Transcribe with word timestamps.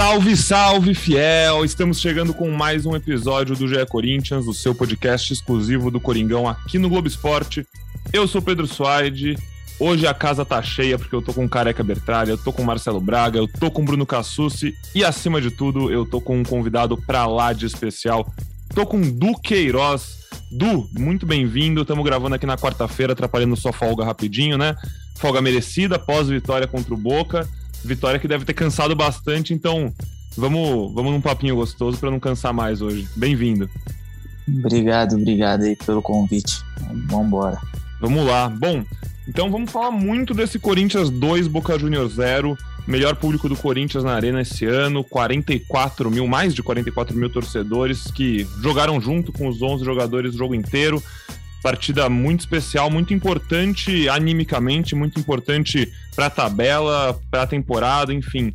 Salve, 0.00 0.34
salve, 0.34 0.94
fiel! 0.94 1.62
Estamos 1.62 2.00
chegando 2.00 2.32
com 2.32 2.50
mais 2.50 2.86
um 2.86 2.96
episódio 2.96 3.54
do 3.54 3.68
GE 3.68 3.84
Corinthians, 3.84 4.46
o 4.46 4.54
seu 4.54 4.74
podcast 4.74 5.30
exclusivo 5.30 5.90
do 5.90 6.00
Coringão 6.00 6.48
aqui 6.48 6.78
no 6.78 6.88
Globo 6.88 7.06
Esporte. 7.06 7.66
Eu 8.10 8.26
sou 8.26 8.40
Pedro 8.40 8.66
Suaide. 8.66 9.36
Hoje 9.78 10.06
a 10.06 10.14
casa 10.14 10.42
tá 10.42 10.62
cheia 10.62 10.98
porque 10.98 11.14
eu 11.14 11.20
tô 11.20 11.34
com 11.34 11.46
Careca 11.46 11.84
Bertralha, 11.84 12.30
eu 12.30 12.38
tô 12.38 12.50
com 12.50 12.62
Marcelo 12.62 12.98
Braga, 12.98 13.38
eu 13.38 13.46
tô 13.46 13.70
com 13.70 13.84
Bruno 13.84 14.06
Cassucci 14.06 14.74
e, 14.94 15.04
acima 15.04 15.38
de 15.38 15.50
tudo, 15.50 15.92
eu 15.92 16.06
tô 16.06 16.18
com 16.18 16.38
um 16.38 16.44
convidado 16.44 16.96
pra 16.96 17.26
lá 17.26 17.52
de 17.52 17.66
especial. 17.66 18.26
Tô 18.74 18.86
com 18.86 19.02
Du 19.02 19.38
Queiroz. 19.38 20.20
Du, 20.50 20.88
muito 20.98 21.26
bem-vindo. 21.26 21.82
Estamos 21.82 22.06
gravando 22.06 22.36
aqui 22.36 22.46
na 22.46 22.56
quarta-feira, 22.56 23.12
atrapalhando 23.12 23.54
sua 23.54 23.70
folga 23.70 24.02
rapidinho, 24.02 24.56
né? 24.56 24.74
Folga 25.18 25.42
merecida, 25.42 25.98
pós-vitória 25.98 26.66
contra 26.66 26.94
o 26.94 26.96
Boca. 26.96 27.46
Vitória 27.84 28.18
que 28.18 28.28
deve 28.28 28.44
ter 28.44 28.54
cansado 28.54 28.94
bastante, 28.94 29.54
então 29.54 29.92
vamos, 30.36 30.92
vamos 30.94 31.12
num 31.12 31.20
papinho 31.20 31.56
gostoso 31.56 31.98
para 31.98 32.10
não 32.10 32.20
cansar 32.20 32.52
mais 32.52 32.80
hoje. 32.80 33.08
Bem-vindo. 33.16 33.68
Obrigado, 34.48 35.16
obrigado 35.16 35.62
aí 35.62 35.76
pelo 35.76 36.02
convite. 36.02 36.62
Vamos 37.08 37.26
embora. 37.26 37.58
Vamos 38.00 38.26
lá. 38.26 38.48
Bom, 38.48 38.84
então 39.28 39.50
vamos 39.50 39.70
falar 39.70 39.90
muito 39.90 40.34
desse 40.34 40.58
Corinthians 40.58 41.10
2, 41.10 41.46
Boca 41.46 41.78
Juniors 41.78 42.14
0. 42.14 42.56
Melhor 42.86 43.14
público 43.14 43.48
do 43.48 43.54
Corinthians 43.54 44.02
na 44.02 44.14
Arena 44.14 44.40
esse 44.40 44.64
ano, 44.64 45.04
44 45.04 46.10
mil, 46.10 46.26
mais 46.26 46.54
de 46.54 46.62
44 46.62 47.16
mil 47.16 47.30
torcedores 47.30 48.10
que 48.10 48.46
jogaram 48.60 49.00
junto 49.00 49.32
com 49.32 49.46
os 49.46 49.62
11 49.62 49.84
jogadores 49.84 50.34
o 50.34 50.38
jogo 50.38 50.54
inteiro. 50.54 51.02
Partida 51.62 52.08
muito 52.08 52.40
especial, 52.40 52.90
muito 52.90 53.12
importante 53.12 54.08
animicamente, 54.08 54.94
muito 54.94 55.20
importante 55.20 55.92
para 56.14 56.26
a 56.26 56.30
tabela, 56.30 57.20
para 57.30 57.42
a 57.42 57.46
temporada, 57.46 58.14
enfim. 58.14 58.54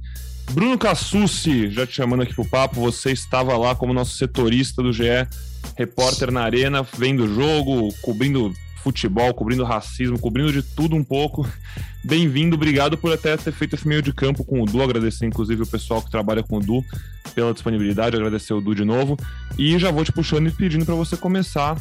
Bruno 0.51 0.77
Cassucci, 0.77 1.69
já 1.69 1.85
te 1.85 1.93
chamando 1.93 2.23
aqui 2.23 2.33
pro 2.33 2.45
papo, 2.45 2.79
você 2.79 3.11
estava 3.11 3.57
lá 3.57 3.75
como 3.75 3.93
nosso 3.93 4.17
setorista 4.17 4.81
do 4.81 4.93
GE, 4.93 5.27
repórter 5.75 6.31
na 6.31 6.41
arena, 6.41 6.85
vendo 6.97 7.25
o 7.25 7.33
jogo, 7.33 7.93
cobrindo 8.01 8.53
futebol, 8.85 9.33
cobrindo 9.33 9.63
racismo, 9.63 10.19
cobrindo 10.19 10.53
de 10.53 10.61
tudo 10.61 10.95
um 10.95 11.03
pouco. 11.03 11.47
Bem-vindo, 12.05 12.55
obrigado 12.55 12.95
por 12.95 13.11
até 13.11 13.35
ter 13.35 13.51
feito 13.51 13.75
esse 13.75 13.87
meio 13.87 14.01
de 14.01 14.13
campo 14.13 14.45
com 14.45 14.61
o 14.61 14.65
Du, 14.65 14.81
agradecer 14.81 15.25
inclusive 15.25 15.63
o 15.63 15.67
pessoal 15.67 16.03
que 16.03 16.11
trabalha 16.11 16.43
com 16.43 16.57
o 16.57 16.59
Du 16.59 16.85
pela 17.33 17.51
disponibilidade, 17.51 18.15
agradecer 18.15 18.53
o 18.53 18.61
Du 18.61 18.75
de 18.75 18.85
novo. 18.85 19.17
E 19.57 19.77
já 19.79 19.89
vou 19.89 20.05
te 20.05 20.11
puxando 20.11 20.47
e 20.47 20.51
pedindo 20.51 20.85
para 20.85 20.93
você 20.93 21.17
começar 21.17 21.75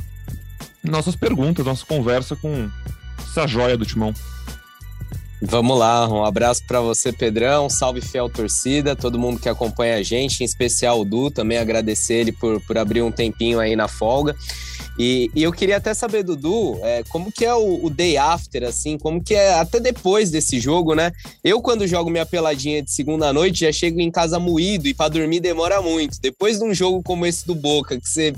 nossas 0.85 1.17
perguntas, 1.17 1.65
nossa 1.65 1.85
conversa 1.85 2.37
com 2.37 2.71
essa 3.19 3.47
joia 3.47 3.77
do 3.77 3.87
Timão. 3.87 4.15
Vamos 5.47 5.79
lá, 5.79 6.09
um 6.09 6.25
abraço 6.25 6.63
para 6.67 6.81
você, 6.81 7.13
Pedrão. 7.13 7.69
Salve, 7.69 8.01
fiel 8.01 8.31
torcida, 8.31 8.97
todo 8.97 9.19
mundo 9.19 9.39
que 9.39 9.49
acompanha 9.49 9.97
a 9.97 10.03
gente, 10.03 10.41
em 10.41 10.45
especial 10.45 11.01
o 11.01 11.05
Du, 11.05 11.31
também 11.31 11.59
agradecer 11.59 12.15
ele 12.15 12.33
por, 12.33 12.61
por 12.62 12.79
abrir 12.79 13.03
um 13.03 13.12
tempinho 13.12 13.61
aí 13.61 13.77
na 13.77 13.87
folga. 13.87 14.35
E, 14.98 15.31
e 15.34 15.42
eu 15.42 15.53
queria 15.53 15.77
até 15.77 15.92
saber, 15.92 16.23
Dudu, 16.23 16.78
é, 16.83 17.03
como 17.09 17.33
que 17.33 17.45
é 17.45 17.55
o, 17.55 17.84
o, 17.84 17.91
day 17.91 18.17
after, 18.17 18.62
assim, 18.64 18.97
como 18.97 19.23
que 19.23 19.34
é 19.34 19.55
até 19.55 19.81
depois 19.81 20.31
desse 20.31 20.61
jogo, 20.61 20.95
né? 20.95 21.11
Eu, 21.42 21.61
quando 21.61 21.87
jogo 21.87 22.11
minha 22.11 22.25
peladinha 22.25 22.83
de 22.83 22.92
segunda 22.92 23.33
noite, 23.33 23.61
já 23.61 23.72
chego 23.72 24.00
em 24.00 24.11
casa 24.11 24.39
moído 24.39 24.87
e 24.87 24.95
para 24.95 25.09
dormir 25.11 25.41
demora 25.41 25.83
muito. 25.83 26.20
Depois 26.20 26.59
de 26.59 26.65
um 26.65 26.72
jogo 26.72 27.03
como 27.03 27.27
esse 27.27 27.45
do 27.47 27.55
Boca, 27.55 27.98
que 28.00 28.09
você 28.09 28.33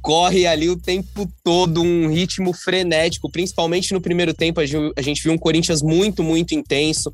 corre 0.00 0.46
ali 0.46 0.68
o 0.68 0.76
tempo 0.76 1.28
todo, 1.44 1.82
um 1.82 2.08
ritmo 2.08 2.52
frenético, 2.52 3.30
principalmente 3.30 3.92
no 3.92 4.00
primeiro 4.00 4.34
tempo. 4.34 4.60
A 4.60 5.02
gente 5.02 5.22
viu 5.22 5.32
um 5.32 5.38
Corinthians 5.38 5.82
muito, 5.82 6.22
muito 6.22 6.54
intenso. 6.54 7.10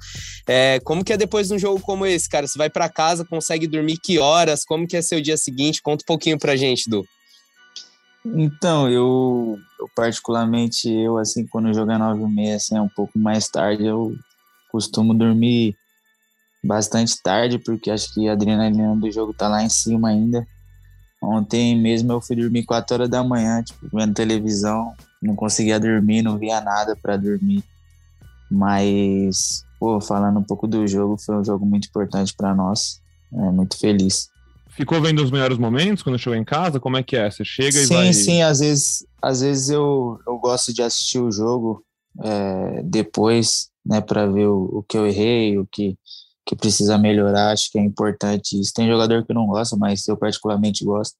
É, 0.47 0.79
como 0.85 1.05
que 1.05 1.13
é 1.13 1.17
depois 1.17 1.49
de 1.49 1.55
um 1.55 1.59
jogo 1.59 1.81
como 1.81 2.07
esse, 2.07 2.29
cara? 2.29 2.47
Você 2.47 2.59
vai 2.59 2.69
para 2.69 2.89
casa, 2.89 3.25
consegue 3.25 3.67
dormir 3.67 3.99
que 4.03 4.19
horas? 4.19 4.65
Como 4.65 4.87
que 4.87 4.97
é 4.97 5.03
seu 5.03 5.21
dia 5.21 5.37
seguinte? 5.37 5.83
Conta 5.83 6.03
um 6.03 6.07
pouquinho 6.07 6.39
pra 6.39 6.57
gente, 6.57 6.89
Du. 6.89 7.07
Então, 8.25 8.91
eu, 8.91 9.59
eu 9.81 9.89
particularmente, 9.95 10.89
eu 10.89 11.19
assim, 11.19 11.47
quando 11.47 11.73
jogo 11.73 11.97
nove 11.97 12.23
e 12.23 12.29
meia, 12.29 12.57
assim, 12.57 12.77
é 12.77 12.81
um 12.81 12.89
pouco 12.89 13.19
mais 13.19 13.49
tarde, 13.49 13.87
eu 13.87 14.15
costumo 14.71 15.15
dormir 15.15 15.77
bastante 16.63 17.21
tarde, 17.23 17.59
porque 17.59 17.91
acho 17.91 18.13
que 18.13 18.29
a 18.29 18.33
adrenalina 18.33 18.95
do 18.97 19.11
jogo 19.11 19.33
tá 19.33 19.49
lá 19.49 19.63
em 19.63 19.69
cima 19.69 20.09
ainda. 20.09 20.47
Ontem 21.23 21.77
mesmo 21.77 22.13
eu 22.13 22.21
fui 22.21 22.37
dormir 22.37 22.65
4 22.65 22.95
horas 22.95 23.09
da 23.09 23.25
manhã, 23.25 23.63
tipo, 23.63 23.89
vendo 23.93 24.15
televisão, 24.15 24.95
não 25.21 25.35
conseguia 25.35 25.81
dormir, 25.81 26.23
não 26.23 26.39
via 26.39 26.61
nada 26.61 26.97
para 26.97 27.17
dormir. 27.17 27.65
Mas, 28.51 29.65
pô, 29.81 30.01
falando 30.01 30.39
um 30.39 30.45
pouco 30.45 30.67
do 30.67 30.87
jogo, 30.87 31.17
foi 31.19 31.37
um 31.37 31.45
jogo 31.45 31.67
muito 31.67 31.89
importante 31.89 32.35
para 32.37 32.55
nós. 32.55 33.01
É, 33.33 33.51
muito 33.51 33.77
feliz. 33.79 34.31
Ficou 34.79 35.03
vendo 35.03 35.25
os 35.25 35.33
melhores 35.33 35.59
momentos 35.59 36.05
quando 36.05 36.21
chegou 36.21 36.39
em 36.39 36.45
casa? 36.45 36.79
Como 36.79 36.97
é 36.97 37.03
que 37.03 37.17
é? 37.17 37.29
Você 37.29 37.45
chega 37.45 37.73
sim, 37.73 37.83
e 37.83 37.87
vai... 37.97 38.13
Sim, 38.13 38.23
sim. 38.23 38.43
Às 38.43 38.61
vezes, 38.61 39.07
às 39.21 39.41
vezes 39.41 39.71
eu, 39.71 40.21
eu 40.25 40.39
gosto 40.39 40.73
de 40.73 40.83
assistir 40.83 41.19
o 41.19 41.33
jogo 41.33 41.85
é, 42.23 42.83
depois, 42.85 43.71
né, 43.85 44.01
para 44.01 44.27
ver 44.27 44.47
o, 44.47 44.79
o 44.79 44.83
que 44.85 44.97
eu 44.97 45.05
errei, 45.05 45.59
o 45.59 45.67
que 45.67 45.99
que 46.47 46.57
precisa 46.57 46.97
melhorar, 46.97 47.53
acho 47.53 47.71
que 47.71 47.79
é 47.79 47.83
importante 47.83 48.59
isso. 48.59 48.73
Tem 48.73 48.89
jogador 48.89 49.27
que 49.27 49.35
não 49.35 49.47
gosta, 49.47 49.77
mas 49.77 50.09
eu 50.09 50.17
particularmente 50.17 50.83
gosto. 50.83 51.15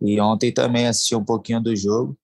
E 0.00 0.20
ontem 0.20 0.52
também 0.52 0.86
assisti 0.86 1.16
um 1.16 1.24
pouquinho 1.24 1.60
do 1.60 1.74
jogo 1.74 2.16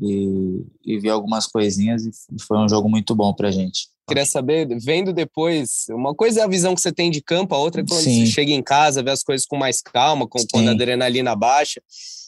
e, 0.00 0.64
e 0.82 0.98
vi 0.98 1.10
algumas 1.10 1.46
coisinhas 1.46 2.06
e 2.06 2.12
foi 2.40 2.56
um 2.56 2.68
jogo 2.68 2.88
muito 2.88 3.14
bom 3.14 3.34
pra 3.34 3.50
gente. 3.50 3.88
Queria 4.08 4.26
saber, 4.26 4.66
vendo 4.80 5.12
depois, 5.12 5.86
uma 5.90 6.14
coisa 6.14 6.40
é 6.40 6.42
a 6.42 6.48
visão 6.48 6.74
que 6.74 6.80
você 6.80 6.92
tem 6.92 7.10
de 7.10 7.22
campo, 7.22 7.54
a 7.54 7.58
outra 7.58 7.82
é 7.82 7.84
quando 7.84 8.02
Sim. 8.02 8.26
você 8.26 8.32
chega 8.32 8.52
em 8.52 8.62
casa, 8.62 9.02
vê 9.02 9.10
as 9.10 9.22
coisas 9.22 9.46
com 9.46 9.56
mais 9.56 9.80
calma, 9.80 10.26
com, 10.26 10.38
quando 10.50 10.68
a 10.68 10.72
adrenalina 10.72 11.36
baixa. 11.36 11.80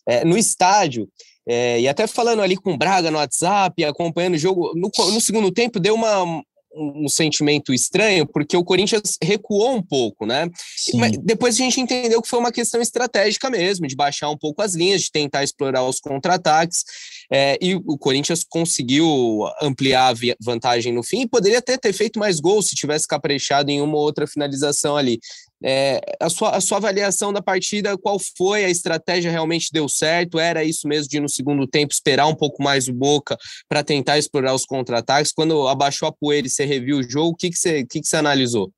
É, 0.06 0.24
no 0.24 0.36
estádio, 0.36 1.08
é, 1.46 1.80
e 1.80 1.88
até 1.88 2.06
falando 2.06 2.42
ali 2.42 2.56
com 2.56 2.72
o 2.72 2.76
Braga 2.76 3.10
no 3.10 3.18
WhatsApp, 3.18 3.84
acompanhando 3.84 4.34
o 4.34 4.38
jogo, 4.38 4.72
no, 4.74 4.90
no 5.10 5.20
segundo 5.20 5.50
tempo 5.50 5.80
deu 5.80 5.94
uma, 5.94 6.42
um, 6.76 7.08
sentimento 7.08 7.72
estranho, 7.72 8.26
porque 8.26 8.56
o 8.56 8.64
Corinthians 8.64 9.16
recuou 9.22 9.74
um 9.74 9.82
pouco, 9.82 10.26
né? 10.26 10.50
Mas 10.94 11.12
depois 11.18 11.54
a 11.54 11.58
gente 11.58 11.80
entendeu 11.80 12.20
que 12.20 12.28
foi 12.28 12.38
uma 12.38 12.52
questão 12.52 12.80
estratégica 12.80 13.48
mesmo, 13.50 13.86
de 13.86 13.96
baixar 13.96 14.30
um 14.30 14.36
pouco 14.36 14.62
as 14.62 14.74
linhas, 14.74 15.02
de 15.02 15.10
tentar 15.10 15.44
explorar 15.44 15.84
os 15.84 16.00
contra-ataques. 16.00 16.84
É, 17.32 17.58
e 17.60 17.74
o 17.74 17.96
Corinthians 17.96 18.44
conseguiu 18.44 19.48
ampliar 19.60 20.12
a 20.12 20.34
vantagem 20.40 20.92
no 20.92 21.02
fim 21.02 21.22
e 21.22 21.28
poderia 21.28 21.58
até 21.58 21.76
ter 21.76 21.92
feito 21.92 22.18
mais 22.18 22.38
gols 22.40 22.68
se 22.68 22.76
tivesse 22.76 23.08
caprichado 23.08 23.70
em 23.70 23.80
uma 23.80 23.96
ou 23.96 24.02
outra 24.02 24.26
finalização 24.26 24.96
ali. 24.96 25.18
É, 25.66 25.98
a, 26.20 26.28
sua, 26.28 26.50
a 26.50 26.60
sua 26.60 26.76
avaliação 26.76 27.32
da 27.32 27.40
partida, 27.40 27.96
qual 27.96 28.18
foi? 28.36 28.66
A 28.66 28.68
estratégia 28.68 29.30
realmente 29.30 29.70
deu 29.72 29.88
certo? 29.88 30.38
Era 30.38 30.62
isso 30.62 30.86
mesmo 30.86 31.08
de 31.08 31.18
no 31.18 31.28
segundo 31.28 31.66
tempo 31.66 31.90
esperar 31.90 32.26
um 32.26 32.34
pouco 32.34 32.62
mais 32.62 32.86
o 32.86 32.92
Boca 32.92 33.34
para 33.66 33.82
tentar 33.82 34.18
explorar 34.18 34.54
os 34.54 34.66
contra-ataques? 34.66 35.32
Quando 35.32 35.66
abaixou 35.66 36.06
a 36.06 36.12
poeira 36.12 36.46
e 36.46 36.50
você 36.50 36.66
reviu 36.66 36.98
o 36.98 37.02
jogo, 37.02 37.30
o 37.30 37.34
que, 37.34 37.48
que, 37.48 37.56
você, 37.56 37.82
que, 37.86 38.02
que 38.02 38.06
você 38.06 38.16
analisou? 38.16 38.70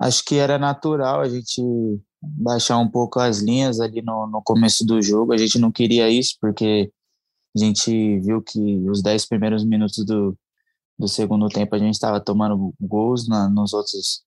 Acho 0.00 0.24
que 0.24 0.34
era 0.34 0.58
natural 0.58 1.20
a 1.20 1.28
gente 1.28 1.62
baixar 2.20 2.78
um 2.78 2.88
pouco 2.88 3.20
as 3.20 3.38
linhas 3.38 3.78
ali 3.78 4.02
no, 4.02 4.26
no 4.26 4.42
começo 4.42 4.84
do 4.84 5.00
jogo. 5.00 5.32
A 5.32 5.36
gente 5.36 5.56
não 5.56 5.70
queria 5.70 6.10
isso 6.10 6.36
porque 6.40 6.90
a 7.56 7.60
gente 7.60 8.18
viu 8.18 8.42
que 8.42 8.60
os 8.90 9.00
10 9.02 9.26
primeiros 9.26 9.64
minutos 9.64 10.04
do, 10.04 10.36
do 10.98 11.06
segundo 11.06 11.48
tempo 11.48 11.76
a 11.76 11.78
gente 11.78 11.94
estava 11.94 12.20
tomando 12.20 12.74
gols 12.80 13.28
na, 13.28 13.48
nos 13.48 13.72
outros 13.72 14.26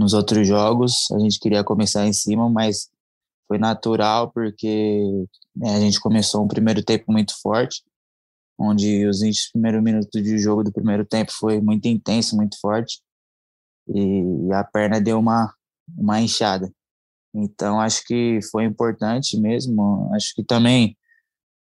nos 0.00 0.14
outros 0.14 0.48
jogos. 0.48 1.10
A 1.12 1.18
gente 1.18 1.38
queria 1.38 1.62
começar 1.62 2.06
em 2.06 2.12
cima, 2.12 2.48
mas 2.48 2.88
foi 3.46 3.58
natural 3.58 4.32
porque 4.32 5.02
né, 5.54 5.76
a 5.76 5.80
gente 5.80 6.00
começou 6.00 6.42
um 6.42 6.48
primeiro 6.48 6.82
tempo 6.82 7.12
muito 7.12 7.38
forte, 7.42 7.82
onde 8.58 9.06
os 9.06 9.20
20 9.20 9.52
primeiros 9.52 9.82
minutos 9.82 10.22
de 10.22 10.38
jogo 10.38 10.64
do 10.64 10.72
primeiro 10.72 11.04
tempo 11.04 11.30
foi 11.38 11.60
muito 11.60 11.86
intenso, 11.86 12.34
muito 12.34 12.58
forte, 12.58 13.02
e 13.86 14.50
a 14.54 14.64
perna 14.64 15.00
deu 15.00 15.18
uma, 15.18 15.52
uma 15.98 16.18
inchada. 16.20 16.72
Então, 17.34 17.78
acho 17.78 18.02
que 18.06 18.40
foi 18.50 18.64
importante 18.64 19.38
mesmo. 19.38 20.10
Acho 20.14 20.34
que 20.34 20.42
também 20.42 20.96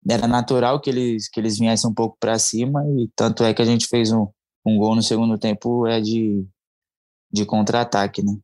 era 0.08 0.28
natural 0.28 0.80
que 0.80 0.90
eles, 0.92 1.28
que 1.28 1.40
eles 1.40 1.58
viessem 1.58 1.90
um 1.90 1.94
pouco 1.94 2.16
para 2.20 2.38
cima, 2.38 2.84
e 3.00 3.10
tanto 3.16 3.44
é 3.44 3.54
que 3.54 3.62
a 3.64 3.66
gente 3.66 3.88
fez 3.88 4.12
um, 4.12 4.28
um 4.66 4.78
gol 4.78 4.96
no 4.96 5.02
segundo 5.02 5.40
tempo 5.40 5.88
é 5.88 6.00
de 6.00 6.46
de 7.32 7.46
contra-ataque, 7.46 8.24
né? 8.24 8.38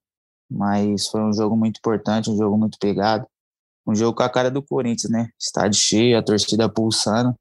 Mas 0.49 1.07
foi 1.07 1.21
um 1.21 1.33
jogo 1.33 1.55
muito 1.55 1.77
importante, 1.77 2.29
um 2.29 2.37
jogo 2.37 2.57
muito 2.57 2.77
pegado. 2.79 3.25
Um 3.85 3.95
jogo 3.95 4.15
com 4.15 4.23
a 4.23 4.29
cara 4.29 4.49
do 4.49 4.61
Corinthians, 4.61 5.11
né? 5.11 5.29
Estádio 5.39 5.79
cheio, 5.79 6.17
a 6.17 6.23
torcida 6.23 6.69
pulsando. 6.69 7.35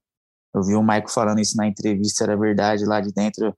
Eu 0.53 0.63
vi 0.63 0.75
o 0.75 0.83
Maico 0.83 1.09
falando 1.09 1.39
isso 1.39 1.55
na 1.55 1.67
entrevista, 1.67 2.23
era 2.23 2.37
verdade. 2.37 2.85
Lá 2.85 2.99
de 2.99 3.13
dentro, 3.13 3.55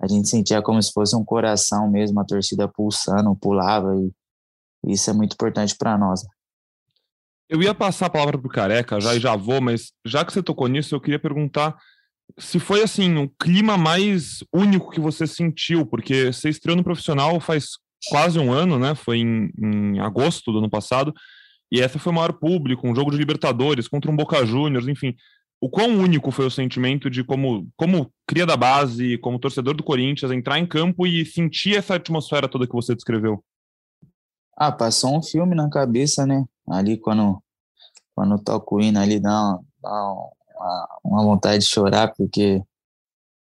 a 0.00 0.06
gente 0.06 0.28
sentia 0.28 0.62
como 0.62 0.82
se 0.82 0.92
fosse 0.92 1.14
um 1.14 1.24
coração 1.24 1.90
mesmo, 1.90 2.18
a 2.20 2.24
torcida 2.24 2.66
pulsando, 2.66 3.36
pulava. 3.36 3.94
E 3.96 4.12
isso 4.92 5.10
é 5.10 5.12
muito 5.12 5.34
importante 5.34 5.76
para 5.76 5.98
nós. 5.98 6.22
Eu 7.48 7.62
ia 7.62 7.74
passar 7.74 8.06
a 8.06 8.10
palavra 8.10 8.38
para 8.38 8.48
o 8.48 8.50
Careca 8.50 9.00
já 9.00 9.14
e 9.14 9.20
já 9.20 9.36
vou, 9.36 9.60
mas 9.60 9.92
já 10.04 10.24
que 10.24 10.32
você 10.32 10.42
tocou 10.42 10.66
nisso, 10.66 10.94
eu 10.94 11.00
queria 11.00 11.18
perguntar 11.18 11.78
se 12.38 12.58
foi 12.58 12.82
assim, 12.82 13.16
o 13.16 13.28
clima 13.40 13.76
mais 13.76 14.42
único 14.52 14.90
que 14.90 15.00
você 15.00 15.26
sentiu, 15.26 15.86
porque 15.86 16.32
você 16.32 16.48
estreou 16.48 16.76
no 16.76 16.84
profissional 16.84 17.38
faz 17.40 17.78
quase 18.08 18.38
um 18.38 18.52
ano, 18.52 18.78
né? 18.78 18.94
Foi 18.94 19.18
em, 19.18 19.50
em 19.58 20.00
agosto 20.00 20.52
do 20.52 20.58
ano 20.58 20.70
passado. 20.70 21.12
E 21.70 21.80
essa 21.80 21.98
foi 21.98 22.12
o 22.12 22.14
maior 22.14 22.32
público, 22.32 22.86
um 22.86 22.94
jogo 22.94 23.10
de 23.10 23.16
Libertadores 23.16 23.88
contra 23.88 24.10
um 24.10 24.16
Boca 24.16 24.44
Juniors, 24.44 24.86
enfim. 24.88 25.14
O 25.60 25.70
quão 25.70 25.98
único 25.98 26.30
foi 26.30 26.46
o 26.46 26.50
sentimento 26.50 27.08
de 27.08 27.24
como, 27.24 27.66
como 27.76 28.12
cria 28.26 28.44
da 28.44 28.56
base, 28.56 29.16
como 29.18 29.38
torcedor 29.38 29.74
do 29.74 29.82
Corinthians, 29.82 30.30
entrar 30.30 30.58
em 30.58 30.66
campo 30.66 31.06
e 31.06 31.24
sentir 31.24 31.76
essa 31.76 31.94
atmosfera 31.94 32.48
toda 32.48 32.66
que 32.66 32.72
você 32.74 32.94
descreveu? 32.94 33.42
Ah, 34.56 34.70
passou 34.70 35.16
um 35.16 35.22
filme 35.22 35.54
na 35.54 35.68
cabeça, 35.70 36.26
né? 36.26 36.44
Ali 36.68 36.98
quando, 36.98 37.42
quando 38.14 38.38
toco 38.42 38.76
o 38.76 38.80
hino 38.80 39.00
ali 39.00 39.18
dá, 39.18 39.58
dá 39.82 39.90
uma, 39.90 40.30
uma 41.02 41.22
vontade 41.22 41.64
de 41.64 41.70
chorar, 41.70 42.14
porque 42.14 42.62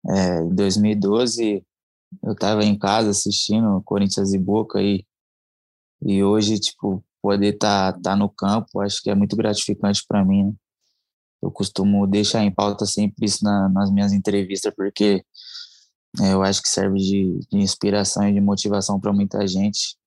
é, 0.07 0.41
em 0.41 0.55
2012 0.55 1.65
eu 2.23 2.33
estava 2.33 2.63
em 2.63 2.77
casa 2.77 3.09
assistindo 3.11 3.81
Corinthians 3.83 4.33
e 4.33 4.37
Boca 4.37 4.81
e, 4.81 5.05
e 6.01 6.23
hoje, 6.23 6.59
tipo, 6.59 7.03
poder 7.21 7.53
estar 7.53 7.93
tá, 7.93 7.99
tá 8.01 8.15
no 8.15 8.29
campo, 8.29 8.81
acho 8.81 9.01
que 9.01 9.09
é 9.09 9.15
muito 9.15 9.35
gratificante 9.35 10.03
para 10.07 10.23
mim. 10.25 10.45
Né? 10.45 10.53
Eu 11.41 11.51
costumo 11.51 12.05
deixar 12.07 12.43
em 12.43 12.51
pauta 12.51 12.85
sempre 12.85 13.25
isso 13.25 13.43
na, 13.43 13.69
nas 13.69 13.91
minhas 13.91 14.11
entrevistas, 14.11 14.73
porque 14.75 15.23
é, 16.21 16.33
eu 16.33 16.43
acho 16.43 16.61
que 16.61 16.69
serve 16.69 16.97
de, 16.97 17.39
de 17.49 17.57
inspiração 17.57 18.27
e 18.27 18.33
de 18.33 18.41
motivação 18.41 18.99
para 18.99 19.13
muita 19.13 19.45
gente. 19.47 19.97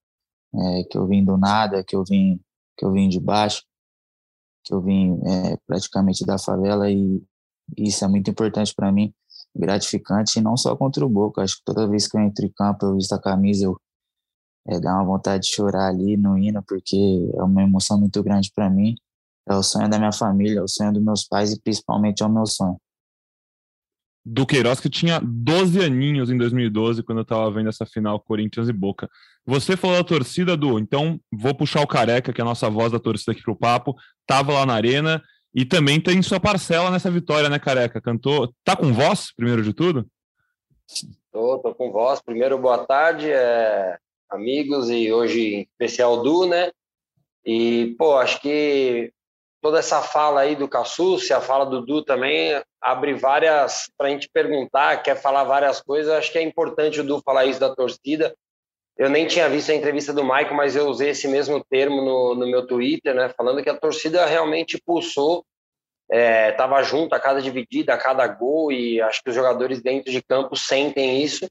É, 0.54 0.84
que 0.84 0.98
eu 0.98 1.06
vim 1.06 1.24
do 1.24 1.38
nada, 1.38 1.82
que 1.82 1.96
eu 1.96 2.04
vim, 2.04 2.38
que 2.76 2.84
eu 2.84 2.92
vim 2.92 3.08
de 3.08 3.18
baixo, 3.18 3.62
que 4.64 4.75
eu 4.75 4.81
vim 4.81 5.20
é, 5.25 5.56
praticamente 5.67 6.25
da 6.25 6.38
favela 6.38 6.91
e 6.91 7.23
isso 7.76 8.05
é 8.05 8.09
muito 8.09 8.31
importante 8.31 8.75
para 8.75 8.93
mim, 8.93 9.12
gratificante, 9.55 10.38
e 10.38 10.43
não 10.43 10.56
só 10.56 10.76
contra 10.76 11.05
o 11.05 11.09
Boca. 11.09 11.43
Acho 11.43 11.56
que 11.56 11.64
toda 11.64 11.88
vez 11.88 12.06
que 12.06 12.17
eu 12.17 12.20
entro 12.20 12.44
em 12.44 12.53
campo, 12.53 12.87
eu 12.87 12.94
visto 12.97 13.12
a 13.12 13.20
camisa, 13.20 13.64
eu 13.64 13.76
é, 14.67 14.79
dá 14.79 14.94
uma 14.94 15.05
vontade 15.05 15.44
de 15.44 15.55
chorar 15.55 15.88
ali 15.88 16.17
no 16.17 16.38
hino, 16.38 16.62
porque 16.62 16.97
é 17.35 17.43
uma 17.43 17.62
emoção 17.62 17.99
muito 17.99 18.23
grande 18.23 18.50
para 18.55 18.70
mim. 18.70 18.94
É 19.49 19.55
o 19.55 19.62
sonho 19.62 19.88
da 19.88 19.99
minha 19.99 20.12
família, 20.12 20.61
é 20.61 20.62
o 20.62 20.69
sonho 20.69 20.93
dos 20.93 21.03
meus 21.03 21.25
pais 21.25 21.53
e 21.53 21.61
principalmente 21.61 22.23
é 22.23 22.26
o 22.26 22.32
meu 22.32 22.47
sonho. 22.47 22.76
Do 24.25 24.47
Queiroz, 24.47 24.79
que 24.79 24.88
tinha 24.88 25.20
12 25.20 25.81
aninhos 25.85 26.31
em 26.31 26.38
2012, 26.38 27.03
quando 27.03 27.19
eu 27.19 27.23
estava 27.23 27.50
vendo 27.50 27.69
essa 27.69 27.85
final 27.85 28.20
Corinthians 28.20 28.69
e 28.69 28.73
Boca. 28.73 29.11
Você 29.44 29.76
falou 29.76 29.96
da 29.96 30.04
torcida, 30.04 30.56
Du, 30.56 30.78
então 30.78 31.18
vou 31.32 31.54
puxar 31.54 31.80
o 31.80 31.86
Careca, 31.86 32.32
que 32.32 32.40
é 32.40 32.44
a 32.44 32.46
nossa 32.46 32.70
voz 32.70 32.92
da 32.92 32.98
torcida 32.98 33.32
aqui 33.32 33.42
pro 33.42 33.56
papo. 33.56 33.94
Tava 34.26 34.52
lá 34.52 34.64
na 34.64 34.74
arena 34.74 35.22
e 35.54 35.64
também 35.64 36.00
tem 36.00 36.22
sua 36.22 36.38
parcela 36.38 36.90
nessa 36.90 37.10
vitória, 37.10 37.48
né, 37.48 37.58
Careca? 37.58 38.00
Cantou. 38.00 38.54
Tá 38.64 38.76
com 38.76 38.92
voz, 38.92 39.32
primeiro 39.34 39.62
de 39.62 39.72
tudo? 39.72 40.06
Tô, 41.32 41.58
tô 41.58 41.74
com 41.74 41.90
voz. 41.90 42.20
Primeiro, 42.22 42.56
boa 42.58 42.86
tarde. 42.86 43.30
É 43.30 43.98
amigos 44.32 44.88
e 44.88 45.12
hoje 45.12 45.54
em 45.54 45.60
especial 45.62 46.22
Du, 46.22 46.46
né? 46.46 46.70
E, 47.44 47.94
pô, 47.98 48.16
acho 48.16 48.40
que 48.40 49.12
toda 49.60 49.78
essa 49.78 50.00
fala 50.00 50.40
aí 50.40 50.56
do 50.56 50.68
se 51.18 51.32
a 51.32 51.40
fala 51.40 51.64
do 51.66 51.84
Du 51.84 52.02
também, 52.02 52.60
abre 52.80 53.14
várias 53.14 53.90
para 53.96 54.08
a 54.08 54.10
gente 54.10 54.28
perguntar, 54.32 55.02
quer 55.02 55.16
falar 55.16 55.44
várias 55.44 55.80
coisas. 55.80 56.12
Acho 56.12 56.32
que 56.32 56.38
é 56.38 56.42
importante 56.42 57.00
o 57.00 57.04
Du 57.04 57.20
falar 57.20 57.44
isso 57.44 57.60
da 57.60 57.74
torcida. 57.74 58.34
Eu 58.96 59.08
nem 59.08 59.26
tinha 59.26 59.48
visto 59.48 59.70
a 59.70 59.74
entrevista 59.74 60.12
do 60.12 60.22
Michael, 60.22 60.54
mas 60.54 60.76
eu 60.76 60.86
usei 60.86 61.10
esse 61.10 61.26
mesmo 61.26 61.64
termo 61.64 62.02
no, 62.02 62.34
no 62.34 62.46
meu 62.46 62.66
Twitter, 62.66 63.14
né? 63.14 63.32
Falando 63.36 63.62
que 63.62 63.70
a 63.70 63.78
torcida 63.78 64.26
realmente 64.26 64.80
pulsou, 64.84 65.44
estava 66.10 66.80
é, 66.80 66.84
junto 66.84 67.14
a 67.14 67.20
cada 67.20 67.40
dividida, 67.40 67.94
a 67.94 67.98
cada 67.98 68.26
gol, 68.26 68.70
e 68.70 69.00
acho 69.00 69.22
que 69.22 69.30
os 69.30 69.34
jogadores 69.34 69.82
dentro 69.82 70.12
de 70.12 70.22
campo 70.22 70.56
sentem 70.56 71.22
isso. 71.22 71.46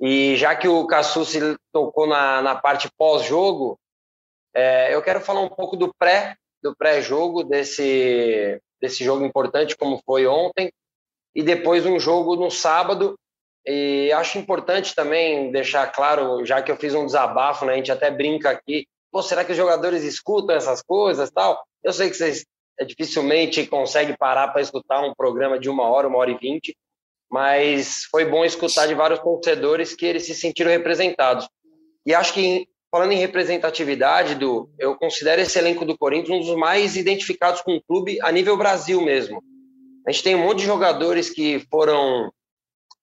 E 0.00 0.36
já 0.36 0.54
que 0.54 0.68
o 0.68 0.86
Cassu 0.86 1.24
se 1.24 1.56
tocou 1.72 2.06
na, 2.06 2.40
na 2.40 2.54
parte 2.54 2.88
pós-jogo, 2.96 3.78
é, 4.54 4.94
eu 4.94 5.02
quero 5.02 5.20
falar 5.20 5.40
um 5.40 5.48
pouco 5.48 5.76
do 5.76 5.92
pré, 5.98 6.36
do 6.62 6.74
pré-jogo 6.76 7.44
desse 7.44 8.60
desse 8.80 9.04
jogo 9.04 9.24
importante 9.24 9.76
como 9.76 10.00
foi 10.06 10.26
ontem 10.26 10.72
e 11.34 11.42
depois 11.42 11.84
um 11.84 12.00
jogo 12.00 12.34
no 12.34 12.50
sábado 12.50 13.14
e 13.66 14.12
acho 14.12 14.38
importante 14.38 14.94
também 14.94 15.50
deixar 15.50 15.86
claro, 15.88 16.44
já 16.44 16.62
que 16.62 16.70
eu 16.70 16.76
fiz 16.76 16.94
um 16.94 17.06
desabafo, 17.06 17.64
né, 17.64 17.74
a 17.74 17.76
gente 17.76 17.92
até 17.92 18.10
brinca 18.10 18.50
aqui, 18.50 18.86
Pô, 19.10 19.22
será 19.22 19.44
que 19.44 19.50
os 19.50 19.58
jogadores 19.58 20.04
escutam 20.04 20.54
essas 20.54 20.82
coisas 20.82 21.30
tal? 21.30 21.64
Eu 21.82 21.92
sei 21.92 22.08
que 22.08 22.16
vocês 22.16 22.46
é, 22.78 22.84
dificilmente 22.84 23.66
conseguem 23.66 24.16
parar 24.16 24.48
para 24.48 24.62
escutar 24.62 25.02
um 25.02 25.12
programa 25.14 25.58
de 25.58 25.68
uma 25.68 25.84
hora, 25.84 26.06
uma 26.06 26.18
hora 26.18 26.30
e 26.30 26.38
vinte, 26.38 26.76
mas 27.28 28.04
foi 28.10 28.24
bom 28.24 28.44
escutar 28.44 28.86
de 28.86 28.94
vários 28.94 29.18
torcedores 29.20 29.94
que 29.94 30.06
eles 30.06 30.26
se 30.26 30.34
sentiram 30.34 30.70
representados. 30.70 31.48
E 32.06 32.14
acho 32.14 32.32
que, 32.32 32.68
falando 32.90 33.12
em 33.12 33.18
representatividade, 33.18 34.36
do, 34.36 34.70
eu 34.78 34.94
considero 34.94 35.42
esse 35.42 35.58
elenco 35.58 35.84
do 35.84 35.98
Corinthians 35.98 36.36
um 36.36 36.40
dos 36.40 36.56
mais 36.56 36.96
identificados 36.96 37.62
com 37.62 37.74
o 37.74 37.82
clube 37.82 38.18
a 38.22 38.30
nível 38.30 38.56
Brasil 38.56 39.00
mesmo. 39.02 39.42
A 40.06 40.12
gente 40.12 40.22
tem 40.22 40.36
um 40.36 40.44
monte 40.44 40.60
de 40.60 40.66
jogadores 40.66 41.30
que 41.30 41.66
foram 41.68 42.32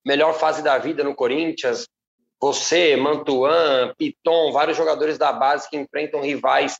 melhor 0.04 0.34
fase 0.34 0.62
da 0.62 0.78
vida 0.78 1.04
no 1.04 1.14
Corinthians, 1.14 1.86
você, 2.40 2.96
Mantuan, 2.96 3.92
Piton, 3.96 4.52
vários 4.52 4.76
jogadores 4.76 5.18
da 5.18 5.32
base 5.32 5.68
que 5.68 5.76
enfrentam 5.76 6.20
rivais 6.20 6.78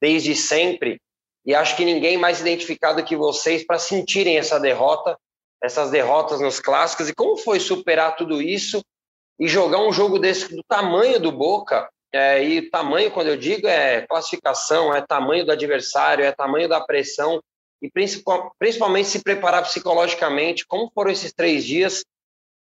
desde 0.00 0.34
sempre. 0.34 1.00
E 1.46 1.54
acho 1.54 1.76
que 1.76 1.84
ninguém 1.84 2.18
mais 2.18 2.40
identificado 2.40 3.04
que 3.04 3.16
vocês 3.16 3.64
para 3.64 3.78
sentirem 3.78 4.36
essa 4.36 4.58
derrota 4.58 5.16
essas 5.62 5.90
derrotas 5.90 6.40
nos 6.40 6.60
clássicos 6.60 7.08
e 7.08 7.14
como 7.14 7.36
foi 7.36 7.58
superar 7.60 8.16
tudo 8.16 8.40
isso 8.40 8.82
e 9.38 9.48
jogar 9.48 9.80
um 9.80 9.92
jogo 9.92 10.18
desse 10.18 10.54
do 10.54 10.62
tamanho 10.68 11.20
do 11.20 11.32
Boca. 11.32 11.88
É, 12.12 12.42
e 12.42 12.62
tamanho, 12.70 13.10
quando 13.10 13.28
eu 13.28 13.36
digo, 13.36 13.68
é 13.68 14.06
classificação, 14.06 14.94
é 14.94 15.02
tamanho 15.02 15.44
do 15.44 15.52
adversário, 15.52 16.24
é 16.24 16.32
tamanho 16.32 16.68
da 16.68 16.80
pressão 16.80 17.42
e 17.82 17.90
principalmente 18.58 19.08
se 19.08 19.22
preparar 19.22 19.62
psicologicamente. 19.62 20.66
Como 20.66 20.90
foram 20.94 21.10
esses 21.10 21.32
três 21.32 21.64
dias 21.64 22.02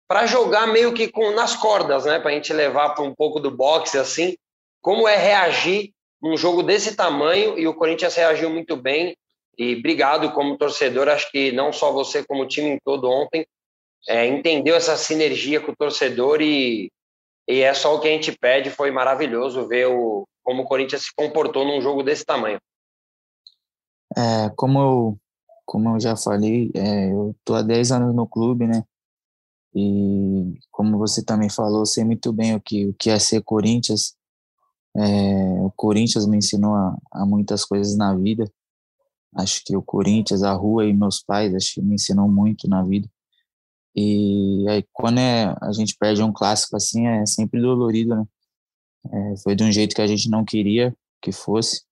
para 0.06 0.26
jogar 0.26 0.66
meio 0.66 0.92
que 0.92 1.08
com 1.08 1.30
nas 1.32 1.56
cordas, 1.56 2.04
né? 2.04 2.18
Para 2.18 2.30
a 2.30 2.34
gente 2.34 2.52
levar 2.52 2.90
para 2.90 3.04
um 3.04 3.14
pouco 3.14 3.40
do 3.40 3.50
boxe 3.50 3.98
assim. 3.98 4.36
Como 4.80 5.08
é 5.08 5.16
reagir 5.16 5.92
num 6.22 6.36
jogo 6.36 6.62
desse 6.62 6.94
tamanho 6.94 7.58
e 7.58 7.66
o 7.66 7.74
Corinthians 7.74 8.14
reagiu 8.14 8.50
muito 8.50 8.76
bem. 8.76 9.16
E 9.56 9.76
obrigado 9.76 10.32
como 10.32 10.58
torcedor, 10.58 11.08
acho 11.08 11.30
que 11.30 11.52
não 11.52 11.72
só 11.72 11.92
você, 11.92 12.24
como 12.24 12.42
o 12.42 12.48
time 12.48 12.78
todo 12.84 13.08
ontem, 13.08 13.46
é, 14.08 14.26
entendeu 14.26 14.74
essa 14.74 14.96
sinergia 14.96 15.60
com 15.60 15.72
o 15.72 15.76
torcedor 15.76 16.42
e, 16.42 16.90
e 17.48 17.60
é 17.60 17.72
só 17.72 17.94
o 17.94 18.00
que 18.00 18.08
a 18.08 18.10
gente 18.10 18.32
pede. 18.32 18.68
Foi 18.68 18.90
maravilhoso 18.90 19.66
ver 19.68 19.86
o, 19.86 20.26
como 20.42 20.62
o 20.62 20.66
Corinthians 20.66 21.02
se 21.02 21.14
comportou 21.14 21.64
num 21.64 21.80
jogo 21.80 22.02
desse 22.02 22.24
tamanho. 22.24 22.58
É, 24.16 24.50
como, 24.56 24.78
eu, 24.78 25.18
como 25.64 25.94
eu 25.94 26.00
já 26.00 26.16
falei, 26.16 26.70
é, 26.74 27.10
eu 27.12 27.34
tô 27.44 27.54
há 27.54 27.62
10 27.62 27.92
anos 27.92 28.14
no 28.14 28.26
clube, 28.26 28.66
né? 28.66 28.84
E 29.74 30.58
como 30.70 30.98
você 30.98 31.24
também 31.24 31.50
falou, 31.50 31.84
sei 31.84 32.04
muito 32.04 32.32
bem 32.32 32.54
o 32.54 32.60
que, 32.60 32.86
o 32.86 32.94
que 32.94 33.10
é 33.10 33.18
ser 33.18 33.42
Corinthians. 33.42 34.14
É, 34.96 35.60
o 35.62 35.72
Corinthians 35.74 36.26
me 36.26 36.36
ensinou 36.36 36.74
a, 36.74 36.96
a 37.12 37.26
muitas 37.26 37.64
coisas 37.64 37.96
na 37.96 38.14
vida. 38.14 38.50
Acho 39.34 39.62
que 39.64 39.76
o 39.76 39.82
Corinthians, 39.82 40.42
a 40.44 40.52
rua 40.52 40.86
e 40.86 40.92
meus 40.92 41.20
pais, 41.20 41.54
acho 41.54 41.74
que 41.74 41.82
me 41.82 41.96
ensinou 41.96 42.28
muito 42.28 42.68
na 42.68 42.82
vida. 42.82 43.08
E 43.96 44.64
aí, 44.68 44.84
quando 44.92 45.18
é, 45.18 45.56
a 45.60 45.72
gente 45.72 45.96
perde 45.96 46.22
um 46.22 46.32
clássico 46.32 46.76
assim, 46.76 47.06
é 47.06 47.26
sempre 47.26 47.60
dolorido, 47.60 48.14
né? 48.16 48.24
É, 49.12 49.36
foi 49.38 49.54
de 49.54 49.64
um 49.64 49.72
jeito 49.72 49.94
que 49.94 50.02
a 50.02 50.06
gente 50.06 50.30
não 50.30 50.44
queria 50.44 50.96
que 51.20 51.32
fosse. 51.32 51.82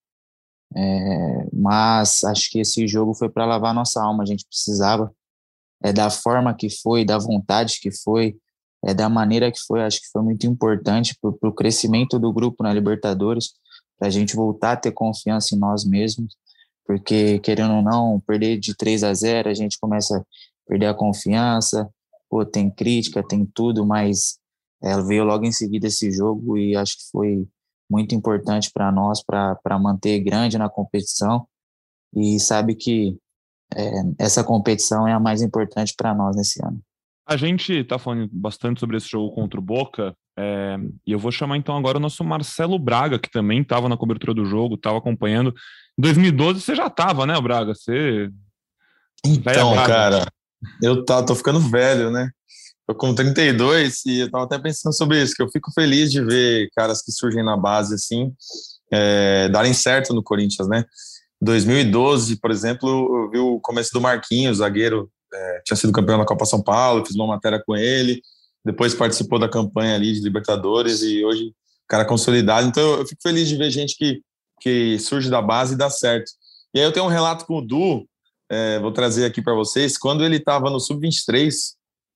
É, 0.74 1.48
mas 1.52 2.24
acho 2.24 2.50
que 2.50 2.60
esse 2.60 2.86
jogo 2.88 3.14
foi 3.14 3.28
para 3.28 3.44
lavar 3.44 3.74
nossa 3.74 4.02
alma. 4.02 4.22
A 4.22 4.26
gente 4.26 4.46
precisava 4.46 5.14
é, 5.82 5.92
da 5.92 6.10
forma 6.10 6.54
que 6.54 6.68
foi, 6.70 7.04
da 7.04 7.18
vontade 7.18 7.78
que 7.80 7.90
foi, 7.90 8.36
é, 8.84 8.94
da 8.94 9.08
maneira 9.08 9.50
que 9.50 9.60
foi. 9.66 9.82
Acho 9.82 10.00
que 10.00 10.08
foi 10.12 10.22
muito 10.22 10.46
importante 10.46 11.16
para 11.20 11.48
o 11.48 11.52
crescimento 11.52 12.18
do 12.18 12.32
grupo 12.32 12.62
na 12.62 12.72
Libertadores, 12.72 13.50
para 13.98 14.08
a 14.08 14.10
gente 14.10 14.34
voltar 14.34 14.72
a 14.72 14.76
ter 14.76 14.92
confiança 14.92 15.54
em 15.54 15.58
nós 15.58 15.84
mesmos 15.84 16.34
porque 16.84 17.38
querendo 17.40 17.74
ou 17.74 17.82
não, 17.82 18.20
perder 18.20 18.58
de 18.58 18.76
3 18.76 19.04
a 19.04 19.14
0, 19.14 19.48
a 19.48 19.54
gente 19.54 19.78
começa 19.78 20.18
a 20.18 20.24
perder 20.68 20.86
a 20.86 20.94
confiança, 20.94 21.88
pô, 22.28 22.44
tem 22.44 22.70
crítica, 22.70 23.26
tem 23.26 23.44
tudo, 23.46 23.86
mas 23.86 24.38
é, 24.82 25.00
veio 25.02 25.24
logo 25.24 25.44
em 25.44 25.52
seguida 25.52 25.86
esse 25.86 26.10
jogo 26.10 26.58
e 26.58 26.76
acho 26.76 26.96
que 26.98 27.10
foi 27.10 27.48
muito 27.90 28.14
importante 28.14 28.70
para 28.72 28.90
nós 28.90 29.22
para 29.22 29.78
manter 29.78 30.20
grande 30.20 30.58
na 30.58 30.68
competição 30.68 31.46
e 32.14 32.40
sabe 32.40 32.74
que 32.74 33.18
é, 33.76 34.02
essa 34.18 34.44
competição 34.44 35.06
é 35.06 35.12
a 35.12 35.20
mais 35.20 35.42
importante 35.42 35.94
para 35.96 36.14
nós 36.14 36.36
nesse 36.36 36.64
ano. 36.64 36.80
A 37.26 37.36
gente 37.36 37.72
está 37.72 37.98
falando 37.98 38.28
bastante 38.32 38.80
sobre 38.80 38.96
esse 38.96 39.08
jogo 39.08 39.34
contra 39.34 39.58
o 39.58 39.62
Boca, 39.62 40.14
é, 40.36 40.76
e 41.06 41.12
eu 41.12 41.18
vou 41.18 41.30
chamar 41.30 41.56
então 41.56 41.76
agora 41.76 41.98
o 41.98 42.00
nosso 42.00 42.24
Marcelo 42.24 42.78
Braga, 42.78 43.18
que 43.18 43.30
também 43.30 43.60
estava 43.60 43.88
na 43.88 43.96
cobertura 43.96 44.32
do 44.34 44.44
jogo, 44.44 44.74
estava 44.74 44.98
acompanhando. 44.98 45.54
Em 45.98 46.02
2012 46.02 46.60
você 46.60 46.74
já 46.74 46.86
estava, 46.86 47.26
né, 47.26 47.38
Braga? 47.40 47.74
Você. 47.74 48.30
Então, 49.24 49.74
cara, 49.86 50.26
eu 50.82 51.04
tá, 51.04 51.22
tô 51.22 51.34
ficando 51.34 51.60
velho, 51.60 52.10
né? 52.10 52.30
Tô 52.86 52.94
com 52.94 53.14
32 53.14 54.04
e 54.06 54.20
eu 54.20 54.30
tava 54.30 54.44
até 54.44 54.58
pensando 54.58 54.92
sobre 54.92 55.22
isso, 55.22 55.34
que 55.34 55.42
eu 55.42 55.50
fico 55.50 55.70
feliz 55.72 56.10
de 56.10 56.20
ver 56.22 56.68
caras 56.74 57.02
que 57.02 57.12
surgem 57.12 57.44
na 57.44 57.56
base 57.56 57.94
assim, 57.94 58.32
é, 58.92 59.48
darem 59.48 59.72
certo 59.72 60.12
no 60.12 60.22
Corinthians, 60.22 60.68
né? 60.68 60.84
2012, 61.42 62.36
por 62.36 62.50
exemplo, 62.50 62.88
eu 62.88 63.30
vi 63.30 63.38
o 63.38 63.58
começo 63.60 63.92
do 63.92 64.00
Marquinhos, 64.00 64.58
zagueiro, 64.58 65.10
é, 65.34 65.62
tinha 65.64 65.76
sido 65.76 65.92
campeão 65.92 66.18
da 66.18 66.24
Copa 66.24 66.46
São 66.46 66.62
Paulo, 66.62 67.04
fiz 67.04 67.16
uma 67.16 67.26
matéria 67.26 67.60
com 67.66 67.76
ele, 67.76 68.22
depois 68.64 68.94
participou 68.94 69.38
da 69.38 69.48
campanha 69.48 69.96
ali 69.96 70.12
de 70.12 70.20
Libertadores 70.20 71.02
e 71.02 71.24
hoje 71.24 71.52
cara 71.88 72.04
consolidado. 72.04 72.66
Então 72.66 73.00
eu 73.00 73.06
fico 73.06 73.20
feliz 73.20 73.48
de 73.48 73.56
ver 73.56 73.70
gente 73.70 73.96
que, 73.96 74.22
que 74.60 74.98
surge 74.98 75.28
da 75.28 75.42
base 75.42 75.74
e 75.74 75.76
dá 75.76 75.90
certo. 75.90 76.30
E 76.72 76.78
aí 76.78 76.86
eu 76.86 76.92
tenho 76.92 77.04
um 77.04 77.08
relato 77.08 77.44
com 77.44 77.58
o 77.58 77.60
Du, 77.60 78.06
é, 78.50 78.78
vou 78.78 78.92
trazer 78.92 79.24
aqui 79.24 79.42
para 79.42 79.52
vocês. 79.52 79.98
Quando 79.98 80.24
ele 80.24 80.36
estava 80.36 80.70
no 80.70 80.78
Sub-23, 80.78 81.52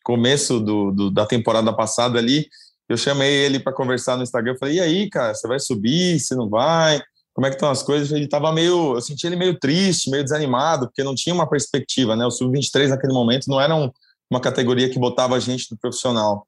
começo 0.04 0.60
do, 0.60 0.92
do, 0.92 1.10
da 1.10 1.26
temporada 1.26 1.72
passada 1.74 2.18
ali, 2.18 2.46
eu 2.88 2.96
chamei 2.96 3.30
ele 3.30 3.58
para 3.58 3.72
conversar 3.72 4.16
no 4.16 4.22
Instagram. 4.22 4.52
Eu 4.52 4.58
falei: 4.58 4.76
e 4.76 4.80
aí, 4.80 5.10
cara, 5.10 5.34
você 5.34 5.48
vai 5.48 5.58
subir? 5.58 6.20
Você 6.20 6.34
não 6.34 6.48
vai? 6.48 7.02
Como 7.36 7.46
é 7.46 7.50
que 7.50 7.56
estão 7.56 7.68
as 7.68 7.82
coisas? 7.82 8.10
Ele 8.12 8.24
estava 8.24 8.50
meio, 8.50 8.94
eu 8.94 9.00
senti 9.02 9.26
ele 9.26 9.36
meio 9.36 9.58
triste, 9.58 10.08
meio 10.08 10.24
desanimado, 10.24 10.86
porque 10.86 11.04
não 11.04 11.14
tinha 11.14 11.34
uma 11.34 11.46
perspectiva, 11.46 12.16
né? 12.16 12.24
O 12.24 12.30
Sub-23 12.30 12.88
naquele 12.88 13.12
momento 13.12 13.48
não 13.48 13.60
era 13.60 13.76
um, 13.76 13.90
uma 14.30 14.40
categoria 14.40 14.88
que 14.88 14.98
botava 14.98 15.36
a 15.36 15.38
gente 15.38 15.70
no 15.70 15.76
profissional. 15.76 16.46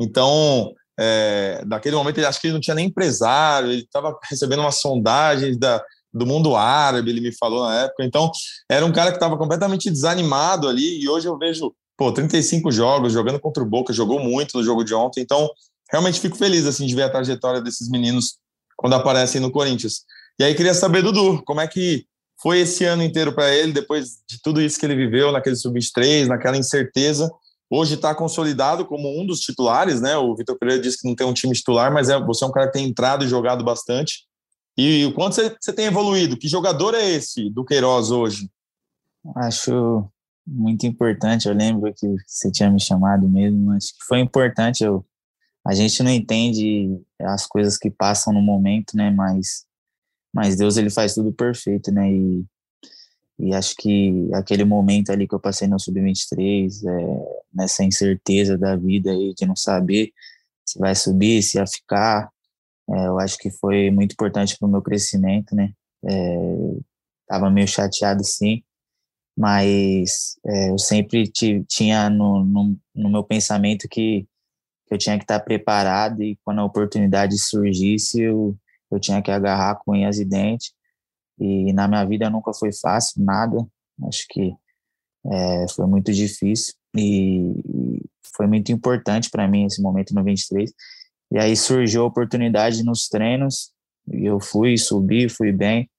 Então, 0.00 0.72
é, 0.96 1.64
daquele 1.66 1.96
momento, 1.96 2.18
ele 2.18 2.26
acho 2.26 2.40
que 2.40 2.46
ele 2.46 2.54
não 2.54 2.60
tinha 2.60 2.76
nem 2.76 2.86
empresário, 2.86 3.72
ele 3.72 3.82
estava 3.82 4.16
recebendo 4.30 4.60
uma 4.60 4.70
sondagem 4.70 5.58
da, 5.58 5.82
do 6.14 6.24
mundo 6.24 6.54
árabe, 6.54 7.10
ele 7.10 7.20
me 7.20 7.36
falou 7.36 7.66
na 7.66 7.82
época. 7.82 8.04
Então, 8.04 8.30
era 8.70 8.86
um 8.86 8.92
cara 8.92 9.10
que 9.10 9.16
estava 9.16 9.36
completamente 9.36 9.90
desanimado 9.90 10.68
ali, 10.68 11.02
e 11.02 11.08
hoje 11.08 11.26
eu 11.26 11.36
vejo, 11.36 11.74
pô, 11.96 12.12
35 12.12 12.70
jogos, 12.70 13.12
jogando 13.12 13.40
contra 13.40 13.60
o 13.60 13.66
Boca, 13.66 13.92
jogou 13.92 14.20
muito 14.20 14.56
no 14.56 14.62
jogo 14.62 14.84
de 14.84 14.94
ontem. 14.94 15.20
Então, 15.20 15.50
realmente 15.90 16.20
fico 16.20 16.36
feliz, 16.36 16.64
assim, 16.64 16.86
de 16.86 16.94
ver 16.94 17.02
a 17.02 17.10
trajetória 17.10 17.60
desses 17.60 17.90
meninos 17.90 18.38
quando 18.76 18.94
aparecem 18.94 19.40
no 19.40 19.50
Corinthians. 19.50 20.04
E 20.38 20.44
aí, 20.44 20.54
queria 20.54 20.74
saber, 20.74 21.02
Dudu, 21.02 21.42
como 21.44 21.60
é 21.60 21.66
que 21.66 22.06
foi 22.40 22.60
esse 22.60 22.84
ano 22.84 23.02
inteiro 23.02 23.34
para 23.34 23.52
ele, 23.54 23.72
depois 23.72 24.18
de 24.28 24.40
tudo 24.40 24.62
isso 24.62 24.78
que 24.78 24.86
ele 24.86 24.94
viveu 24.94 25.32
naquele 25.32 25.56
sub-3, 25.56 26.26
naquela 26.26 26.56
incerteza, 26.56 27.28
hoje 27.68 27.94
está 27.94 28.14
consolidado 28.14 28.86
como 28.86 29.20
um 29.20 29.26
dos 29.26 29.40
titulares, 29.40 30.00
né? 30.00 30.16
O 30.16 30.34
Vitor 30.36 30.56
Pereira 30.56 30.80
disse 30.80 30.98
que 31.00 31.08
não 31.08 31.16
tem 31.16 31.26
um 31.26 31.34
time 31.34 31.52
titular, 31.52 31.92
mas 31.92 32.08
é, 32.08 32.18
você 32.20 32.44
é 32.44 32.46
um 32.46 32.52
cara 32.52 32.68
que 32.68 32.74
tem 32.74 32.88
entrado 32.88 33.24
e 33.24 33.28
jogado 33.28 33.64
bastante. 33.64 34.26
E 34.76 35.04
o 35.06 35.12
quanto 35.12 35.34
você, 35.34 35.56
você 35.60 35.72
tem 35.72 35.86
evoluído? 35.86 36.36
Que 36.36 36.46
jogador 36.46 36.94
é 36.94 37.04
esse 37.04 37.50
do 37.50 37.64
Queiroz 37.64 38.12
hoje? 38.12 38.48
Acho 39.34 40.08
muito 40.46 40.86
importante. 40.86 41.48
Eu 41.48 41.54
lembro 41.54 41.92
que 41.92 42.06
você 42.26 42.50
tinha 42.50 42.70
me 42.70 42.80
chamado 42.80 43.28
mesmo, 43.28 43.72
acho 43.72 43.88
que 43.88 44.04
foi 44.06 44.20
importante. 44.20 44.84
Eu, 44.84 45.04
a 45.66 45.74
gente 45.74 46.02
não 46.02 46.12
entende 46.12 46.96
as 47.20 47.44
coisas 47.44 47.76
que 47.76 47.90
passam 47.90 48.32
no 48.32 48.40
momento, 48.40 48.96
né? 48.96 49.10
Mas, 49.10 49.66
mas 50.32 50.56
Deus 50.56 50.76
ele 50.76 50.90
faz 50.90 51.14
tudo 51.14 51.32
perfeito, 51.32 51.92
né? 51.92 52.10
E 52.10 52.44
e 53.38 53.54
acho 53.54 53.76
que 53.76 54.28
aquele 54.34 54.64
momento 54.64 55.10
ali 55.10 55.28
que 55.28 55.34
eu 55.34 55.38
passei 55.38 55.68
no 55.68 55.78
Sub-23, 55.78 56.68
é, 56.84 57.42
nessa 57.54 57.84
incerteza 57.84 58.58
da 58.58 58.74
vida 58.74 59.12
aí, 59.12 59.32
de 59.32 59.46
não 59.46 59.54
saber 59.54 60.12
se 60.66 60.78
vai 60.78 60.94
subir, 60.94 61.42
se 61.42 61.56
ia 61.56 61.66
ficar, 61.66 62.28
é, 62.90 63.06
eu 63.06 63.18
acho 63.20 63.38
que 63.38 63.50
foi 63.50 63.90
muito 63.90 64.12
importante 64.12 64.56
para 64.58 64.66
o 64.66 64.70
meu 64.70 64.82
crescimento, 64.82 65.54
né? 65.54 65.72
É, 66.04 66.36
tava 67.28 67.50
meio 67.50 67.68
chateado 67.68 68.24
sim, 68.24 68.62
mas 69.36 70.36
é, 70.44 70.70
eu 70.70 70.78
sempre 70.78 71.30
tinha 71.68 72.10
no, 72.10 72.44
no, 72.44 72.76
no, 72.94 73.08
meu 73.08 73.22
pensamento 73.22 73.88
que, 73.88 74.26
que 74.86 74.94
eu 74.94 74.98
tinha 74.98 75.16
que 75.16 75.24
estar 75.24 75.38
preparado 75.40 76.22
e 76.22 76.36
quando 76.44 76.60
a 76.60 76.64
oportunidade 76.64 77.38
surgisse, 77.38 78.20
eu, 78.20 78.56
eu 78.90 78.98
tinha 78.98 79.22
que 79.22 79.30
agarrar 79.30 79.76
com 79.76 79.92
unhas 79.92 80.18
e 80.18 80.24
dentes 80.24 80.72
e 81.38 81.72
na 81.72 81.86
minha 81.86 82.04
vida 82.04 82.28
nunca 82.28 82.52
foi 82.52 82.72
fácil, 82.72 83.22
nada. 83.22 83.56
Acho 84.06 84.26
que 84.28 84.54
é, 85.26 85.68
foi 85.68 85.86
muito 85.86 86.12
difícil 86.12 86.74
e, 86.96 87.52
foi 88.36 88.46
muito 88.46 88.70
importante 88.70 89.30
para 89.30 89.48
mim 89.48 89.64
esse 89.64 89.82
momento 89.82 90.14
no 90.14 90.22
23. 90.22 90.72
E 91.32 91.38
aí 91.38 91.56
surgiu 91.56 92.02
a 92.02 92.06
oportunidade 92.06 92.82
nos 92.84 93.08
treinos 93.08 93.72
e 94.10 94.24
eu 94.24 94.40
fui, 94.40 94.76
subi, 94.76 95.28
fui 95.28 95.52
bem. 95.52 95.90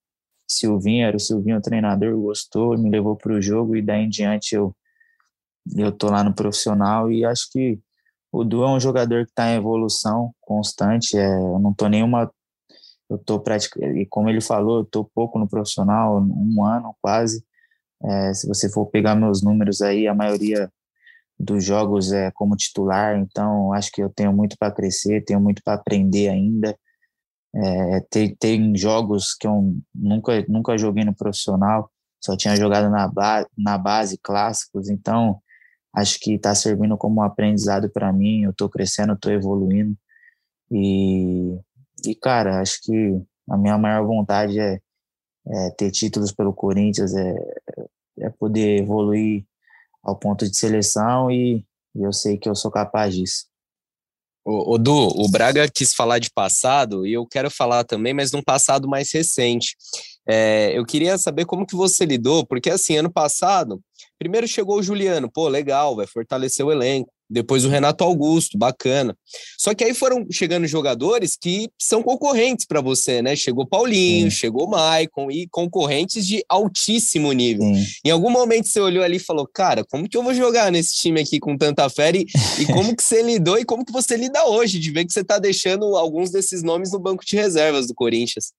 Silvinho, 0.50 1.05
era 1.05 1.15
o 1.15 1.19
Silvinho 1.19 1.58
o 1.58 1.62
treinador, 1.62 2.17
gostou, 2.19 2.77
me 2.77 2.89
levou 2.89 3.15
para 3.15 3.34
o 3.34 3.41
jogo 3.41 3.75
e 3.75 3.81
daí 3.81 4.05
em 4.05 4.10
diante 4.10 4.55
eu 4.55 4.75
eu 5.77 5.91
tô 5.91 6.10
lá 6.10 6.24
no 6.24 6.34
profissional 6.34 7.12
e 7.12 7.24
acho 7.24 7.48
que 7.51 7.79
o 8.31 8.43
Du 8.43 8.63
é 8.63 8.69
um 8.69 8.79
jogador 8.79 9.25
que 9.25 9.31
está 9.31 9.51
em 9.51 9.58
evolução 9.58 10.34
constante. 10.41 11.17
É, 11.17 11.36
eu 11.36 11.60
não 11.60 11.74
tô 11.74 11.88
nenhuma 11.88 12.31
eu 13.09 13.17
tô 13.17 13.39
praticando, 13.39 13.97
e 13.97 14.05
como 14.05 14.29
ele 14.29 14.41
falou, 14.41 14.79
eu 14.79 14.85
tô 14.85 15.03
pouco 15.03 15.39
no 15.39 15.49
profissional, 15.49 16.21
um 16.21 16.63
ano 16.63 16.95
quase. 17.01 17.43
É, 18.03 18.33
se 18.33 18.47
você 18.47 18.69
for 18.69 18.85
pegar 18.87 19.15
meus 19.15 19.41
números 19.43 19.81
aí, 19.81 20.07
a 20.07 20.13
maioria 20.13 20.71
dos 21.39 21.63
jogos 21.63 22.11
é 22.11 22.31
como 22.31 22.55
titular, 22.55 23.17
então 23.17 23.73
acho 23.73 23.91
que 23.91 24.03
eu 24.03 24.09
tenho 24.09 24.33
muito 24.33 24.57
para 24.59 24.71
crescer, 24.73 25.23
tenho 25.25 25.39
muito 25.39 25.61
para 25.63 25.73
aprender 25.75 26.29
ainda. 26.29 26.77
É, 27.55 27.99
tem, 28.09 28.35
tem 28.35 28.77
jogos 28.77 29.33
que 29.33 29.47
eu 29.47 29.75
nunca, 29.93 30.45
nunca 30.47 30.77
joguei 30.77 31.03
no 31.03 31.15
profissional, 31.15 31.89
só 32.23 32.37
tinha 32.37 32.55
jogado 32.55 32.89
na, 32.89 33.07
ba 33.07 33.47
na 33.57 33.77
base, 33.77 34.19
clássicos, 34.21 34.89
então 34.89 35.41
acho 35.95 36.19
que 36.19 36.33
está 36.35 36.53
servindo 36.53 36.97
como 36.97 37.21
um 37.21 37.23
aprendizado 37.23 37.89
para 37.89 38.13
mim. 38.13 38.43
Eu 38.43 38.51
estou 38.51 38.69
crescendo, 38.69 39.13
estou 39.13 39.31
evoluindo 39.31 39.95
e 40.71 41.57
e, 42.05 42.15
cara, 42.15 42.61
acho 42.61 42.81
que 42.81 43.21
a 43.49 43.57
minha 43.57 43.77
maior 43.77 44.05
vontade 44.05 44.59
é, 44.59 44.79
é 45.47 45.69
ter 45.71 45.91
títulos 45.91 46.31
pelo 46.31 46.53
Corinthians, 46.53 47.13
é, 47.13 47.35
é 48.19 48.29
poder 48.29 48.81
evoluir 48.81 49.45
ao 50.03 50.15
ponto 50.15 50.47
de 50.47 50.55
seleção 50.55 51.31
e, 51.31 51.65
e 51.95 52.03
eu 52.03 52.13
sei 52.13 52.37
que 52.37 52.47
eu 52.47 52.55
sou 52.55 52.71
capaz 52.71 53.15
disso. 53.15 53.47
O, 54.45 54.77
Du, 54.79 54.93
o 54.93 55.29
Braga 55.29 55.69
quis 55.69 55.93
falar 55.93 56.17
de 56.17 56.31
passado 56.31 57.05
e 57.05 57.13
eu 57.13 57.25
quero 57.25 57.51
falar 57.51 57.83
também, 57.83 58.13
mas 58.13 58.31
de 58.31 58.37
um 58.37 58.41
passado 58.41 58.87
mais 58.87 59.11
recente. 59.11 59.75
É, 60.27 60.75
eu 60.75 60.83
queria 60.85 61.17
saber 61.17 61.45
como 61.45 61.67
que 61.67 61.75
você 61.75 62.05
lidou, 62.05 62.45
porque 62.45 62.69
assim, 62.69 62.97
ano 62.97 63.11
passado, 63.11 63.79
primeiro 64.17 64.47
chegou 64.47 64.79
o 64.79 64.83
Juliano, 64.83 65.29
pô, 65.31 65.47
legal, 65.47 65.95
vai 65.95 66.07
fortalecer 66.07 66.65
o 66.65 66.71
elenco 66.71 67.11
depois 67.29 67.63
o 67.63 67.69
Renato 67.69 68.03
Augusto, 68.03 68.57
bacana. 68.57 69.15
Só 69.57 69.74
que 69.75 69.83
aí 69.83 69.93
foram 69.93 70.25
chegando 70.31 70.65
jogadores 70.65 71.38
que 71.39 71.69
são 71.79 72.01
concorrentes 72.01 72.65
para 72.65 72.81
você, 72.81 73.21
né? 73.21 73.36
Chegou 73.36 73.67
Paulinho, 73.67 74.31
Sim. 74.31 74.38
chegou 74.38 74.67
Maicon 74.67 75.29
e 75.29 75.48
concorrentes 75.48 76.25
de 76.25 76.43
altíssimo 76.50 77.31
nível. 77.31 77.63
Sim. 77.63 77.86
Em 78.05 78.09
algum 78.09 78.29
momento 78.29 78.67
você 78.67 78.79
olhou 78.79 79.03
ali 79.03 79.17
e 79.17 79.19
falou: 79.19 79.48
"Cara, 79.48 79.86
como 79.86 80.09
que 80.09 80.17
eu 80.17 80.24
vou 80.24 80.33
jogar 80.33 80.71
nesse 80.71 80.95
time 80.95 81.21
aqui 81.21 81.39
com 81.39 81.57
tanta 81.57 81.88
fé 81.89 82.12
e, 82.15 82.25
e 82.59 82.65
como 82.74 82.95
que 82.95 83.03
você 83.03 83.21
lidou 83.21 83.59
e 83.59 83.65
como 83.65 83.86
que 83.86 83.91
você 83.91 84.17
lida 84.17 84.45
hoje 84.45 84.79
de 84.79 84.91
ver 84.91 85.05
que 85.05 85.13
você 85.13 85.24
tá 85.24 85.38
deixando 85.38 85.95
alguns 85.95 86.31
desses 86.31 86.63
nomes 86.63 86.91
no 86.91 87.00
banco 87.00 87.24
de 87.24 87.36
reservas 87.36 87.88
do 87.88 87.93
Corinthians?" 87.93 88.51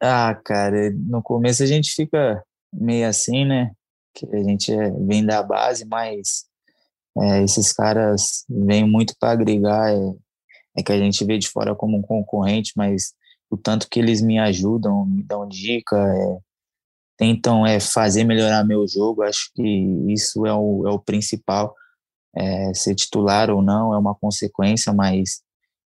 Ah, 0.00 0.34
cara, 0.44 0.90
no 0.92 1.22
começo 1.22 1.62
a 1.62 1.66
gente 1.66 1.92
fica 1.92 2.42
meio 2.72 3.08
assim, 3.08 3.44
né? 3.44 3.72
Que 4.14 4.26
a 4.34 4.42
gente 4.42 4.72
é, 4.72 4.90
vem 4.90 5.24
da 5.24 5.42
base, 5.42 5.84
mas 5.84 6.47
é, 7.20 7.42
esses 7.42 7.72
caras 7.72 8.44
vêm 8.48 8.88
muito 8.88 9.14
para 9.18 9.32
agregar, 9.32 9.92
é, 9.92 10.14
é, 10.76 10.82
que 10.82 10.92
a 10.92 10.98
gente 10.98 11.24
vê 11.24 11.38
de 11.38 11.48
fora 11.48 11.74
como 11.74 11.96
um 11.98 12.02
concorrente, 12.02 12.72
mas 12.76 13.12
o 13.50 13.56
tanto 13.56 13.88
que 13.90 13.98
eles 13.98 14.20
me 14.20 14.38
ajudam, 14.38 15.06
me 15.06 15.22
dão 15.22 15.48
dica, 15.48 15.96
é, 15.96 16.38
tentam 17.16 17.66
é, 17.66 17.80
fazer 17.80 18.24
melhorar 18.24 18.64
meu 18.64 18.86
jogo, 18.86 19.22
acho 19.22 19.50
que 19.54 19.62
isso 20.08 20.46
é 20.46 20.54
o, 20.54 20.86
é 20.86 20.90
o 20.90 20.98
principal. 20.98 21.74
É, 22.36 22.72
ser 22.74 22.94
titular 22.94 23.50
ou 23.50 23.60
não 23.60 23.92
é 23.92 23.98
uma 23.98 24.14
consequência, 24.14 24.92
mas 24.92 25.42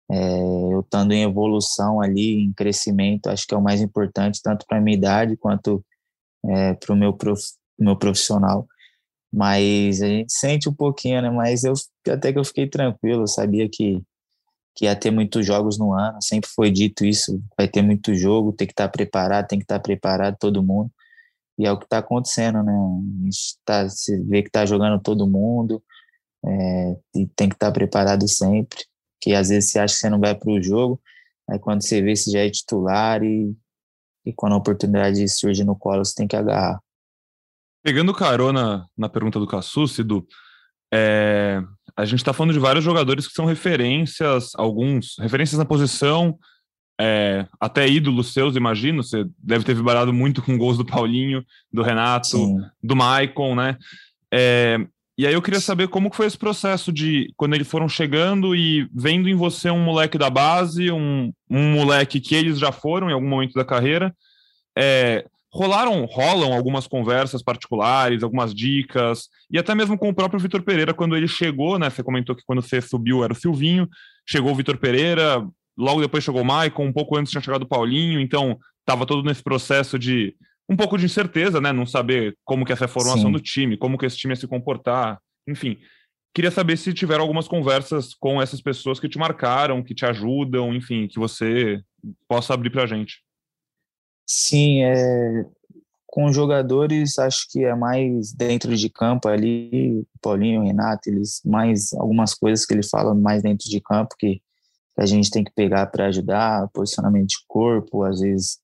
é, 0.09 0.73
eu 0.73 0.79
estando 0.79 1.11
em 1.11 1.21
evolução 1.21 2.01
ali, 2.01 2.43
em 2.43 2.51
crescimento, 2.53 3.27
acho 3.27 3.45
que 3.45 3.53
é 3.53 3.57
o 3.57 3.61
mais 3.61 3.81
importante, 3.81 4.41
tanto 4.41 4.65
para 4.65 4.79
a 4.79 4.81
minha 4.81 4.97
idade 4.97 5.37
quanto 5.37 5.85
é, 6.45 6.73
para 6.73 6.93
o 6.93 6.97
meu, 6.97 7.13
prof, 7.13 7.41
meu 7.77 7.95
profissional. 7.95 8.67
Mas 9.31 10.01
a 10.01 10.07
gente 10.07 10.33
sente 10.33 10.67
um 10.69 10.73
pouquinho, 10.73 11.21
né? 11.21 11.29
Mas 11.29 11.63
eu 11.63 11.73
até 12.11 12.33
que 12.33 12.39
eu 12.39 12.45
fiquei 12.45 12.67
tranquilo, 12.67 13.23
eu 13.23 13.27
sabia 13.27 13.69
que, 13.69 14.01
que 14.75 14.85
ia 14.85 14.95
ter 14.95 15.11
muitos 15.11 15.45
jogos 15.45 15.77
no 15.77 15.93
ano, 15.93 16.21
sempre 16.21 16.49
foi 16.49 16.71
dito 16.71 17.05
isso, 17.05 17.41
vai 17.57 17.67
ter 17.67 17.81
muito 17.81 18.13
jogo, 18.15 18.53
tem 18.53 18.67
que 18.67 18.73
estar 18.73 18.87
tá 18.87 18.91
preparado, 18.91 19.47
tem 19.47 19.59
que 19.59 19.65
estar 19.65 19.79
tá 19.79 19.83
preparado 19.83 20.37
todo 20.39 20.63
mundo. 20.63 20.91
E 21.57 21.65
é 21.65 21.71
o 21.71 21.77
que 21.77 21.85
está 21.85 21.99
acontecendo, 21.99 22.63
né? 22.63 22.73
A 22.73 23.25
gente 23.25 23.57
tá, 23.65 23.89
se 23.89 24.17
vê 24.23 24.41
que 24.41 24.49
está 24.49 24.65
jogando 24.65 25.01
todo 25.01 25.27
mundo, 25.27 25.83
é, 26.45 26.97
e 27.15 27.27
tem 27.35 27.49
que 27.49 27.55
estar 27.55 27.67
tá 27.67 27.73
preparado 27.73 28.27
sempre, 28.27 28.85
que 29.21 29.33
às 29.33 29.49
vezes 29.49 29.71
você 29.71 29.79
acha 29.79 29.93
que 29.93 29.99
você 29.99 30.09
não 30.09 30.19
vai 30.19 30.35
para 30.35 30.51
o 30.51 30.61
jogo, 30.61 31.01
aí 31.49 31.59
quando 31.59 31.83
você 31.83 32.01
vê, 32.01 32.15
você 32.15 32.31
já 32.31 32.39
é 32.39 32.49
titular 32.49 33.23
e, 33.23 33.55
e 34.25 34.33
quando 34.33 34.53
a 34.53 34.57
oportunidade 34.57 35.27
surge 35.27 35.63
no 35.63 35.75
colo, 35.75 36.05
você 36.05 36.15
tem 36.15 36.27
que 36.27 36.35
agarrar. 36.35 36.79
Pegando 37.83 38.13
carona 38.13 38.85
na 38.97 39.07
pergunta 39.07 39.39
do 39.39 39.47
Cassuccido, 39.47 40.25
é, 40.93 41.61
a 41.95 42.05
gente 42.05 42.19
está 42.19 42.33
falando 42.33 42.53
de 42.53 42.59
vários 42.59 42.83
jogadores 42.83 43.27
que 43.27 43.33
são 43.33 43.45
referências, 43.45 44.51
alguns 44.55 45.15
referências 45.19 45.57
na 45.57 45.65
posição, 45.65 46.37
é, 46.99 47.47
até 47.59 47.87
ídolos 47.87 48.33
seus, 48.33 48.55
imagino. 48.55 49.03
Você 49.03 49.25
deve 49.37 49.63
ter 49.63 49.73
vibrado 49.73 50.11
muito 50.11 50.41
com 50.41 50.57
gols 50.57 50.77
do 50.77 50.85
Paulinho, 50.85 51.43
do 51.71 51.81
Renato, 51.81 52.27
Sim. 52.27 52.57
do 52.83 52.95
Maicon, 52.95 53.55
né? 53.55 53.77
É, 54.31 54.77
e 55.17 55.27
aí 55.27 55.33
eu 55.33 55.41
queria 55.41 55.59
saber 55.59 55.87
como 55.87 56.13
foi 56.13 56.27
esse 56.27 56.37
processo 56.37 56.93
de 56.93 57.33
quando 57.35 57.53
eles 57.53 57.67
foram 57.67 57.89
chegando 57.89 58.55
e 58.55 58.89
vendo 58.93 59.27
em 59.27 59.35
você 59.35 59.69
um 59.69 59.83
moleque 59.83 60.17
da 60.17 60.29
base, 60.29 60.91
um, 60.91 61.31
um 61.49 61.73
moleque 61.73 62.21
que 62.21 62.35
eles 62.35 62.57
já 62.57 62.71
foram 62.71 63.09
em 63.09 63.13
algum 63.13 63.27
momento 63.27 63.53
da 63.53 63.65
carreira. 63.65 64.15
É, 64.77 65.25
rolaram, 65.51 66.05
rolam 66.05 66.53
algumas 66.53 66.87
conversas 66.87 67.41
particulares, 67.41 68.23
algumas 68.23 68.53
dicas, 68.53 69.29
e 69.49 69.57
até 69.57 69.73
mesmo 69.73 69.97
com 69.97 70.09
o 70.09 70.13
próprio 70.13 70.39
Vitor 70.39 70.61
Pereira, 70.61 70.93
quando 70.93 71.15
ele 71.15 71.27
chegou, 71.27 71.79
né? 71.79 71.89
Você 71.89 72.03
comentou 72.03 72.35
que 72.35 72.43
quando 72.45 72.61
você 72.61 72.79
subiu 72.81 73.23
era 73.23 73.33
o 73.33 73.35
Silvinho, 73.35 73.87
chegou 74.27 74.51
o 74.51 74.55
Vitor 74.55 74.77
Pereira, 74.77 75.45
logo 75.77 76.01
depois 76.01 76.23
chegou 76.23 76.41
o 76.41 76.45
Maicon, 76.45 76.85
um 76.85 76.93
pouco 76.93 77.17
antes 77.17 77.31
tinha 77.31 77.41
chegado 77.41 77.63
o 77.63 77.67
Paulinho, 77.67 78.19
então 78.19 78.59
estava 78.81 79.05
todo 79.05 79.23
nesse 79.23 79.41
processo 79.41 79.97
de 79.97 80.35
um 80.69 80.75
pouco 80.75 80.97
de 80.97 81.05
incerteza, 81.05 81.59
né? 81.59 81.71
Não 81.71 81.85
saber 81.85 82.37
como 82.45 82.63
que 82.63 82.71
essa 82.71 82.83
é 82.83 82.85
a 82.85 82.89
formação 82.89 83.25
Sim. 83.25 83.31
do 83.31 83.39
time, 83.39 83.75
como 83.75 83.97
que 83.97 84.05
esse 84.05 84.17
time 84.17 84.33
ia 84.33 84.35
se 84.35 84.47
comportar, 84.47 85.19
enfim. 85.47 85.77
Queria 86.31 86.51
saber 86.51 86.77
se 86.77 86.93
tiveram 86.93 87.23
algumas 87.23 87.47
conversas 87.47 88.13
com 88.13 88.39
essas 88.39 88.61
pessoas 88.61 88.99
que 88.99 89.09
te 89.09 89.17
marcaram, 89.17 89.81
que 89.81 89.95
te 89.95 90.05
ajudam, 90.05 90.75
enfim, 90.75 91.07
que 91.07 91.17
você 91.17 91.81
possa 92.27 92.53
abrir 92.53 92.69
para 92.69 92.83
a 92.83 92.85
gente. 92.85 93.23
Sim, 94.31 94.83
é, 94.83 95.43
com 96.05 96.31
jogadores 96.31 97.17
acho 97.17 97.47
que 97.49 97.65
é 97.65 97.73
mais 97.73 98.31
dentro 98.31 98.75
de 98.75 98.87
campo 98.87 99.27
ali, 99.27 100.05
Paulinho, 100.21 100.61
Renato, 100.63 101.09
eles 101.09 101.41
mais 101.43 101.93
algumas 101.93 102.35
coisas 102.35 102.63
que 102.63 102.73
ele 102.75 102.83
fala 102.83 103.15
mais 103.15 103.41
dentro 103.41 103.67
de 103.67 103.81
campo 103.81 104.15
que 104.19 104.39
a 104.97 105.05
gente 105.07 105.31
tem 105.31 105.43
que 105.43 105.51
pegar 105.55 105.87
para 105.87 106.05
ajudar, 106.07 106.69
posicionamento 106.73 107.29
de 107.29 107.37
corpo, 107.47 108.03
às 108.03 108.19
vezes 108.19 108.59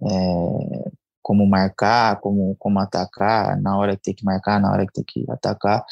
é, 0.00 0.90
como 1.22 1.44
marcar, 1.44 2.20
como, 2.20 2.54
como 2.56 2.78
atacar, 2.78 3.60
na 3.60 3.76
hora 3.78 3.96
que 3.96 4.02
tem 4.02 4.14
que 4.14 4.24
marcar, 4.24 4.60
na 4.60 4.70
hora 4.72 4.86
que 4.86 4.92
tem 4.92 5.04
que 5.04 5.24
atacar. 5.28 5.84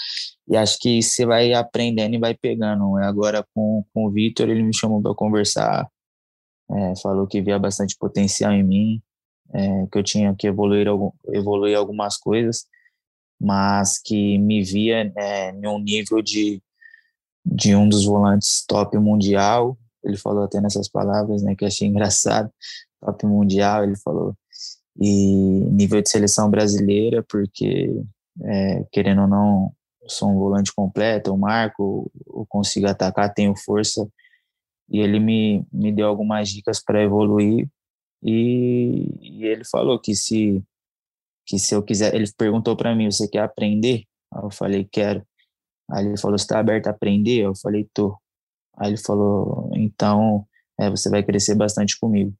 E 0.48 0.56
acho 0.56 0.78
que 0.78 1.02
você 1.02 1.26
vai 1.26 1.52
aprendendo 1.54 2.14
e 2.14 2.20
vai 2.20 2.34
pegando. 2.34 2.96
Agora 2.98 3.44
com, 3.54 3.84
com 3.92 4.06
o 4.06 4.10
Vitor, 4.12 4.48
ele 4.48 4.62
me 4.62 4.76
chamou 4.76 5.02
para 5.02 5.14
conversar, 5.14 5.88
é, 6.70 6.94
falou 7.02 7.26
que 7.26 7.42
via 7.42 7.58
bastante 7.58 7.96
potencial 7.98 8.52
em 8.52 8.62
mim, 8.62 9.02
é, 9.54 9.86
que 9.90 9.98
eu 9.98 10.02
tinha 10.02 10.34
que 10.34 10.46
evoluir, 10.46 10.86
evoluir 11.32 11.76
algumas 11.76 12.16
coisas, 12.16 12.66
mas 13.40 13.98
que 13.98 14.38
me 14.38 14.62
via 14.62 15.12
é, 15.16 15.50
em 15.50 15.66
um 15.66 15.78
nível 15.78 16.20
de, 16.20 16.62
de 17.44 17.74
um 17.74 17.88
dos 17.88 18.04
volantes 18.04 18.64
top 18.66 18.96
mundial. 18.98 19.78
Ele 20.04 20.16
falou 20.16 20.44
até 20.44 20.60
nessas 20.60 20.88
palavras, 20.88 21.42
né, 21.42 21.54
que 21.54 21.64
eu 21.64 21.68
achei 21.68 21.86
engraçado, 21.88 22.50
top 23.00 23.26
mundial, 23.26 23.84
ele 23.84 23.96
falou, 23.96 24.36
e 25.00 25.12
nível 25.70 26.02
de 26.02 26.10
seleção 26.10 26.50
brasileira, 26.50 27.24
porque, 27.28 28.02
é, 28.42 28.84
querendo 28.90 29.22
ou 29.22 29.28
não, 29.28 29.72
sou 30.06 30.30
um 30.30 30.38
volante 30.38 30.72
completo, 30.74 31.30
eu 31.30 31.36
marco, 31.36 32.10
eu 32.26 32.44
consigo 32.48 32.88
atacar, 32.88 33.32
tenho 33.32 33.54
força, 33.56 34.08
e 34.88 34.98
ele 35.00 35.20
me, 35.20 35.64
me 35.72 35.92
deu 35.92 36.08
algumas 36.08 36.48
dicas 36.48 36.82
para 36.82 37.02
evoluir 37.02 37.68
e, 38.22 39.06
e, 39.20 39.44
ele 39.44 39.64
falou 39.64 39.98
que 39.98 40.14
se 40.14 40.62
que 41.46 41.58
se 41.58 41.74
eu 41.74 41.82
quiser, 41.82 42.14
ele 42.14 42.30
perguntou 42.36 42.76
para 42.76 42.94
mim, 42.94 43.10
você 43.10 43.26
quer 43.26 43.40
aprender? 43.40 44.04
Aí 44.32 44.42
eu 44.44 44.50
falei, 44.50 44.84
quero. 44.84 45.26
Aí 45.90 46.06
ele 46.06 46.18
falou, 46.18 46.36
está 46.36 46.58
aberto 46.58 46.88
a 46.88 46.90
aprender? 46.90 47.40
Eu 47.40 47.54
falei, 47.56 47.88
tô. 47.94 48.18
Aí 48.76 48.90
ele 48.90 48.98
falou, 48.98 49.70
então 49.74 50.46
é, 50.78 50.90
você 50.90 51.08
vai 51.10 51.22
crescer 51.22 51.54
bastante 51.54 51.98
comigo. 51.98 52.34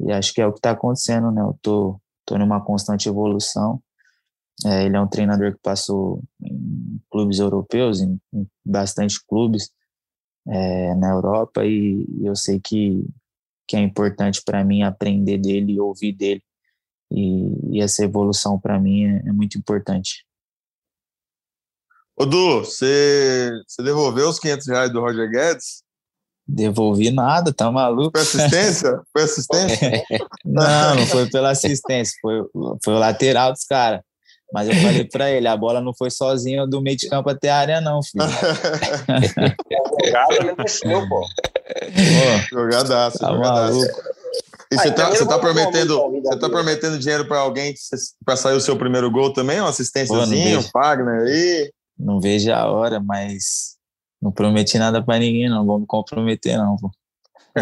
E 0.00 0.10
acho 0.12 0.32
que 0.32 0.40
é 0.40 0.46
o 0.46 0.52
que 0.52 0.58
está 0.58 0.70
acontecendo, 0.72 1.30
né? 1.30 1.42
Eu 1.42 1.58
tô, 1.62 2.00
tô 2.24 2.38
numa 2.38 2.60
constante 2.64 3.08
evolução. 3.08 3.82
É, 4.64 4.84
ele 4.84 4.96
é 4.96 5.00
um 5.00 5.08
treinador 5.08 5.52
que 5.52 5.60
passou 5.62 6.22
em 6.42 6.98
clubes 7.10 7.38
europeus, 7.38 8.00
em, 8.00 8.18
em 8.32 8.48
bastante 8.64 9.20
clubes 9.26 9.70
é, 10.48 10.94
na 10.94 11.10
Europa, 11.10 11.64
e 11.64 12.06
eu 12.22 12.34
sei 12.34 12.58
que 12.60 13.04
que 13.66 13.76
é 13.76 13.80
importante 13.80 14.42
para 14.44 14.64
mim 14.64 14.82
aprender 14.82 15.38
dele 15.38 15.74
e 15.74 15.80
ouvir 15.80 16.12
dele. 16.12 16.42
E, 17.10 17.76
e 17.76 17.80
essa 17.80 18.04
evolução 18.04 18.58
para 18.58 18.78
mim 18.78 19.04
é, 19.04 19.28
é, 19.28 19.32
muito 19.32 19.58
importante. 19.58 20.24
Ô 22.16 22.24
Du, 22.24 22.60
você, 22.60 23.50
você 23.66 23.82
devolveu 23.82 24.28
os 24.28 24.38
500 24.38 24.66
reais 24.68 24.92
do 24.92 25.00
Roger 25.00 25.30
Guedes? 25.30 25.82
Devolvi 26.48 27.10
nada, 27.10 27.52
tá 27.52 27.70
maluco? 27.70 28.12
Foi 28.12 28.22
assistência? 28.22 29.02
Foi 29.12 29.22
assistência? 29.22 30.04
não, 30.44 30.94
não 30.94 31.06
foi 31.06 31.28
pela 31.28 31.50
assistência, 31.50 32.16
foi, 32.22 32.44
foi 32.84 32.94
o 32.94 32.98
lateral 32.98 33.52
dos 33.52 33.64
caras. 33.64 34.00
Mas 34.52 34.68
eu 34.68 34.74
falei 34.76 35.04
para 35.04 35.30
ele, 35.30 35.48
a 35.48 35.56
bola 35.56 35.80
não 35.80 35.92
foi 35.94 36.10
sozinha 36.10 36.66
do 36.66 36.80
meio 36.80 36.96
de 36.96 37.08
campo 37.08 37.28
até 37.28 37.50
a 37.50 37.56
área, 37.56 37.80
não, 37.80 38.00
filho. 38.02 38.24
jogada 40.04 40.56
não 40.84 41.08
pô. 41.08 41.20
Pô, 41.20 41.26
jogadaço, 42.50 43.18
tá 43.18 43.32
jogadaço. 43.32 43.86
E 44.70 44.76
você 44.76 44.88
ah, 44.88 44.92
tá, 44.92 45.10
você 45.10 45.26
tá 45.26 45.38
prometendo, 45.38 45.96
você 46.22 46.38
tá 46.38 46.48
prometendo 46.48 46.98
dinheiro 46.98 47.26
para 47.26 47.38
alguém 47.38 47.72
para 48.24 48.36
sair 48.36 48.56
o 48.56 48.60
seu 48.60 48.76
primeiro 48.76 49.10
gol 49.10 49.32
também? 49.32 49.60
Uma 49.60 49.70
assistênciazinha, 49.70 50.58
o 50.58 50.62
Fagner 50.62 51.22
aí? 51.22 51.70
Não 51.98 52.20
vejo 52.20 52.52
a 52.52 52.70
hora, 52.70 53.00
mas 53.00 53.76
não 54.20 54.32
prometi 54.32 54.78
nada 54.78 55.02
para 55.02 55.18
ninguém, 55.20 55.48
não. 55.48 55.64
Vou 55.64 55.78
me 55.78 55.86
comprometer, 55.86 56.58
não, 56.58 56.76
pô. 56.76 56.90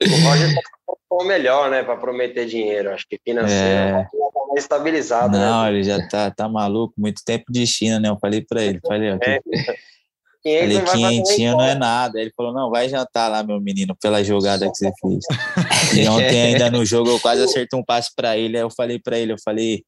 o 0.00 0.28
Roger 0.28 0.54
tá 0.54 0.60
o 1.10 1.24
melhor, 1.24 1.70
né, 1.70 1.82
para 1.82 1.96
prometer 1.96 2.46
dinheiro. 2.46 2.90
Acho 2.92 3.06
que 3.08 3.18
financeiro 3.22 3.64
é... 3.64 4.08
mais 4.50 4.64
estabilizado. 4.64 5.36
Né? 5.36 5.44
Não, 5.44 5.62
né? 5.62 5.70
ele 5.70 5.82
já 5.82 6.06
tá, 6.08 6.30
tá 6.30 6.48
maluco. 6.48 6.94
Muito 6.96 7.24
tempo 7.24 7.44
de 7.50 7.66
China, 7.66 7.98
né? 8.00 8.08
Eu 8.08 8.18
falei 8.18 8.40
para 8.42 8.62
ele, 8.62 8.80
falei, 8.80 9.10
aqui. 9.10 9.30
É. 9.30 9.40
Falei, 10.42 10.82
quinhentinho 10.82 11.52
não 11.52 11.62
é 11.62 11.74
nada. 11.74 12.20
Ele 12.20 12.32
falou, 12.36 12.52
não, 12.52 12.70
vai 12.70 12.88
jantar 12.88 13.28
lá, 13.28 13.42
meu 13.42 13.60
menino, 13.60 13.94
pela 14.00 14.24
jogada 14.24 14.70
que 14.70 14.76
você 14.76 14.90
fez. 15.00 15.24
e 15.94 16.08
ontem 16.08 16.40
ainda 16.54 16.70
no 16.70 16.84
jogo 16.84 17.10
eu 17.10 17.20
quase 17.20 17.42
acertei 17.42 17.78
um 17.78 17.84
passe 17.84 18.10
para 18.14 18.36
ele. 18.36 18.56
Aí 18.56 18.62
eu 18.62 18.70
falei 18.70 18.98
para 18.98 19.18
ele, 19.18 19.32
eu 19.32 19.40
falei, 19.42 19.84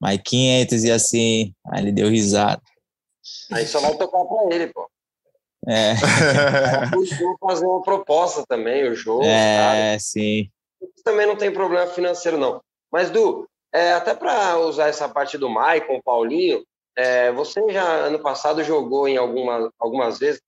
mais 0.00 0.18
500 0.24 0.84
e 0.84 0.90
assim. 0.90 1.54
Aí 1.70 1.82
ele 1.82 1.92
deu 1.92 2.08
risada. 2.08 2.62
Aí 3.52 3.66
só 3.66 3.80
vai 3.80 3.96
tocar 3.96 4.24
para 4.24 4.54
ele, 4.54 4.66
pô. 4.68 4.88
É. 5.68 5.94
fazer 7.40 7.66
uma 7.66 7.82
proposta 7.82 8.44
também, 8.48 8.88
o 8.88 8.94
jogo. 8.96 9.22
É, 9.24 9.96
sim. 10.00 10.48
Também 11.04 11.26
não 11.26 11.36
tem 11.36 11.52
problema 11.52 11.86
financeiro, 11.86 12.36
não. 12.36 12.60
Mas, 12.90 13.10
Du, 13.10 13.48
é, 13.72 13.92
até 13.92 14.14
para 14.14 14.58
usar 14.58 14.88
essa 14.88 15.08
parte 15.08 15.38
do 15.38 15.48
Maicon, 15.48 16.00
Paulinho, 16.04 16.62
é, 16.96 17.32
você 17.32 17.60
já 17.70 17.84
ano 17.84 18.18
passado 18.18 18.62
jogou 18.62 19.08
em 19.08 19.16
alguma, 19.16 19.72
algumas 19.78 20.18
vezes, 20.18 20.40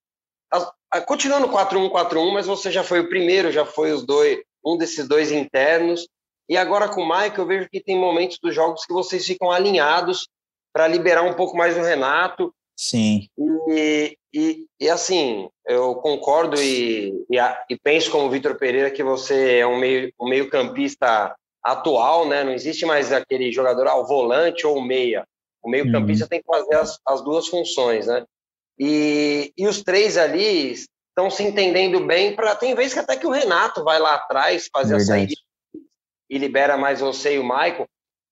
as, 0.51 0.71
a, 0.91 1.01
continuando 1.01 1.49
4-1-4-1, 1.49 2.31
mas 2.31 2.45
você 2.45 2.71
já 2.71 2.83
foi 2.83 2.99
o 2.99 3.09
primeiro, 3.09 3.51
já 3.51 3.65
foi 3.65 3.91
os 3.91 4.05
dois, 4.05 4.39
um 4.63 4.77
desses 4.77 5.07
dois 5.07 5.31
internos. 5.31 6.07
E 6.47 6.55
agora 6.55 6.87
com 6.87 7.01
o 7.01 7.07
Maicon, 7.07 7.41
eu 7.41 7.47
vejo 7.47 7.69
que 7.69 7.81
tem 7.81 7.97
momentos 7.97 8.37
dos 8.41 8.53
jogos 8.53 8.85
que 8.85 8.93
vocês 8.93 9.25
ficam 9.25 9.51
alinhados 9.51 10.27
para 10.71 10.87
liberar 10.87 11.23
um 11.23 11.33
pouco 11.33 11.57
mais 11.57 11.75
o 11.75 11.81
Renato. 11.81 12.53
Sim. 12.77 13.27
E, 13.69 14.17
e, 14.33 14.65
e, 14.79 14.89
assim, 14.89 15.49
eu 15.65 15.95
concordo 15.95 16.61
e, 16.61 17.25
e, 17.31 17.37
e 17.69 17.79
penso 17.81 18.11
como 18.11 18.25
o 18.25 18.29
Vitor 18.29 18.55
Pereira 18.55 18.91
que 18.91 19.01
você 19.01 19.59
é 19.59 19.65
um 19.65 19.79
meio, 19.79 20.13
um 20.19 20.27
meio 20.27 20.49
campista 20.49 21.33
atual, 21.65 22.27
né? 22.27 22.43
Não 22.43 22.53
existe 22.53 22.85
mais 22.85 23.11
aquele 23.11 23.51
jogador, 23.51 23.87
ah, 23.87 23.97
o 23.97 24.05
volante 24.05 24.67
ou 24.67 24.77
o 24.77 24.83
meia. 24.83 25.25
O 25.63 25.69
meio 25.69 25.91
campista 25.91 26.25
uhum. 26.25 26.29
tem 26.29 26.39
que 26.39 26.47
fazer 26.47 26.75
as, 26.75 26.99
as 27.07 27.23
duas 27.23 27.47
funções, 27.47 28.05
né? 28.05 28.23
E, 28.77 29.51
e 29.57 29.67
os 29.67 29.81
três 29.81 30.15
ali 30.15 30.73
estão 30.73 31.29
se 31.31 31.41
entendendo 31.41 32.05
bem 32.05 32.35
para 32.35 32.55
tem 32.55 32.75
vezes 32.75 32.93
que 32.93 32.99
até 32.99 33.17
que 33.17 33.25
o 33.25 33.31
Renato 33.31 33.83
vai 33.83 33.97
lá 33.97 34.15
atrás 34.15 34.69
fazer 34.71 34.97
Verdade. 34.97 35.11
a 35.11 35.15
saída 35.15 35.33
e 36.29 36.37
libera 36.37 36.77
mais 36.77 36.99
você 36.99 37.35
e 37.35 37.39
o 37.39 37.43
Michael. 37.43 37.87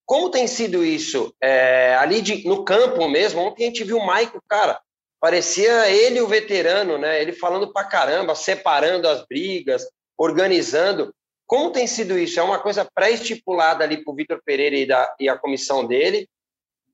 Como 0.06 0.30
tem 0.30 0.48
sido 0.48 0.84
isso? 0.84 1.34
É, 1.41 1.96
ali 1.96 2.22
de, 2.22 2.48
no 2.48 2.63
campo 2.63 3.08
mesmo, 3.08 3.41
ontem 3.41 3.63
a 3.63 3.67
gente 3.67 3.84
viu 3.84 3.98
o 3.98 4.06
Michael, 4.06 4.41
cara, 4.50 4.80
parecia 5.19 5.89
ele 5.89 6.19
o 6.19 6.28
veterano, 6.28 6.98
né? 6.98 7.22
Ele 7.22 7.32
falando 7.32 7.72
pra 7.72 7.86
caramba, 7.86 8.36
separando 8.36 9.08
as 9.08 9.26
brigas, 9.26 9.88
organizando. 10.17 11.13
Como 11.46 11.72
tem 11.72 11.88
sido 11.88 12.18
isso? 12.18 12.40
É 12.40 12.44
uma 12.44 12.60
coisa 12.60 12.88
pré-estipulada 12.94 13.84
ali 13.84 14.04
para 14.04 14.12
o 14.12 14.16
Vitor 14.16 14.42
Pereira 14.46 14.76
e, 14.76 14.86
da, 14.86 15.16
e 15.20 15.30
a 15.30 15.38
comissão 15.38 15.86
dele? 15.86 16.28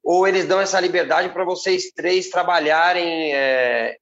Ou 0.04 0.28
eles 0.28 0.48
dão 0.48 0.60
essa 0.60 0.80
liberdade 0.80 1.30
para 1.30 1.44
vocês 1.44 1.92
três 1.92 2.30
trabalharem, 2.30 3.34
é, 3.34 3.98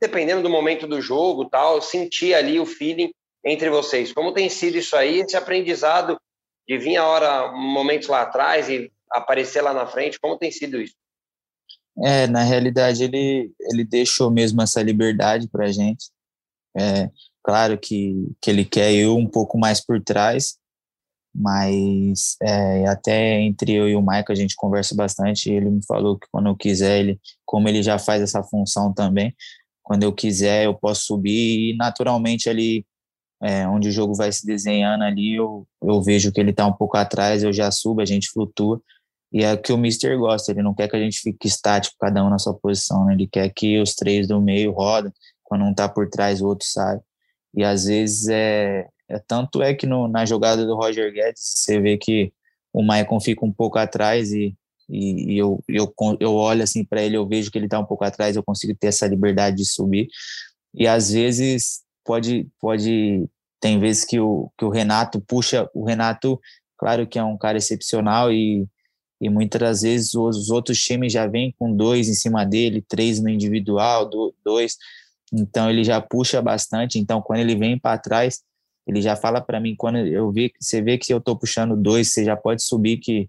dependendo 0.00 0.42
do 0.42 0.50
momento 0.50 0.86
do 0.86 1.00
jogo, 1.00 1.48
tal, 1.48 1.80
sentir 1.80 2.34
ali 2.34 2.60
o 2.60 2.66
feeling 2.66 3.12
entre 3.44 3.70
vocês? 3.70 4.12
Como 4.12 4.32
tem 4.32 4.48
sido 4.48 4.76
isso 4.76 4.96
aí, 4.96 5.20
esse 5.20 5.36
aprendizado 5.36 6.18
de 6.68 6.78
vir 6.78 6.96
a 6.96 7.06
hora, 7.06 7.52
momentos 7.52 8.08
lá 8.08 8.22
atrás 8.22 8.68
e 8.68 8.92
aparecer 9.10 9.62
lá 9.62 9.72
na 9.72 9.86
frente? 9.86 10.20
Como 10.20 10.38
tem 10.38 10.50
sido 10.50 10.80
isso? 10.80 10.94
É, 12.02 12.26
na 12.26 12.42
realidade 12.42 13.04
ele, 13.04 13.52
ele 13.60 13.84
deixou 13.84 14.30
mesmo 14.30 14.60
essa 14.60 14.82
liberdade 14.82 15.48
para 15.48 15.66
a 15.66 15.72
gente. 15.72 16.10
É, 16.76 17.08
claro 17.44 17.78
que, 17.78 18.32
que 18.40 18.50
ele 18.50 18.64
quer 18.64 18.92
eu 18.94 19.16
um 19.16 19.28
pouco 19.28 19.58
mais 19.58 19.80
por 19.84 20.02
trás, 20.02 20.56
mas 21.34 22.36
é, 22.42 22.86
até 22.86 23.40
entre 23.40 23.72
eu 23.72 23.88
e 23.88 23.96
o 23.96 24.00
Michael 24.00 24.24
a 24.30 24.34
gente 24.34 24.56
conversa 24.56 24.94
bastante. 24.94 25.50
ele 25.50 25.70
me 25.70 25.84
falou 25.86 26.18
que 26.18 26.26
quando 26.32 26.46
eu 26.46 26.56
quiser, 26.56 27.00
ele, 27.00 27.20
como 27.44 27.68
ele 27.68 27.82
já 27.82 27.98
faz 27.98 28.22
essa 28.22 28.42
função 28.42 28.92
também, 28.92 29.34
quando 29.82 30.04
eu 30.04 30.12
quiser 30.12 30.64
eu 30.64 30.74
posso 30.74 31.02
subir 31.02 31.72
e 31.72 31.76
naturalmente 31.76 32.48
ali 32.48 32.86
é, 33.42 33.68
onde 33.68 33.88
o 33.88 33.92
jogo 33.92 34.14
vai 34.14 34.32
se 34.32 34.46
desenhando 34.46 35.04
ali, 35.04 35.34
eu, 35.34 35.66
eu 35.82 36.02
vejo 36.02 36.32
que 36.32 36.40
ele 36.40 36.50
está 36.50 36.66
um 36.66 36.72
pouco 36.72 36.96
atrás, 36.96 37.42
eu 37.42 37.52
já 37.52 37.70
subo, 37.70 38.00
a 38.00 38.06
gente 38.06 38.30
flutua. 38.30 38.80
E 39.32 39.42
é 39.42 39.52
o 39.52 39.60
que 39.60 39.72
o 39.72 39.76
Mister 39.76 40.16
gosta, 40.18 40.52
ele 40.52 40.62
não 40.62 40.74
quer 40.74 40.88
que 40.88 40.96
a 40.96 41.00
gente 41.00 41.18
fique 41.20 41.48
estático, 41.48 41.96
cada 42.00 42.24
um 42.24 42.30
na 42.30 42.38
sua 42.38 42.54
posição, 42.54 43.04
né? 43.04 43.14
ele 43.14 43.26
quer 43.26 43.50
que 43.50 43.80
os 43.80 43.94
três 43.94 44.28
do 44.28 44.40
meio 44.40 44.72
rodem, 44.72 45.12
quando 45.42 45.64
um 45.64 45.72
está 45.72 45.88
por 45.88 46.08
trás, 46.08 46.40
o 46.40 46.46
outro 46.46 46.66
sai. 46.66 47.00
E 47.56 47.64
às 47.64 47.84
vezes 47.84 48.28
é, 48.28 48.86
é 49.08 49.18
tanto 49.18 49.62
é 49.62 49.74
que 49.74 49.86
no, 49.86 50.08
na 50.08 50.24
jogada 50.24 50.64
do 50.64 50.74
Roger 50.74 51.12
Guedes, 51.12 51.42
você 51.56 51.80
vê 51.80 51.96
que 51.96 52.32
o 52.72 52.82
Maicon 52.82 53.20
fica 53.20 53.44
um 53.44 53.52
pouco 53.52 53.78
atrás 53.78 54.32
e, 54.32 54.54
e, 54.88 55.34
e 55.34 55.38
eu, 55.38 55.62
eu, 55.68 55.94
eu 56.20 56.34
olho 56.34 56.62
assim 56.62 56.84
para 56.84 57.02
ele, 57.02 57.16
eu 57.16 57.26
vejo 57.26 57.50
que 57.50 57.58
ele 57.58 57.66
está 57.66 57.78
um 57.78 57.86
pouco 57.86 58.04
atrás, 58.04 58.36
eu 58.36 58.42
consigo 58.42 58.76
ter 58.78 58.88
essa 58.88 59.06
liberdade 59.06 59.56
de 59.56 59.64
subir. 59.64 60.08
E 60.74 60.86
às 60.86 61.12
vezes 61.12 61.82
pode, 62.04 62.48
pode 62.60 63.28
tem 63.60 63.78
vezes 63.78 64.04
que 64.04 64.18
o, 64.18 64.50
que 64.58 64.64
o 64.64 64.70
Renato 64.70 65.20
puxa, 65.20 65.68
o 65.72 65.84
Renato, 65.84 66.40
claro 66.76 67.06
que 67.06 67.18
é 67.18 67.24
um 67.24 67.38
cara 67.38 67.58
excepcional 67.58 68.32
e 68.32 68.66
e 69.20 69.30
muitas 69.30 69.80
vezes 69.80 70.14
os 70.14 70.50
outros 70.50 70.78
times 70.78 71.12
já 71.12 71.26
vêm 71.26 71.54
com 71.58 71.74
dois 71.74 72.08
em 72.08 72.14
cima 72.14 72.44
dele, 72.44 72.84
três 72.86 73.20
no 73.20 73.30
individual, 73.30 74.10
dois, 74.44 74.76
então 75.34 75.70
ele 75.70 75.84
já 75.84 76.00
puxa 76.00 76.40
bastante. 76.40 76.98
Então 76.98 77.20
quando 77.20 77.40
ele 77.40 77.56
vem 77.56 77.78
para 77.78 77.98
trás, 77.98 78.42
ele 78.86 79.00
já 79.02 79.16
fala 79.16 79.40
para 79.40 79.60
mim 79.60 79.74
quando 79.76 79.98
eu 79.98 80.30
vi, 80.30 80.52
você 80.60 80.82
vê 80.82 80.98
que 80.98 81.12
eu 81.12 81.18
estou 81.18 81.36
puxando 81.38 81.76
dois, 81.76 82.12
você 82.12 82.24
já 82.24 82.36
pode 82.36 82.62
subir 82.62 82.98
que 82.98 83.28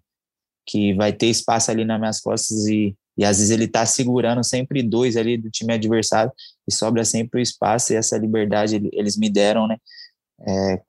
que 0.67 0.93
vai 0.95 1.13
ter 1.13 1.27
espaço 1.27 1.69
ali 1.69 1.85
nas 1.85 1.99
minhas 1.99 2.19
costas 2.19 2.65
e, 2.65 2.95
e 3.15 3.23
às 3.23 3.37
vezes 3.37 3.51
ele 3.51 3.65
está 3.65 3.85
segurando 3.85 4.43
sempre 4.43 4.81
dois 4.81 5.15
ali 5.15 5.37
do 5.37 5.51
time 5.51 5.73
adversário 5.73 6.31
e 6.67 6.73
sobra 6.73 7.05
sempre 7.05 7.39
o 7.39 7.43
espaço 7.43 7.93
e 7.93 7.95
essa 7.95 8.17
liberdade 8.17 8.89
eles 8.91 9.15
me 9.15 9.29
deram, 9.29 9.67
né? 9.67 9.77
É, 10.41 10.81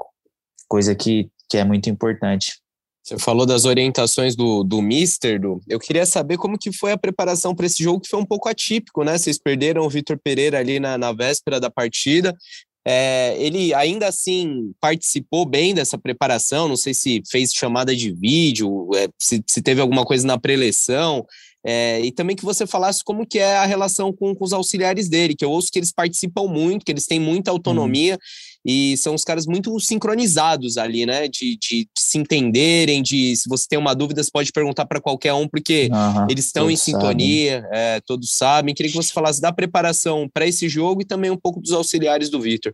coisa 0.66 0.94
que, 0.94 1.30
que 1.48 1.58
é 1.58 1.64
muito 1.64 1.90
importante. 1.90 2.58
Você 3.06 3.16
falou 3.18 3.46
das 3.46 3.64
orientações 3.64 4.34
do, 4.34 4.64
do 4.64 4.82
Mister, 4.82 5.40
do, 5.40 5.60
eu 5.68 5.78
queria 5.78 6.04
saber 6.04 6.36
como 6.38 6.58
que 6.58 6.72
foi 6.72 6.90
a 6.90 6.98
preparação 6.98 7.54
para 7.54 7.66
esse 7.66 7.80
jogo, 7.80 8.00
que 8.00 8.08
foi 8.08 8.18
um 8.18 8.26
pouco 8.26 8.48
atípico, 8.48 9.04
né? 9.04 9.16
Vocês 9.16 9.38
perderam 9.38 9.86
o 9.86 9.88
Vitor 9.88 10.18
Pereira 10.18 10.58
ali 10.58 10.80
na, 10.80 10.98
na 10.98 11.12
véspera 11.12 11.60
da 11.60 11.70
partida. 11.70 12.36
É, 12.84 13.36
ele 13.38 13.72
ainda 13.74 14.08
assim 14.08 14.72
participou 14.80 15.46
bem 15.46 15.72
dessa 15.72 15.96
preparação, 15.96 16.66
não 16.66 16.76
sei 16.76 16.94
se 16.94 17.22
fez 17.30 17.52
chamada 17.52 17.94
de 17.94 18.12
vídeo, 18.12 18.90
é, 18.96 19.06
se, 19.16 19.40
se, 19.46 19.62
teve 19.62 19.80
alguma 19.80 20.04
coisa 20.04 20.26
na 20.26 20.38
preleção, 20.38 21.24
é, 21.68 22.00
e 22.00 22.12
também 22.12 22.36
que 22.36 22.44
você 22.44 22.64
falasse 22.64 23.02
como 23.02 23.26
que 23.26 23.40
é 23.40 23.56
a 23.56 23.66
relação 23.66 24.12
com, 24.12 24.32
com, 24.36 24.44
os 24.44 24.52
auxiliares 24.52 25.08
dele, 25.08 25.34
que 25.34 25.44
eu 25.44 25.50
ouço 25.50 25.68
que 25.72 25.80
eles 25.80 25.90
participam 25.90 26.46
muito, 26.46 26.84
que 26.84 26.92
eles 26.92 27.06
têm 27.06 27.18
muita 27.18 27.50
autonomia, 27.50 28.14
uhum. 28.14 28.18
e 28.64 28.96
são 28.96 29.16
os 29.16 29.24
caras 29.24 29.46
muito 29.46 29.80
sincronizados 29.80 30.78
ali, 30.78 31.04
né? 31.04 31.26
De, 31.26 31.58
de, 31.58 31.84
de, 31.84 31.88
se 31.98 32.18
entenderem, 32.18 33.02
de 33.02 33.34
se 33.34 33.48
você 33.48 33.66
tem 33.68 33.76
uma 33.76 33.94
dúvida, 33.94 34.22
você 34.22 34.30
pode 34.32 34.52
perguntar 34.52 34.86
para 34.86 35.00
qualquer 35.00 35.34
um, 35.34 35.48
porque 35.48 35.88
uhum, 35.90 36.26
eles 36.30 36.46
estão 36.46 36.70
em 36.70 36.76
sintonia, 36.76 37.66
é, 37.72 38.00
todos 38.06 38.36
sabem. 38.36 38.72
Queria 38.72 38.92
que 38.92 38.96
você 38.96 39.12
falasse 39.12 39.40
da 39.40 39.52
preparação 39.52 40.28
para 40.32 40.46
esse 40.46 40.68
jogo 40.68 41.02
e 41.02 41.04
também 41.04 41.32
um 41.32 41.36
pouco 41.36 41.60
dos 41.60 41.72
auxiliares 41.72 42.30
do 42.30 42.40
Vitor. 42.40 42.72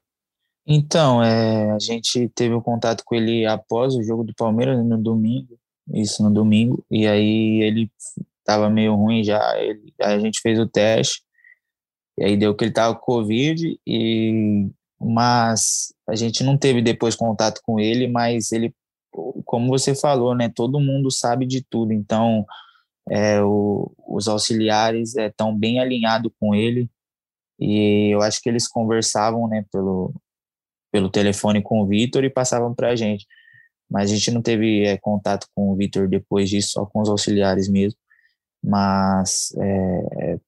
Então, 0.67 1.23
é, 1.23 1.71
a 1.73 1.79
gente 1.79 2.29
teve 2.35 2.55
o 2.55 2.59
um 2.59 2.63
contato 2.63 3.03
com 3.07 3.15
ele 3.15 3.47
após 3.47 3.95
o 3.95 4.03
jogo 4.03 4.23
do 4.23 4.35
Palmeiras, 4.35 4.85
no 4.85 4.99
domingo, 4.99 5.59
isso 5.95 6.23
no 6.23 6.31
domingo, 6.31 6.85
e 6.91 7.07
aí 7.07 7.63
ele 7.63 7.91
tava 8.53 8.71
meio 8.71 8.95
ruim 8.95 9.25
já. 9.25 9.41
Ele, 9.59 9.93
a 10.01 10.19
gente 10.19 10.41
fez 10.41 10.59
o 10.59 10.69
teste, 10.69 11.23
e 12.19 12.25
aí 12.25 12.37
deu 12.37 12.55
que 12.55 12.65
ele 12.65 12.73
tava 12.73 12.95
com 12.95 13.01
Covid, 13.01 13.81
e, 13.87 14.71
mas 15.01 15.93
a 16.09 16.15
gente 16.15 16.45
não 16.45 16.59
teve 16.59 16.83
depois 16.83 17.17
contato 17.17 17.61
com 17.65 17.81
ele, 17.81 18.07
mas 18.07 18.53
ele, 18.53 18.75
como 19.45 19.69
você 19.69 19.95
falou, 19.95 20.35
né, 20.35 20.51
todo 20.55 20.81
mundo 20.81 21.11
sabe 21.11 21.47
de 21.47 21.63
tudo, 21.63 21.93
então 21.93 22.45
é, 23.11 23.43
o, 23.43 23.93
os 24.07 24.29
auxiliares 24.29 25.17
estão 25.17 25.51
é, 25.51 25.55
bem 25.55 25.81
alinhados 25.81 26.31
com 26.39 26.55
ele, 26.55 26.89
e 27.59 28.13
eu 28.13 28.21
acho 28.23 28.43
que 28.43 28.49
eles 28.49 28.69
conversavam, 28.69 29.49
né, 29.49 29.65
pelo, 29.73 30.15
pelo 30.93 31.11
telefone 31.11 31.63
com 31.63 31.81
o 31.81 31.87
Vitor 31.87 32.25
e 32.25 32.31
passavam 32.31 32.75
para 32.75 32.91
a 32.91 32.97
gente. 32.97 33.27
Mas 33.91 34.11
a 34.11 34.15
gente 34.15 34.31
não 34.31 34.43
teve 34.43 34.85
é, 34.85 34.99
contato 34.99 35.47
com 35.55 35.71
o 35.71 35.77
Vitor 35.77 36.09
depois 36.09 36.49
disso, 36.51 36.71
só 36.73 36.87
com 36.87 37.01
os 37.01 37.09
auxiliares 37.09 37.69
mesmo 37.69 37.99
mas 38.63 39.53
é, 39.59 40.39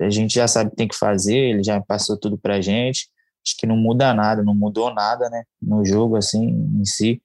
a 0.00 0.10
gente 0.10 0.34
já 0.34 0.46
sabe 0.46 0.68
o 0.68 0.70
que 0.70 0.76
tem 0.76 0.88
que 0.88 0.96
fazer, 0.96 1.36
ele 1.36 1.62
já 1.62 1.80
passou 1.80 2.16
tudo 2.16 2.38
para 2.38 2.56
a 2.56 2.60
gente, 2.60 3.08
acho 3.44 3.56
que 3.58 3.66
não 3.66 3.76
muda 3.76 4.14
nada, 4.14 4.42
não 4.42 4.54
mudou 4.54 4.92
nada, 4.92 5.28
né, 5.30 5.44
no 5.60 5.84
jogo, 5.84 6.16
assim, 6.16 6.46
em 6.46 6.84
si, 6.84 7.20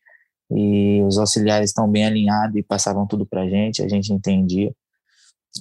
e 0.52 1.02
os 1.04 1.18
auxiliares 1.18 1.70
estão 1.70 1.90
bem 1.90 2.06
alinhados 2.06 2.56
e 2.56 2.64
passavam 2.64 3.08
tudo 3.08 3.26
para 3.26 3.42
a 3.42 3.50
gente, 3.50 3.84
a 3.84 3.88
gente 3.88 4.12
entendia, 4.12 4.74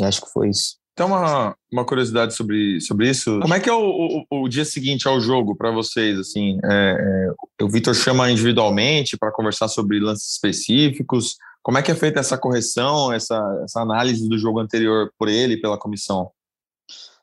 e 0.00 0.04
acho 0.04 0.22
que 0.22 0.32
foi 0.32 0.48
isso. 0.50 0.82
Então, 0.92 1.06
uma, 1.06 1.56
uma 1.72 1.86
curiosidade 1.86 2.34
sobre, 2.34 2.78
sobre 2.80 3.08
isso. 3.08 3.40
Como 3.40 3.54
é 3.54 3.60
que 3.60 3.68
é 3.68 3.72
o, 3.72 4.24
o, 4.30 4.42
o 4.42 4.48
dia 4.48 4.64
seguinte 4.64 5.08
ao 5.08 5.18
jogo 5.20 5.56
para 5.56 5.70
vocês? 5.70 6.18
Assim, 6.18 6.58
é, 6.64 7.28
é, 7.60 7.64
o 7.64 7.68
Vitor 7.68 7.94
chama 7.94 8.30
individualmente 8.30 9.16
para 9.16 9.32
conversar 9.32 9.68
sobre 9.68 9.98
lances 9.98 10.32
específicos. 10.32 11.36
Como 11.62 11.78
é 11.78 11.82
que 11.82 11.90
é 11.90 11.94
feita 11.94 12.20
essa 12.20 12.36
correção, 12.36 13.12
essa, 13.12 13.40
essa 13.64 13.80
análise 13.80 14.28
do 14.28 14.36
jogo 14.36 14.58
anterior 14.58 15.12
por 15.18 15.28
ele, 15.28 15.60
pela 15.60 15.78
comissão? 15.78 16.30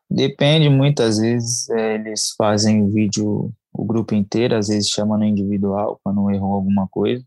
Depende, 0.10 0.70
muitas 0.70 1.20
vezes 1.20 1.70
é, 1.70 1.96
eles 1.96 2.34
fazem 2.38 2.90
vídeo 2.90 3.52
o 3.72 3.86
grupo 3.86 4.16
inteiro, 4.16 4.56
às 4.56 4.68
vezes 4.68 4.90
chamam 4.90 5.18
no 5.18 5.26
individual 5.26 6.00
quando 6.04 6.32
errou 6.32 6.54
alguma 6.54 6.88
coisa. 6.88 7.24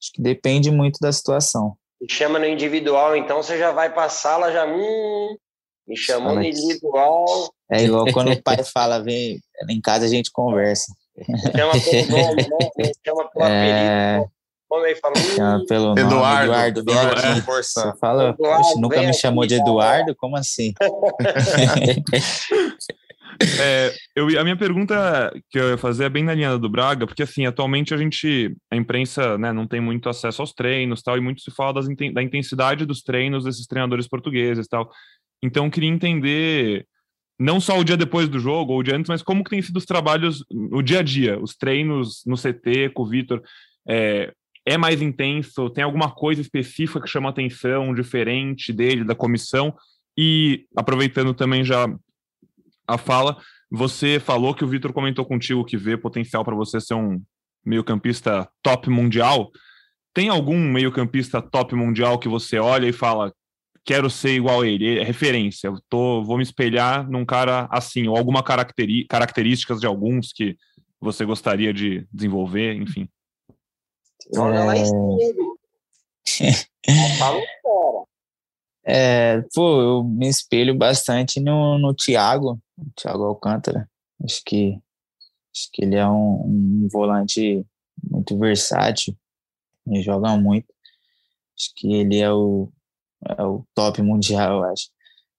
Acho 0.00 0.12
que 0.12 0.22
depende 0.22 0.70
muito 0.70 0.98
da 1.00 1.12
situação. 1.12 1.76
Me 2.00 2.08
chama 2.10 2.38
no 2.38 2.46
individual, 2.46 3.14
então 3.14 3.42
você 3.42 3.58
já 3.58 3.70
vai 3.70 3.92
para 3.92 4.04
a 4.04 4.08
sala, 4.08 4.50
já 4.50 4.66
hum, 4.66 5.36
me 5.86 5.96
chamou 5.96 6.34
no 6.34 6.42
individual. 6.42 7.52
É 7.70 7.84
igual 7.84 8.06
quando 8.12 8.32
o 8.32 8.40
pai 8.42 8.64
fala, 8.64 9.00
vem 9.00 9.40
em 9.68 9.80
casa 9.80 10.06
a 10.06 10.08
gente 10.08 10.30
conversa. 10.32 10.92
Chama 11.54 11.72
pelo 11.72 12.10
nome, 12.10 12.42
né? 12.42 12.92
chama 13.04 13.28
pelo 13.30 13.44
é... 13.44 14.16
apelido. 14.16 14.32
Aí, 14.74 14.94
fala, 14.96 15.14
Chama 15.16 15.64
pelo 15.66 15.92
Eduardo. 15.92 16.14
Nome, 16.14 16.44
Eduardo, 16.44 16.80
Eduardo 16.80 17.20
é, 17.20 17.40
força. 17.42 17.82
Você 17.82 17.98
fala, 17.98 18.30
Eduardo, 18.30 18.80
nunca 18.80 19.02
me 19.02 19.12
chamou 19.12 19.46
de 19.46 19.54
Eduardo? 19.54 20.14
Como 20.16 20.36
assim? 20.36 20.72
é, 23.60 23.92
eu, 24.16 24.28
a 24.38 24.44
minha 24.44 24.56
pergunta 24.56 25.32
que 25.50 25.58
eu 25.58 25.70
ia 25.70 25.78
fazer 25.78 26.04
é 26.04 26.08
bem 26.08 26.24
na 26.24 26.34
linha 26.34 26.56
do 26.58 26.68
Braga, 26.68 27.06
porque 27.06 27.22
assim, 27.22 27.44
atualmente 27.44 27.92
a 27.92 27.96
gente, 27.96 28.56
a 28.70 28.76
imprensa 28.76 29.36
né, 29.36 29.52
não 29.52 29.66
tem 29.66 29.80
muito 29.80 30.08
acesso 30.08 30.40
aos 30.40 30.52
treinos 30.52 31.02
tal, 31.02 31.18
e 31.18 31.20
muito 31.20 31.42
se 31.42 31.50
fala 31.50 31.74
das, 31.74 31.86
da 32.12 32.22
intensidade 32.22 32.86
dos 32.86 33.02
treinos 33.02 33.44
desses 33.44 33.66
treinadores 33.66 34.08
portugueses 34.08 34.66
tal. 34.66 34.90
Então, 35.42 35.68
queria 35.68 35.90
entender 35.90 36.86
não 37.38 37.60
só 37.60 37.78
o 37.78 37.84
dia 37.84 37.96
depois 37.96 38.28
do 38.28 38.38
jogo 38.38 38.72
ou 38.72 38.78
o 38.78 38.82
dia 38.82 38.96
antes, 38.96 39.08
mas 39.08 39.22
como 39.22 39.42
que 39.42 39.50
tem 39.50 39.60
sido 39.60 39.76
os 39.76 39.84
trabalhos 39.84 40.44
no 40.50 40.82
dia 40.82 41.00
a 41.00 41.02
dia, 41.02 41.38
os 41.40 41.56
treinos 41.56 42.22
no 42.24 42.36
CT 42.36 42.90
com 42.94 43.02
o 43.02 43.06
Vitor. 43.06 43.42
É, 43.88 44.32
é 44.64 44.76
mais 44.76 45.02
intenso? 45.02 45.70
Tem 45.70 45.84
alguma 45.84 46.10
coisa 46.10 46.40
específica 46.40 47.00
que 47.00 47.08
chama 47.08 47.28
atenção, 47.28 47.94
diferente 47.94 48.72
dele, 48.72 49.04
da 49.04 49.14
comissão? 49.14 49.74
E 50.16 50.66
aproveitando 50.76 51.34
também 51.34 51.64
já 51.64 51.86
a 52.86 52.98
fala, 52.98 53.38
você 53.70 54.20
falou 54.20 54.54
que 54.54 54.64
o 54.64 54.68
Vitor 54.68 54.92
comentou 54.92 55.24
contigo 55.24 55.64
que 55.64 55.76
vê 55.76 55.96
potencial 55.96 56.44
para 56.44 56.54
você 56.54 56.80
ser 56.80 56.94
um 56.94 57.22
meio-campista 57.64 58.48
top 58.62 58.90
mundial. 58.90 59.50
Tem 60.12 60.28
algum 60.28 60.58
meio-campista 60.58 61.40
top 61.40 61.74
mundial 61.74 62.18
que 62.18 62.28
você 62.28 62.58
olha 62.58 62.86
e 62.86 62.92
fala, 62.92 63.32
quero 63.84 64.10
ser 64.10 64.34
igual 64.34 64.60
a 64.60 64.66
ele, 64.66 64.98
é 64.98 65.02
referência, 65.02 65.68
eu 65.68 65.80
tô, 65.88 66.22
vou 66.22 66.36
me 66.36 66.42
espelhar 66.42 67.08
num 67.08 67.24
cara 67.24 67.66
assim, 67.70 68.06
ou 68.06 68.16
alguma 68.16 68.42
características 68.42 69.80
de 69.80 69.86
alguns 69.86 70.32
que 70.32 70.56
você 71.00 71.24
gostaria 71.24 71.72
de 71.72 72.06
desenvolver, 72.12 72.74
enfim? 72.74 73.08
Olha 74.36 74.64
lá 74.64 74.76
em 74.76 74.84
É, 78.84 79.42
pô, 79.54 79.80
eu 79.80 80.02
me 80.02 80.28
espelho 80.28 80.76
bastante 80.76 81.38
no, 81.38 81.78
no 81.78 81.94
Thiago, 81.94 82.60
no 82.76 82.90
Thiago 82.96 83.22
Alcântara. 83.22 83.88
Acho 84.24 84.42
que, 84.44 84.72
acho 85.54 85.68
que 85.72 85.84
ele 85.84 85.94
é 85.94 86.06
um, 86.06 86.82
um 86.84 86.88
volante 86.90 87.64
muito 88.10 88.36
versátil, 88.38 89.16
ele 89.86 90.02
joga 90.02 90.36
muito. 90.36 90.66
Acho 91.56 91.72
que 91.76 91.94
ele 91.94 92.18
é 92.18 92.32
o, 92.32 92.72
é 93.38 93.42
o 93.44 93.64
top 93.74 94.02
mundial, 94.02 94.58
eu 94.58 94.64
acho. 94.64 94.88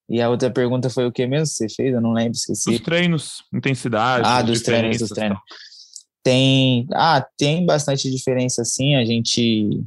E 0.08 0.22
a 0.22 0.30
outra 0.30 0.52
pergunta 0.52 0.90
foi 0.90 1.06
o 1.06 1.12
que 1.12 1.26
mesmo 1.26 1.48
que 1.48 1.54
você 1.54 1.70
fez? 1.70 1.94
Eu 1.94 2.02
não 2.02 2.14
lembro, 2.14 2.34
esqueci. 2.34 2.72
Dos 2.72 2.80
treinos, 2.82 3.44
intensidade. 3.54 4.26
Ah, 4.26 4.42
dos 4.42 4.62
treinos, 4.62 5.00
dos 5.00 5.10
treinos. 5.10 5.40
Tem, 6.24 6.88
ah, 6.94 7.26
tem 7.38 7.66
bastante 7.66 8.10
diferença 8.10 8.64
sim, 8.64 8.96
a 8.96 9.04
gente 9.06 9.84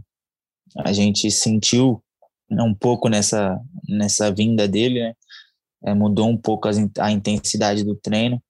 a 0.84 0.92
gente 0.92 1.30
sentiu 1.30 2.02
um 2.50 2.74
pouco 2.74 3.08
nessa 3.08 3.58
nessa 3.88 4.30
vinda 4.30 4.68
dele, 4.68 5.00
né? 5.00 5.14
É, 5.84 5.94
mudou 5.94 6.28
um 6.28 6.36
pouco 6.36 6.68
as, 6.68 6.78
a 6.98 7.10
intensidade 7.10 7.84
do 7.84 7.94
treino, 7.96 8.42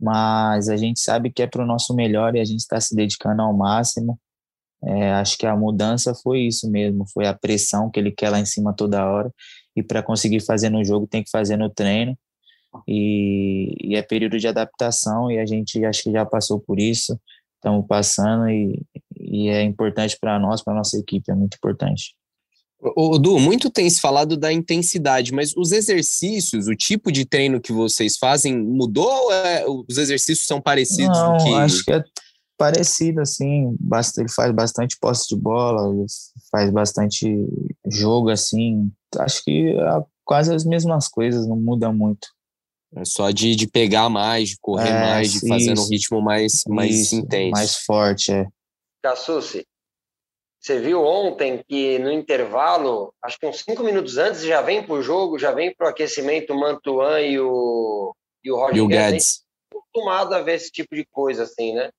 mas 0.00 0.68
a 0.68 0.76
gente 0.76 1.00
sabe 1.00 1.30
que 1.32 1.42
é 1.42 1.46
para 1.46 1.62
o 1.62 1.66
nosso 1.66 1.94
melhor 1.94 2.34
e 2.34 2.40
a 2.40 2.44
gente 2.44 2.60
está 2.60 2.80
se 2.80 2.94
dedicando 2.94 3.42
ao 3.42 3.56
máximo. 3.56 4.18
É, 4.82 5.12
acho 5.14 5.36
que 5.38 5.46
a 5.46 5.56
mudança 5.56 6.14
foi 6.14 6.42
isso 6.42 6.70
mesmo, 6.70 7.04
foi 7.12 7.26
a 7.26 7.34
pressão 7.34 7.90
que 7.90 7.98
ele 7.98 8.12
quer 8.12 8.30
lá 8.30 8.38
em 8.40 8.46
cima 8.46 8.72
toda 8.74 9.04
hora 9.04 9.32
e 9.76 9.82
para 9.82 10.02
conseguir 10.02 10.40
fazer 10.40 10.70
no 10.70 10.84
jogo 10.84 11.06
tem 11.06 11.22
que 11.22 11.30
fazer 11.30 11.56
no 11.56 11.68
treino 11.68 12.16
e, 12.86 13.74
e, 13.80 13.96
é 13.96 14.02
período 14.02 14.38
de 14.38 14.48
adaptação 14.48 15.30
e 15.30 15.38
a 15.38 15.46
gente 15.46 15.84
acho 15.84 16.02
que 16.02 16.12
já 16.12 16.24
passou 16.24 16.60
por 16.60 16.78
isso, 16.78 17.18
estamos 17.56 17.86
passando 17.86 18.48
e, 18.48 18.82
e 19.18 19.48
é 19.48 19.62
importante 19.62 20.16
para 20.20 20.38
nós, 20.38 20.62
para 20.62 20.74
nossa 20.74 20.98
equipe, 20.98 21.30
é 21.30 21.34
muito 21.34 21.56
importante. 21.56 22.14
O 22.80 23.18
Du, 23.18 23.40
muito 23.40 23.70
tem 23.70 23.90
se 23.90 24.00
falado 24.00 24.36
da 24.36 24.52
intensidade, 24.52 25.32
mas 25.32 25.52
os 25.56 25.72
exercícios, 25.72 26.68
o 26.68 26.76
tipo 26.76 27.10
de 27.10 27.24
treino 27.24 27.60
que 27.60 27.72
vocês 27.72 28.16
fazem 28.16 28.56
mudou 28.56 29.10
ou 29.10 29.32
é, 29.32 29.64
os 29.66 29.98
exercícios 29.98 30.46
são 30.46 30.60
parecidos? 30.60 31.18
Não, 31.18 31.36
que... 31.38 31.54
acho 31.54 31.84
que 31.84 31.92
é 31.92 32.04
parecido, 32.56 33.20
assim, 33.20 33.76
ele 34.16 34.28
faz 34.28 34.52
bastante 34.52 34.96
posse 35.00 35.28
de 35.28 35.36
bola, 35.36 35.92
faz 36.52 36.70
bastante 36.70 37.46
jogo, 37.86 38.30
assim, 38.30 38.90
acho 39.16 39.42
que 39.44 39.70
é 39.70 40.04
quase 40.24 40.54
as 40.54 40.64
mesmas 40.64 41.08
coisas, 41.08 41.48
não 41.48 41.56
muda 41.56 41.92
muito. 41.92 42.28
É 42.96 43.04
só 43.04 43.30
de, 43.30 43.54
de 43.54 43.66
pegar 43.66 44.08
mais, 44.08 44.50
de 44.50 44.58
correr 44.60 44.88
é, 44.88 45.00
mais, 45.00 45.32
de 45.32 45.48
fazer 45.48 45.78
um 45.78 45.88
ritmo 45.88 46.22
mais, 46.22 46.62
mais 46.66 46.94
isso, 46.94 47.16
intenso. 47.16 47.50
Mais 47.50 47.76
forte, 47.76 48.32
é. 48.32 48.46
Cassucci, 49.02 49.66
você 50.60 50.80
viu 50.80 51.04
ontem 51.04 51.62
que 51.68 51.98
no 51.98 52.10
intervalo, 52.10 53.14
acho 53.22 53.38
que 53.38 53.46
uns 53.46 53.60
cinco 53.60 53.82
minutos 53.82 54.18
antes, 54.18 54.42
já 54.42 54.60
vem 54.60 54.82
para 54.82 54.94
o 54.94 55.02
jogo, 55.02 55.38
já 55.38 55.52
vem 55.52 55.74
para 55.74 55.86
o 55.86 55.90
aquecimento 55.90 56.52
o 56.52 56.58
Mantuan 56.58 57.20
e 57.20 57.38
o, 57.38 58.14
e 58.42 58.50
o 58.50 58.56
Roger 58.56 58.76
e 58.76 58.80
o 58.80 58.88
Guedes. 58.88 59.44
acostumado 59.72 60.34
a 60.34 60.42
ver 60.42 60.56
esse 60.56 60.70
tipo 60.70 60.94
de 60.96 61.06
coisa, 61.06 61.44
assim, 61.44 61.74
né? 61.74 61.90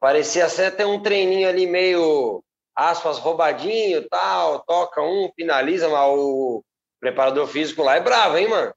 Parecia 0.00 0.48
ser 0.48 0.66
até 0.66 0.86
um 0.86 1.02
treininho 1.02 1.46
ali 1.46 1.66
meio, 1.66 2.42
aspas, 2.74 3.18
roubadinho 3.18 4.08
tal, 4.08 4.60
toca 4.64 5.02
um, 5.02 5.30
finaliza, 5.36 5.88
mas 5.88 6.08
o 6.08 6.64
preparador 6.98 7.46
físico 7.46 7.82
lá 7.82 7.96
é 7.96 8.00
bravo, 8.00 8.38
hein, 8.38 8.48
mano? 8.48 8.72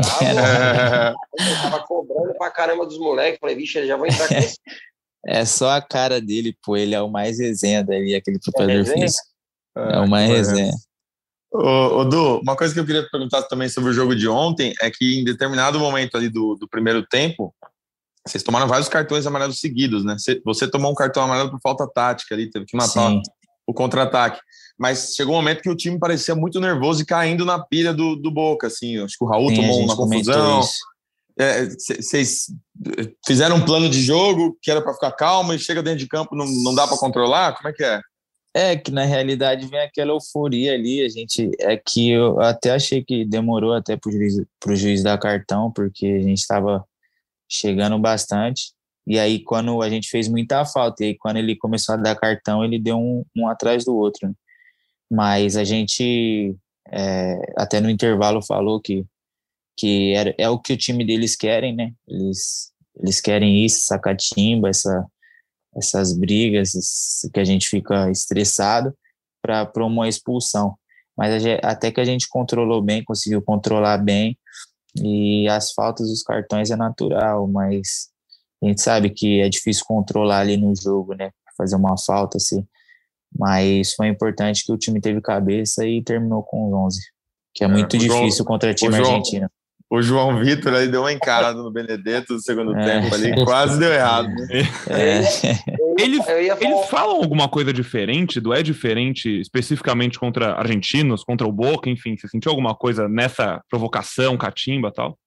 Bravo. 0.00 1.16
tava 1.62 1.82
cobrando 1.84 2.34
pra 2.36 2.50
caramba 2.50 2.86
dos 2.86 2.98
moleques. 2.98 3.38
Falei, 3.40 3.56
vixe, 3.56 3.86
já 3.86 3.96
vão 3.96 4.06
entrar 4.06 4.28
com 4.28 4.34
esse 4.38 4.58
é 5.26 5.44
só 5.44 5.70
a 5.70 5.82
cara 5.82 6.20
dele, 6.20 6.56
pô, 6.62 6.76
ele 6.76 6.94
é 6.94 7.02
o 7.02 7.10
mais 7.10 7.38
resenha 7.38 7.84
dali, 7.84 8.14
aquele 8.14 8.38
preparador 8.38 8.80
é 8.80 8.84
físico. 8.84 9.26
É, 9.76 9.96
é 9.96 10.00
o 10.00 10.08
mais 10.08 10.28
resenha. 10.28 10.72
Ô, 11.52 12.00
ô, 12.00 12.04
Du, 12.04 12.40
uma 12.40 12.56
coisa 12.56 12.72
que 12.72 12.80
eu 12.80 12.86
queria 12.86 13.08
perguntar 13.10 13.42
também 13.42 13.68
sobre 13.68 13.90
o 13.90 13.92
jogo 13.92 14.14
de 14.14 14.28
ontem 14.28 14.74
é 14.80 14.90
que 14.90 15.20
em 15.20 15.24
determinado 15.24 15.78
momento 15.78 16.16
ali 16.16 16.28
do, 16.28 16.54
do 16.54 16.68
primeiro 16.68 17.06
tempo, 17.06 17.54
vocês 18.26 18.42
tomaram 18.42 18.68
vários 18.68 18.88
cartões 18.88 19.26
amarelos 19.26 19.60
seguidos, 19.60 20.04
né? 20.04 20.16
Você 20.44 20.70
tomou 20.70 20.92
um 20.92 20.94
cartão 20.94 21.22
amarelo 21.22 21.50
por 21.50 21.60
falta 21.60 21.86
tática 21.86 22.34
ali, 22.34 22.50
teve 22.50 22.66
que 22.66 22.76
matar 22.76 23.10
Sim. 23.10 23.22
o 23.66 23.72
contra-ataque. 23.72 24.40
Mas 24.78 25.14
chegou 25.14 25.34
um 25.34 25.38
momento 25.38 25.60
que 25.60 25.70
o 25.70 25.76
time 25.76 25.98
parecia 25.98 26.34
muito 26.34 26.60
nervoso 26.60 27.02
e 27.02 27.06
caindo 27.06 27.44
na 27.44 27.58
pilha 27.58 27.92
do, 27.92 28.14
do 28.14 28.30
Boca, 28.30 28.68
assim. 28.68 28.98
Acho 28.98 29.18
que 29.18 29.24
o 29.24 29.26
Raul 29.26 29.48
Sim, 29.48 29.56
tomou 29.56 29.80
uma 29.80 29.96
confusão. 29.96 30.62
Vocês 31.36 32.46
é, 32.96 33.10
fizeram 33.26 33.56
um 33.56 33.64
plano 33.64 33.88
de 33.88 34.00
jogo 34.00 34.56
que 34.62 34.70
era 34.70 34.80
para 34.80 34.94
ficar 34.94 35.12
calmo 35.12 35.52
e 35.52 35.58
chega 35.58 35.82
dentro 35.82 36.00
de 36.00 36.08
campo 36.08 36.34
não, 36.36 36.46
não 36.46 36.74
dá 36.74 36.86
para 36.86 36.96
controlar? 36.96 37.56
Como 37.56 37.68
é 37.68 37.72
que 37.72 37.84
é? 37.84 38.00
É 38.54 38.76
que 38.76 38.90
na 38.90 39.04
realidade 39.04 39.66
vem 39.66 39.80
aquela 39.80 40.12
euforia 40.12 40.74
ali. 40.74 41.04
A 41.04 41.08
gente 41.08 41.50
é 41.60 41.76
que 41.76 42.10
eu 42.10 42.40
até 42.40 42.70
achei 42.70 43.04
que 43.04 43.24
demorou 43.24 43.72
até 43.72 43.96
para 43.96 44.08
o 44.08 44.12
juiz, 44.12 44.42
pro 44.60 44.76
juiz 44.76 45.02
dar 45.02 45.18
cartão, 45.18 45.72
porque 45.72 46.06
a 46.06 46.22
gente 46.22 46.38
estava 46.38 46.84
chegando 47.48 47.98
bastante. 47.98 48.72
E 49.06 49.18
aí, 49.18 49.42
quando 49.42 49.80
a 49.80 49.88
gente 49.88 50.08
fez 50.08 50.28
muita 50.28 50.64
falta, 50.64 51.02
e 51.02 51.08
aí, 51.08 51.16
quando 51.16 51.38
ele 51.38 51.56
começou 51.56 51.94
a 51.94 51.98
dar 51.98 52.14
cartão, 52.14 52.64
ele 52.64 52.78
deu 52.78 52.98
um, 52.98 53.24
um 53.36 53.48
atrás 53.48 53.84
do 53.84 53.96
outro. 53.96 54.28
Né? 54.28 54.34
Mas 55.10 55.56
a 55.56 55.64
gente, 55.64 56.54
é, 56.90 57.52
até 57.56 57.80
no 57.80 57.90
intervalo, 57.90 58.42
falou 58.42 58.80
que 58.80 59.06
que 59.78 60.12
é, 60.36 60.48
o 60.50 60.58
que 60.58 60.72
o 60.72 60.76
time 60.76 61.06
deles 61.06 61.36
querem, 61.36 61.74
né? 61.74 61.92
Eles, 62.06 62.72
eles 63.00 63.20
querem 63.20 63.64
isso, 63.64 63.76
essa 63.76 63.96
catimba, 63.96 64.68
essa, 64.68 65.06
essas 65.76 66.12
brigas, 66.12 66.72
que 67.32 67.38
a 67.38 67.44
gente 67.44 67.68
fica 67.68 68.10
estressado 68.10 68.92
para 69.40 69.86
uma 69.86 70.08
expulsão. 70.08 70.76
Mas 71.16 71.44
até 71.62 71.92
que 71.92 72.00
a 72.00 72.04
gente 72.04 72.28
controlou 72.28 72.82
bem, 72.82 73.04
conseguiu 73.04 73.40
controlar 73.40 73.98
bem, 73.98 74.36
e 74.96 75.48
as 75.48 75.72
faltas 75.72 76.08
dos 76.08 76.22
cartões 76.24 76.70
é 76.72 76.76
natural, 76.76 77.46
mas 77.46 78.08
a 78.60 78.66
gente 78.66 78.80
sabe 78.80 79.10
que 79.10 79.40
é 79.40 79.48
difícil 79.48 79.84
controlar 79.86 80.40
ali 80.40 80.56
no 80.56 80.74
jogo, 80.74 81.14
né? 81.14 81.30
Fazer 81.56 81.76
uma 81.76 81.96
falta 81.96 82.36
assim. 82.36 82.66
Mas 83.36 83.94
foi 83.94 84.08
importante 84.08 84.64
que 84.64 84.72
o 84.72 84.78
time 84.78 85.00
teve 85.00 85.20
cabeça 85.20 85.86
e 85.86 86.02
terminou 86.02 86.42
com 86.42 86.68
os 86.68 86.74
11, 86.74 87.00
que 87.54 87.64
é, 87.64 87.66
é 87.66 87.70
muito 87.70 87.96
difícil 87.96 88.38
João, 88.38 88.46
contra 88.46 88.74
time 88.74 88.96
João, 88.96 89.16
argentino 89.16 89.48
o 89.90 90.02
João 90.02 90.38
Vitor 90.38 90.74
aí 90.74 90.86
deu 90.86 91.00
uma 91.00 91.12
encarada 91.12 91.62
no 91.62 91.70
Benedetto 91.70 92.34
no 92.34 92.40
segundo 92.40 92.76
é. 92.76 92.84
tempo 92.84 93.14
ali, 93.14 93.32
quase 93.44 93.78
deu 93.78 93.92
errado. 93.92 94.28
Né? 94.28 94.62
É. 94.90 95.22
Eles, 95.98 96.26
eles 96.28 96.86
falam 96.88 97.16
alguma 97.16 97.48
coisa 97.48 97.72
diferente, 97.72 98.40
do 98.40 98.52
é 98.52 98.62
diferente 98.62 99.40
especificamente 99.40 100.18
contra 100.18 100.52
argentinos, 100.54 101.24
contra 101.24 101.46
o 101.46 101.52
Boca, 101.52 101.88
enfim, 101.88 102.16
você 102.16 102.28
sentiu 102.28 102.50
alguma 102.50 102.74
coisa 102.74 103.08
nessa 103.08 103.62
provocação, 103.70 104.36
catimba 104.36 104.92
tal? 104.92 105.18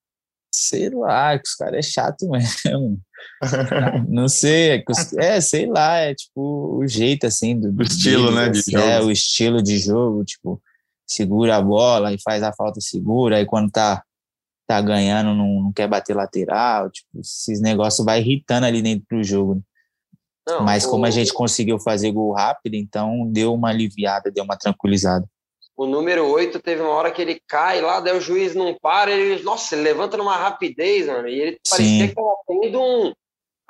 Sei 0.54 0.90
lá, 0.90 1.38
que 1.38 1.48
os 1.48 1.56
caras 1.56 1.80
é 1.80 1.82
chato 1.82 2.30
mesmo. 2.30 3.00
Não 4.08 4.28
sei, 4.28 4.72
é, 4.72 4.84
é, 5.18 5.42
sei 5.42 5.68
lá, 5.68 5.98
é 5.98 6.14
tipo 6.14 6.78
o 6.78 6.88
jeito 6.88 7.26
assim 7.26 7.60
do, 7.60 7.72
do 7.72 7.84
estilo, 7.84 8.32
né, 8.32 8.50
de 8.50 8.60
assim, 8.60 8.72
jogo. 8.72 8.84
É, 8.84 9.02
o 9.02 9.12
estilo 9.12 9.62
de 9.62 9.78
jogo, 9.78 10.24
tipo, 10.24 10.62
segura 11.08 11.58
a 11.58 11.62
bola 11.62 12.14
e 12.14 12.22
faz 12.22 12.44
a 12.44 12.54
falta 12.54 12.80
segura, 12.80 13.38
aí 13.38 13.46
quando 13.46 13.72
tá 13.72 14.04
tá 14.68 14.80
ganhando, 14.80 15.36
não, 15.36 15.64
não 15.64 15.74
quer 15.74 15.88
bater 15.88 16.16
lateral, 16.16 16.90
tipo, 16.90 17.20
esses 17.20 17.60
negócios 17.60 18.06
vai 18.06 18.22
irritando 18.22 18.66
ali 18.66 18.82
dentro 18.82 19.06
do 19.12 19.24
jogo. 19.24 19.56
Né? 19.56 19.62
Não, 20.48 20.64
Mas 20.64 20.86
como 20.86 21.04
o... 21.04 21.06
a 21.06 21.10
gente 21.10 21.34
conseguiu 21.34 21.78
fazer 21.78 22.12
gol 22.12 22.32
rápido, 22.32 22.76
então 22.76 23.30
deu 23.30 23.54
uma 23.54 23.70
aliviada, 23.70 24.32
deu 24.32 24.46
uma 24.46 24.58
tranquilizada. 24.58 25.28
O 25.82 25.88
número 25.88 26.28
8 26.28 26.60
teve 26.60 26.80
uma 26.80 26.92
hora 26.92 27.10
que 27.10 27.24
ele 27.24 27.42
cai 27.48 27.82
lá, 27.82 28.00
daí 28.00 28.16
o 28.16 28.22
juiz 28.22 28.54
não 28.54 28.78
para, 28.80 29.10
ele, 29.10 29.42
nossa, 29.42 29.74
ele 29.74 29.82
levanta 29.82 30.16
numa 30.16 30.38
rapidez, 30.38 31.08
mano, 31.08 31.28
e 31.28 31.42
ele 31.42 31.60
parecia 31.68 32.06
Sim. 32.06 32.08
que 32.08 32.14
tava 32.14 32.36
tendo 32.48 32.80
um. 32.80 33.12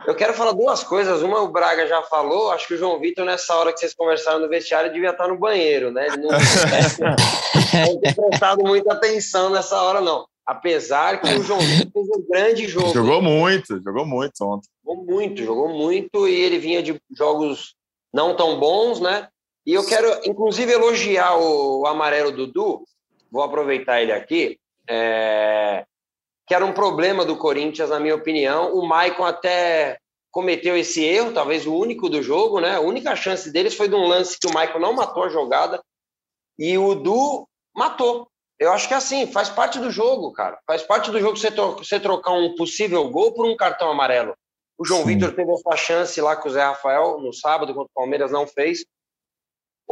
Eu 0.05 0.13
quero 0.13 0.33
falar 0.33 0.51
duas 0.51 0.83
coisas. 0.83 1.21
Uma, 1.21 1.39
o 1.39 1.47
Braga 1.47 1.87
já 1.87 2.01
falou, 2.03 2.51
acho 2.51 2.67
que 2.67 2.73
o 2.73 2.77
João 2.77 2.99
Vitor, 2.99 3.23
nessa 3.23 3.55
hora 3.55 3.71
que 3.71 3.79
vocês 3.79 3.93
conversaram 3.93 4.39
no 4.39 4.49
vestiário, 4.49 4.91
devia 4.91 5.11
estar 5.11 5.29
no 5.29 5.37
banheiro, 5.39 5.89
né? 5.89 6.07
Ele 6.07 6.17
não, 6.17 6.31
não 7.87 7.99
ter 8.01 8.13
prestado 8.13 8.61
muita 8.61 8.91
atenção 8.91 9.49
nessa 9.49 9.81
hora, 9.81 10.01
não. 10.01 10.25
Apesar 10.45 11.21
que 11.21 11.33
o 11.33 11.43
João 11.43 11.59
Vitor 11.59 11.93
fez 11.93 12.07
um 12.09 12.27
grande 12.29 12.67
jogo. 12.67 12.93
Jogou 12.93 13.21
muito, 13.21 13.81
jogou 13.81 14.05
muito 14.05 14.33
ontem. 14.43 14.67
Jogou 14.83 15.05
muito, 15.05 15.43
jogou 15.45 15.69
muito 15.69 16.27
e 16.27 16.41
ele 16.41 16.59
vinha 16.59 16.83
de 16.83 16.99
jogos 17.15 17.73
não 18.13 18.35
tão 18.35 18.59
bons, 18.59 18.99
né? 18.99 19.29
E 19.65 19.73
eu 19.73 19.85
quero, 19.85 20.07
inclusive, 20.25 20.71
elogiar 20.71 21.37
o, 21.37 21.85
amarelo 21.85 22.31
Dudu. 22.31 22.83
Vou 23.31 23.43
aproveitar 23.43 24.01
ele 24.01 24.11
aqui. 24.11 24.59
É, 24.89 25.85
que 26.47 26.55
era 26.55 26.65
um 26.65 26.73
problema 26.73 27.23
do 27.23 27.37
Corinthians, 27.37 27.89
na 27.89 27.99
minha 27.99 28.15
opinião. 28.15 28.73
O 28.73 28.85
Maicon 28.87 29.23
até 29.23 29.97
cometeu 30.31 30.75
esse 30.77 31.03
erro, 31.03 31.33
talvez 31.33 31.67
o 31.67 31.75
único 31.75 32.09
do 32.09 32.23
jogo, 32.23 32.59
né? 32.59 32.75
A 32.75 32.81
única 32.81 33.15
chance 33.15 33.51
deles 33.51 33.75
foi 33.75 33.87
de 33.87 33.95
um 33.95 34.07
lance 34.07 34.39
que 34.39 34.47
o 34.47 34.53
Maicon 34.53 34.79
não 34.79 34.93
matou 34.93 35.23
a 35.23 35.29
jogada 35.29 35.81
e 36.57 36.77
o 36.77 36.95
Du 36.95 37.47
matou. 37.75 38.27
Eu 38.59 38.71
acho 38.71 38.87
que 38.87 38.93
é 38.93 38.97
assim, 38.97 39.25
faz 39.31 39.49
parte 39.49 39.79
do 39.79 39.89
jogo, 39.89 40.31
cara. 40.31 40.59
Faz 40.67 40.83
parte 40.83 41.09
do 41.09 41.19
jogo 41.19 41.35
você, 41.35 41.99
trocar 41.99 42.31
um 42.31 42.55
possível 42.55 43.09
gol 43.09 43.33
por 43.33 43.45
um 43.45 43.55
cartão 43.55 43.89
amarelo. 43.89 44.35
O 44.77 44.85
João 44.85 45.01
Sim. 45.01 45.07
Vitor 45.07 45.33
teve 45.33 45.51
essa 45.51 45.75
chance 45.75 46.21
lá 46.21 46.35
com 46.35 46.47
o 46.47 46.51
Zé 46.51 46.63
Rafael 46.63 47.19
no 47.19 47.33
sábado 47.33 47.73
contra 47.73 47.89
o 47.89 47.95
Palmeiras, 47.95 48.31
não 48.31 48.45
fez. 48.47 48.85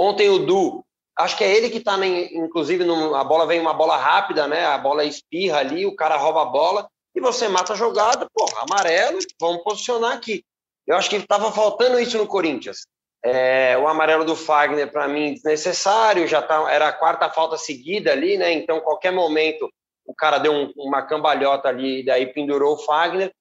Ontem 0.02 0.30
o 0.30 0.40
Du, 0.40 0.82
acho 1.18 1.38
que 1.38 1.44
é 1.44 1.54
ele 1.54 1.70
que 1.70 1.80
está, 1.80 1.98
inclusive, 2.08 2.86
a 3.18 3.24
bola 3.26 3.46
vem 3.46 3.60
uma 3.60 3.74
bola 3.74 3.98
rápida, 3.98 4.48
né? 4.48 4.66
A 4.66 4.78
bola 4.78 5.04
espirra 5.04 5.58
ali, 5.58 5.86
o 5.86 5.94
cara 5.94 6.16
rouba 6.16 6.44
a 6.44 6.46
bola 6.46 6.88
e 7.14 7.20
você 7.20 7.50
mata 7.50 7.74
a 7.74 7.76
jogada, 7.76 8.26
porra, 8.34 8.62
amarelo, 8.62 9.20
vamos 9.38 9.62
posicionar 9.62 10.14
aqui. 10.14 10.42
Eu 10.88 10.96
acho 10.96 11.10
que 11.10 11.18
estava 11.18 11.52
faltando 11.52 12.00
isso 12.00 12.18
no 12.18 12.26
Corinthians. 12.26 12.88
É, 13.22 13.78
o 13.78 13.90
amarelo 13.90 14.24
do 14.24 14.38
Fagner, 14.38 14.90
para 14.90 15.06
mim, 15.06 15.34
desnecessário, 15.34 16.26
já 16.30 16.42
tá, 16.42 16.72
era 16.72 16.88
a 16.88 16.94
quarta 16.94 17.30
falta 17.30 17.58
seguida 17.58 18.14
ali, 18.14 18.38
né? 18.38 18.54
Então, 18.54 18.80
qualquer 18.80 19.12
momento, 19.12 19.70
o 20.06 20.16
cara 20.16 20.38
deu 20.38 20.54
um, 20.54 20.72
uma 20.78 21.02
cambalhota 21.02 21.68
ali 21.68 22.06
daí 22.06 22.28
pendurou 22.28 22.76
o 22.76 22.86
Fagner. 22.86 23.34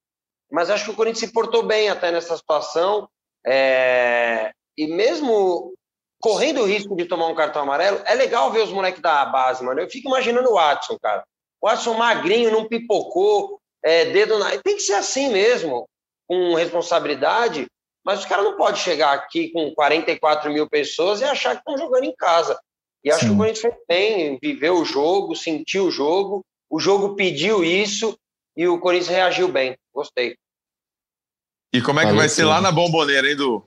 Mas 0.51 0.69
acho 0.69 0.83
que 0.83 0.91
o 0.91 0.95
Corinthians 0.95 1.29
se 1.29 1.33
portou 1.33 1.63
bem 1.63 1.89
até 1.89 2.11
nessa 2.11 2.35
situação. 2.35 3.07
É, 3.47 4.51
e 4.77 4.87
mesmo 4.87 5.73
correndo 6.19 6.61
o 6.61 6.65
risco 6.65 6.95
de 6.95 7.05
tomar 7.05 7.27
um 7.27 7.35
cartão 7.35 7.61
amarelo, 7.61 8.01
é 8.05 8.13
legal 8.13 8.51
ver 8.51 8.63
os 8.63 8.71
moleques 8.71 9.01
da 9.01 9.25
base, 9.25 9.63
mano. 9.63 9.79
Eu 9.79 9.89
fico 9.89 10.09
imaginando 10.09 10.49
o 10.49 10.55
Watson, 10.55 10.97
cara. 11.01 11.23
O 11.61 11.67
Watson 11.67 11.93
magrinho, 11.93 12.51
não 12.51 12.67
pipocou, 12.67 13.59
é, 13.83 14.05
dedo 14.05 14.37
na. 14.37 14.57
Tem 14.57 14.75
que 14.75 14.81
ser 14.81 14.93
assim 14.93 15.29
mesmo, 15.29 15.87
com 16.27 16.55
responsabilidade. 16.55 17.67
Mas 18.05 18.19
os 18.19 18.25
caras 18.25 18.45
não 18.45 18.57
podem 18.57 18.81
chegar 18.81 19.13
aqui 19.13 19.51
com 19.51 19.73
44 19.73 20.51
mil 20.51 20.69
pessoas 20.69 21.21
e 21.21 21.25
achar 21.25 21.51
que 21.51 21.59
estão 21.59 21.77
jogando 21.77 22.05
em 22.05 22.15
casa. 22.15 22.59
E 23.03 23.11
acho 23.11 23.21
Sim. 23.21 23.27
que 23.27 23.33
o 23.33 23.37
Corinthians 23.37 23.61
fez 23.61 23.75
bem, 23.87 24.39
viveu 24.41 24.75
o 24.77 24.85
jogo, 24.85 25.35
sentiu 25.35 25.85
o 25.85 25.91
jogo, 25.91 26.45
o 26.69 26.79
jogo 26.79 27.15
pediu 27.15 27.63
isso 27.63 28.17
e 28.55 28.67
o 28.67 28.79
Corinthians 28.79 29.09
reagiu 29.09 29.47
bem. 29.47 29.77
Gostei. 29.93 30.35
E 31.73 31.81
como 31.81 31.99
é 31.99 32.05
que 32.05 32.13
vai 32.13 32.27
ser 32.27 32.45
lá 32.45 32.59
na 32.59 32.71
bomboneira, 32.71 33.29
hein, 33.29 33.35
Du? 33.35 33.63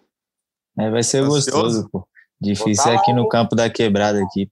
É, 0.78 0.90
vai 0.90 1.02
ser 1.02 1.24
gostoso, 1.24 1.88
pô. 1.90 2.06
Difícil 2.42 2.90
é 2.90 2.96
aqui 2.96 3.12
no 3.12 3.28
campo 3.28 3.54
da 3.54 3.70
quebrada 3.70 4.20
aqui. 4.22 4.50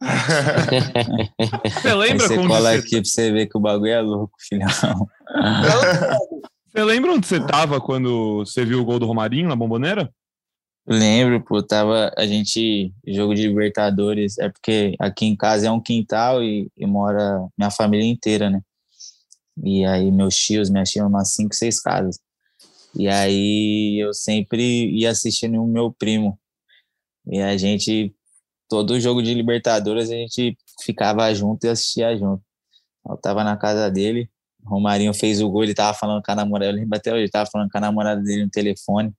você 1.64 1.94
lembra 1.94 2.26
você 2.26 2.34
quando 2.34 2.48
cola 2.48 2.72
você... 2.72 2.78
aqui 2.78 3.00
pra 3.00 3.04
você 3.04 3.30
ver 3.30 3.46
que 3.46 3.56
o 3.56 3.60
bagulho 3.60 3.92
é 3.92 4.00
louco, 4.00 4.34
filhão. 4.40 4.68
Você 6.72 6.84
lembra 6.84 7.12
onde 7.12 7.26
você 7.26 7.44
tava 7.44 7.80
quando 7.80 8.44
você 8.44 8.64
viu 8.64 8.80
o 8.80 8.84
gol 8.84 9.00
do 9.00 9.06
Romarinho 9.06 9.48
na 9.48 9.56
bomboneira? 9.56 10.08
Lembro, 10.86 11.44
pô, 11.44 11.60
tava 11.60 12.12
a 12.16 12.24
gente, 12.24 12.92
jogo 13.06 13.34
de 13.34 13.46
Libertadores, 13.48 14.38
é 14.38 14.48
porque 14.48 14.94
aqui 15.00 15.26
em 15.26 15.36
casa 15.36 15.66
é 15.66 15.70
um 15.70 15.80
quintal 15.80 16.42
e, 16.42 16.70
e 16.76 16.86
mora 16.86 17.44
minha 17.58 17.72
família 17.72 18.06
inteira, 18.06 18.48
né? 18.48 18.60
E 19.64 19.84
aí 19.84 20.12
meus 20.12 20.36
tios, 20.36 20.70
minhas 20.70 20.88
tias, 20.90 21.04
umas 21.04 21.34
cinco, 21.34 21.54
seis 21.56 21.80
casas. 21.80 22.20
E 22.96 23.08
aí 23.08 23.98
eu 24.00 24.14
sempre 24.14 24.90
ia 24.90 25.10
assistindo 25.10 25.62
o 25.62 25.66
meu 25.66 25.92
primo. 25.92 26.38
E 27.26 27.40
a 27.40 27.56
gente, 27.56 28.14
todo 28.68 29.00
jogo 29.00 29.22
de 29.22 29.34
Libertadores, 29.34 30.10
a 30.10 30.14
gente 30.14 30.56
ficava 30.82 31.32
junto 31.34 31.64
e 31.64 31.68
assistia 31.68 32.16
junto. 32.16 32.42
Eu 33.08 33.16
tava 33.16 33.44
na 33.44 33.56
casa 33.56 33.90
dele, 33.90 34.30
o 34.64 34.70
Romarinho 34.70 35.14
fez 35.14 35.40
o 35.40 35.50
gol, 35.50 35.64
ele 35.64 35.74
tava 35.74 35.96
falando 35.96 36.22
com 36.22 36.32
a 36.32 36.34
namorada, 36.34 36.70
eu 36.70 36.76
lembro 36.76 36.96
até 36.96 37.12
hoje, 37.12 37.22
ele 37.22 37.30
tava 37.30 37.48
falando 37.50 37.70
com 37.70 37.78
a 37.78 37.80
namorada 37.80 38.22
dele 38.22 38.44
no 38.44 38.50
telefone. 38.50 39.12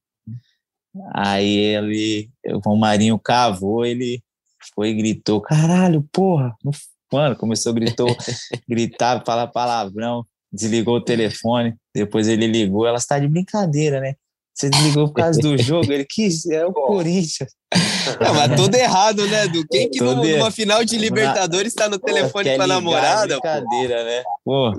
Aí 1.13 1.57
ele, 1.57 2.29
o 2.47 2.59
Romarinho 2.59 3.17
cavou, 3.17 3.85
ele 3.85 4.21
foi 4.75 4.89
e 4.89 4.93
gritou, 4.93 5.41
caralho, 5.41 6.07
porra, 6.11 6.55
mano, 7.11 7.35
começou 7.35 7.71
a 7.71 7.75
gritou, 7.75 8.07
gritar, 8.67 9.23
falar 9.25 9.47
palavrão, 9.47 10.25
desligou 10.51 10.97
o 10.97 11.03
telefone, 11.03 11.75
depois 11.93 12.27
ele 12.27 12.45
ligou, 12.45 12.85
ela 12.85 12.97
está 12.97 13.17
de 13.17 13.27
brincadeira, 13.27 13.99
né? 13.99 14.15
Você 14.53 14.69
desligou 14.69 15.07
por 15.07 15.15
causa 15.15 15.39
do 15.39 15.57
jogo, 15.61 15.91
ele 15.91 16.05
quis, 16.05 16.45
é 16.45 16.65
o 16.65 16.73
Corinthians. 16.73 17.49
Não, 18.19 18.33
mas 18.33 18.55
tudo 18.55 18.75
errado, 18.75 19.25
né, 19.27 19.47
do 19.47 19.65
quem 19.67 19.89
que 19.89 20.01
no, 20.01 20.15
numa 20.15 20.51
final 20.51 20.83
de 20.83 20.97
Libertadores 20.97 21.71
está 21.71 21.87
no 21.87 21.97
telefone 21.97 22.55
com 22.55 22.61
a 22.61 22.67
namorada? 22.67 23.39
Brincadeira, 23.39 24.03
né? 24.03 24.23
Pô. 24.43 24.71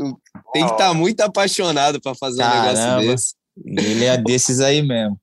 Tem 0.53 0.65
que 0.67 0.73
estar 0.73 0.89
tá 0.89 0.95
muito 0.95 1.21
apaixonado 1.21 2.01
para 2.01 2.15
fazer 2.15 2.43
Caramba. 2.43 2.69
um 2.71 3.01
negócio 3.01 3.09
desse. 3.09 3.35
Ele 3.65 4.05
é 4.05 4.17
desses 4.17 4.61
aí 4.61 4.83
mesmo. 4.83 5.19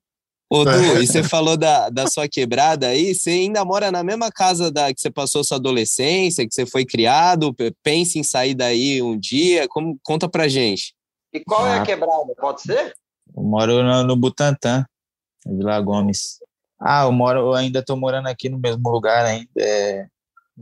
Ô, 0.52 0.64
Du, 0.64 1.00
e 1.00 1.06
você 1.06 1.22
falou 1.22 1.56
da, 1.56 1.88
da 1.90 2.08
sua 2.08 2.28
quebrada 2.28 2.88
aí, 2.88 3.14
você 3.14 3.30
ainda 3.30 3.64
mora 3.64 3.92
na 3.92 4.02
mesma 4.02 4.32
casa 4.32 4.68
da 4.68 4.92
que 4.92 5.00
você 5.00 5.08
passou 5.08 5.44
sua 5.44 5.58
adolescência, 5.58 6.44
que 6.44 6.52
você 6.52 6.66
foi 6.66 6.84
criado, 6.84 7.54
pensa 7.84 8.18
em 8.18 8.24
sair 8.24 8.52
daí 8.52 9.00
um 9.00 9.16
dia, 9.16 9.68
como, 9.68 9.96
conta 10.02 10.28
pra 10.28 10.48
gente. 10.48 10.92
E 11.32 11.38
qual 11.38 11.64
ah, 11.64 11.68
é 11.68 11.78
a 11.78 11.82
ah. 11.82 11.86
quebrada, 11.86 12.34
pode 12.36 12.62
ser? 12.62 12.92
Eu 13.36 13.42
moro 13.42 13.82
no, 13.82 14.04
no 14.04 14.16
Butantã, 14.16 14.84
Vila 15.46 15.80
Gomes. 15.80 16.38
Ah, 16.80 17.04
eu 17.04 17.12
moro, 17.12 17.40
eu 17.40 17.54
ainda 17.54 17.84
tô 17.84 17.96
morando 17.96 18.28
aqui 18.28 18.48
no 18.48 18.58
mesmo 18.58 18.88
lugar 18.88 19.24
ainda, 19.24 19.50
é, 19.58 20.06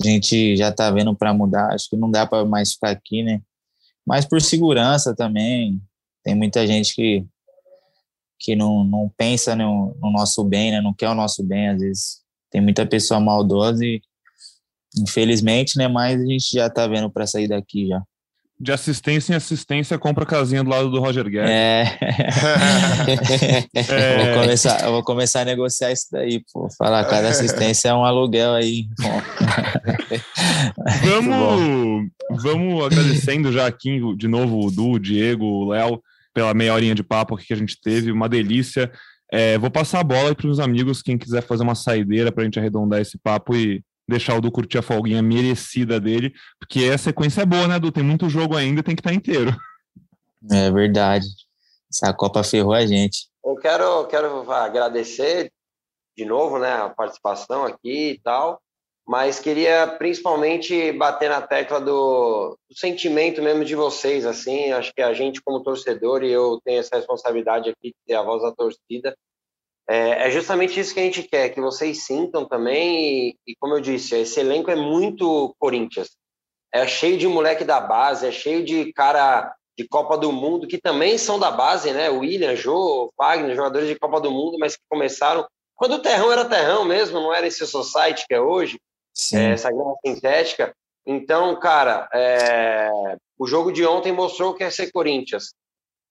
a 0.00 0.04
gente 0.04 0.56
já 0.56 0.72
tá 0.72 0.90
vendo 0.90 1.14
para 1.14 1.32
mudar, 1.32 1.72
acho 1.72 1.88
que 1.88 1.96
não 1.96 2.10
dá 2.10 2.26
para 2.26 2.44
mais 2.44 2.72
ficar 2.72 2.90
aqui, 2.90 3.22
né? 3.22 3.40
Mas 4.06 4.24
por 4.24 4.40
segurança 4.40 5.14
também, 5.14 5.80
tem 6.24 6.34
muita 6.34 6.66
gente 6.66 6.94
que 6.94 7.26
que 8.38 8.54
não, 8.54 8.84
não 8.84 9.10
pensa 9.16 9.56
no, 9.56 9.96
no, 10.00 10.12
nosso 10.12 10.44
bem, 10.44 10.70
né? 10.70 10.80
Não 10.80 10.94
quer 10.94 11.08
o 11.08 11.14
nosso 11.14 11.42
bem, 11.42 11.68
às 11.70 11.80
vezes. 11.80 12.22
Tem 12.50 12.60
muita 12.60 12.86
pessoa 12.86 13.18
maldosa 13.18 13.84
e, 13.84 14.00
infelizmente, 14.96 15.76
né? 15.76 15.88
Mas 15.88 16.20
a 16.20 16.24
gente 16.24 16.52
já 16.52 16.70
tá 16.70 16.86
vendo 16.86 17.10
para 17.10 17.26
sair 17.26 17.48
daqui 17.48 17.88
já. 17.88 18.02
De 18.60 18.72
assistência 18.72 19.32
em 19.32 19.36
assistência, 19.36 19.96
compra 19.98 20.24
a 20.24 20.26
casinha 20.26 20.64
do 20.64 20.70
lado 20.70 20.90
do 20.90 20.98
Roger 20.98 21.24
Guedes. 21.24 21.48
É. 21.48 21.96
é. 23.76 23.78
Eu, 24.18 24.24
vou 24.24 24.42
começar, 24.42 24.84
eu 24.84 24.92
vou 24.92 25.04
começar 25.04 25.42
a 25.42 25.44
negociar 25.44 25.92
isso 25.92 26.06
daí, 26.10 26.42
pô. 26.52 26.68
Falar, 26.76 27.04
cada 27.04 27.28
assistência 27.28 27.90
é 27.90 27.94
um 27.94 28.04
aluguel 28.04 28.54
aí. 28.54 28.86
vamos, 31.04 32.10
vamos 32.42 32.84
agradecendo 32.84 33.52
já 33.52 33.66
aqui 33.66 34.00
de 34.16 34.26
novo 34.26 34.66
o 34.66 34.70
Du, 34.70 34.92
o 34.92 34.98
Diego, 34.98 35.44
o 35.44 35.68
Léo 35.68 36.02
pela 36.34 36.54
meia 36.54 36.74
horinha 36.74 36.94
de 36.94 37.02
papo 37.02 37.34
aqui 37.34 37.46
que 37.46 37.52
a 37.52 37.56
gente 37.56 37.80
teve, 37.80 38.12
uma 38.12 38.28
delícia. 38.28 38.90
É, 39.32 39.58
vou 39.58 39.70
passar 39.70 40.00
a 40.00 40.04
bola 40.04 40.34
para 40.34 40.46
os 40.46 40.60
amigos, 40.60 41.02
quem 41.02 41.18
quiser 41.18 41.42
fazer 41.42 41.62
uma 41.62 41.74
saideira 41.74 42.32
para 42.32 42.42
a 42.42 42.44
gente 42.44 42.58
arredondar 42.58 43.00
esse 43.00 43.18
papo 43.18 43.56
e 43.56 43.82
deixar 44.08 44.36
o 44.36 44.40
Du 44.40 44.50
curtir 44.50 44.78
a 44.78 44.82
folguinha 44.82 45.22
merecida 45.22 46.00
dele, 46.00 46.32
porque 46.58 46.84
a 46.86 46.98
sequência 46.98 47.42
é 47.42 47.46
boa, 47.46 47.68
né, 47.68 47.78
Du? 47.78 47.92
Tem 47.92 48.02
muito 48.02 48.28
jogo 48.28 48.56
ainda, 48.56 48.82
tem 48.82 48.94
que 48.94 49.00
estar 49.00 49.10
tá 49.10 49.16
inteiro. 49.16 49.54
É 50.50 50.70
verdade. 50.70 51.26
Essa 51.92 52.12
Copa 52.12 52.42
ferrou 52.42 52.72
a 52.72 52.86
gente. 52.86 53.28
Eu 53.44 53.56
quero, 53.56 54.06
quero 54.06 54.50
agradecer 54.50 55.50
de 56.16 56.24
novo 56.24 56.58
né, 56.58 56.72
a 56.72 56.88
participação 56.88 57.64
aqui 57.64 58.12
e 58.12 58.20
tal 58.20 58.60
mas 59.08 59.40
queria 59.40 59.86
principalmente 59.86 60.92
bater 60.92 61.30
na 61.30 61.40
tecla 61.40 61.80
do, 61.80 62.58
do, 62.68 62.78
sentimento 62.78 63.40
mesmo 63.40 63.64
de 63.64 63.74
vocês, 63.74 64.26
assim, 64.26 64.70
acho 64.70 64.92
que 64.92 65.00
a 65.00 65.14
gente 65.14 65.40
como 65.40 65.62
torcedor, 65.62 66.22
e 66.22 66.30
eu 66.30 66.60
tenho 66.62 66.80
essa 66.80 66.94
responsabilidade 66.94 67.70
aqui 67.70 67.88
de 67.88 67.96
ter 68.06 68.14
a 68.16 68.22
voz 68.22 68.42
da 68.42 68.52
torcida, 68.52 69.16
é, 69.88 70.28
é 70.28 70.30
justamente 70.30 70.78
isso 70.78 70.92
que 70.92 71.00
a 71.00 71.04
gente 71.04 71.22
quer, 71.22 71.48
que 71.48 71.60
vocês 71.60 72.04
sintam 72.04 72.46
também, 72.46 73.30
e, 73.30 73.36
e, 73.46 73.56
como 73.58 73.74
eu 73.74 73.80
disse, 73.80 74.14
esse 74.16 74.38
elenco 74.38 74.70
é 74.70 74.76
muito 74.76 75.54
Corinthians, 75.58 76.10
é 76.72 76.86
cheio 76.86 77.16
de 77.16 77.26
moleque 77.26 77.64
da 77.64 77.80
base, 77.80 78.26
é 78.26 78.30
cheio 78.32 78.62
de 78.64 78.92
cara 78.92 79.54
de 79.78 79.88
Copa 79.88 80.18
do 80.18 80.30
Mundo, 80.30 80.66
que 80.66 80.76
também 80.76 81.16
são 81.16 81.38
da 81.38 81.50
base, 81.50 81.92
né, 81.92 82.10
William, 82.10 82.54
Jô, 82.54 83.10
Wagner, 83.16 83.56
jogadores 83.56 83.88
de 83.88 83.98
Copa 83.98 84.20
do 84.20 84.30
Mundo, 84.30 84.58
mas 84.58 84.76
que 84.76 84.82
começaram, 84.90 85.46
quando 85.74 85.94
o 85.94 86.02
terrão 86.02 86.30
era 86.30 86.44
terrão 86.44 86.84
mesmo, 86.84 87.20
não 87.20 87.32
era 87.32 87.46
esse 87.46 87.66
society 87.66 88.26
que 88.26 88.34
é 88.34 88.40
hoje, 88.40 88.78
é, 89.32 89.52
essa 89.52 89.70
grama 89.70 89.94
sintética. 90.04 90.74
Então, 91.06 91.58
cara, 91.58 92.08
é, 92.12 92.90
o 93.38 93.46
jogo 93.46 93.72
de 93.72 93.86
ontem 93.86 94.12
mostrou 94.12 94.52
que 94.52 94.64
é 94.64 94.70
ser 94.70 94.92
Corinthians. 94.92 95.54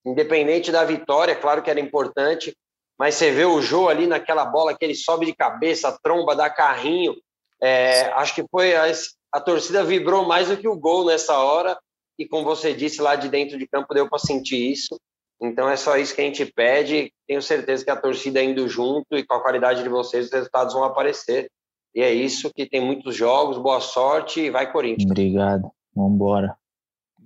Independente 0.06 0.72
da 0.72 0.84
vitória, 0.84 1.36
claro 1.36 1.62
que 1.62 1.70
era 1.70 1.80
importante, 1.80 2.56
mas 2.98 3.16
você 3.16 3.32
vê 3.32 3.46
o 3.46 3.62
Jô 3.62 3.88
ali 3.90 4.08
naquela 4.08 4.46
bola 4.46 4.76
que 4.76 4.84
ele 4.84 4.96
sobe 4.96 5.26
de 5.26 5.36
cabeça, 5.36 5.98
tromba, 6.02 6.36
dá 6.36 6.50
carrinho. 6.50 7.16
É, 7.62 8.12
acho 8.14 8.34
que 8.34 8.46
foi 8.50 8.76
a, 8.76 8.86
a 9.34 9.42
torcida 9.42 9.84
vibrou 9.84 10.26
mais 10.26 10.48
do 10.48 10.58
que 10.58 10.68
o 10.68 10.78
gol 10.78 11.06
nessa 11.06 11.38
hora 11.38 11.78
e 12.18 12.28
como 12.28 12.44
você 12.44 12.74
disse 12.74 13.02
lá 13.02 13.16
de 13.16 13.30
dentro 13.30 13.58
de 13.58 13.68
campo 13.68 13.94
deu 13.94 14.10
para 14.10 14.20
sentir 14.20 14.72
isso. 14.72 15.00
Então 15.40 15.70
é 15.70 15.76
só 15.76 15.98
isso 15.98 16.16
que 16.16 16.22
a 16.22 16.24
gente 16.24 16.46
pede. 16.46 17.12
Tenho 17.28 17.42
certeza 17.42 17.86
que 17.86 17.92
a 17.92 17.96
torcida 17.96 18.42
indo 18.42 18.68
junto 18.68 19.16
e 19.16 19.24
com 19.24 19.36
a 19.36 19.42
qualidade 19.42 19.84
de 19.84 19.90
vocês 19.90 20.26
os 20.26 20.32
resultados 20.32 20.74
vão 20.74 20.84
aparecer. 20.84 21.50
E 21.94 22.02
é 22.02 22.12
isso, 22.12 22.52
que 22.54 22.68
tem 22.68 22.82
muitos 22.82 23.16
jogos, 23.16 23.58
boa 23.58 23.80
sorte 23.80 24.42
e 24.42 24.50
vai 24.50 24.72
Corinthians. 24.72 25.10
Obrigado, 25.10 25.70
vamos 25.96 26.14
embora. 26.14 26.56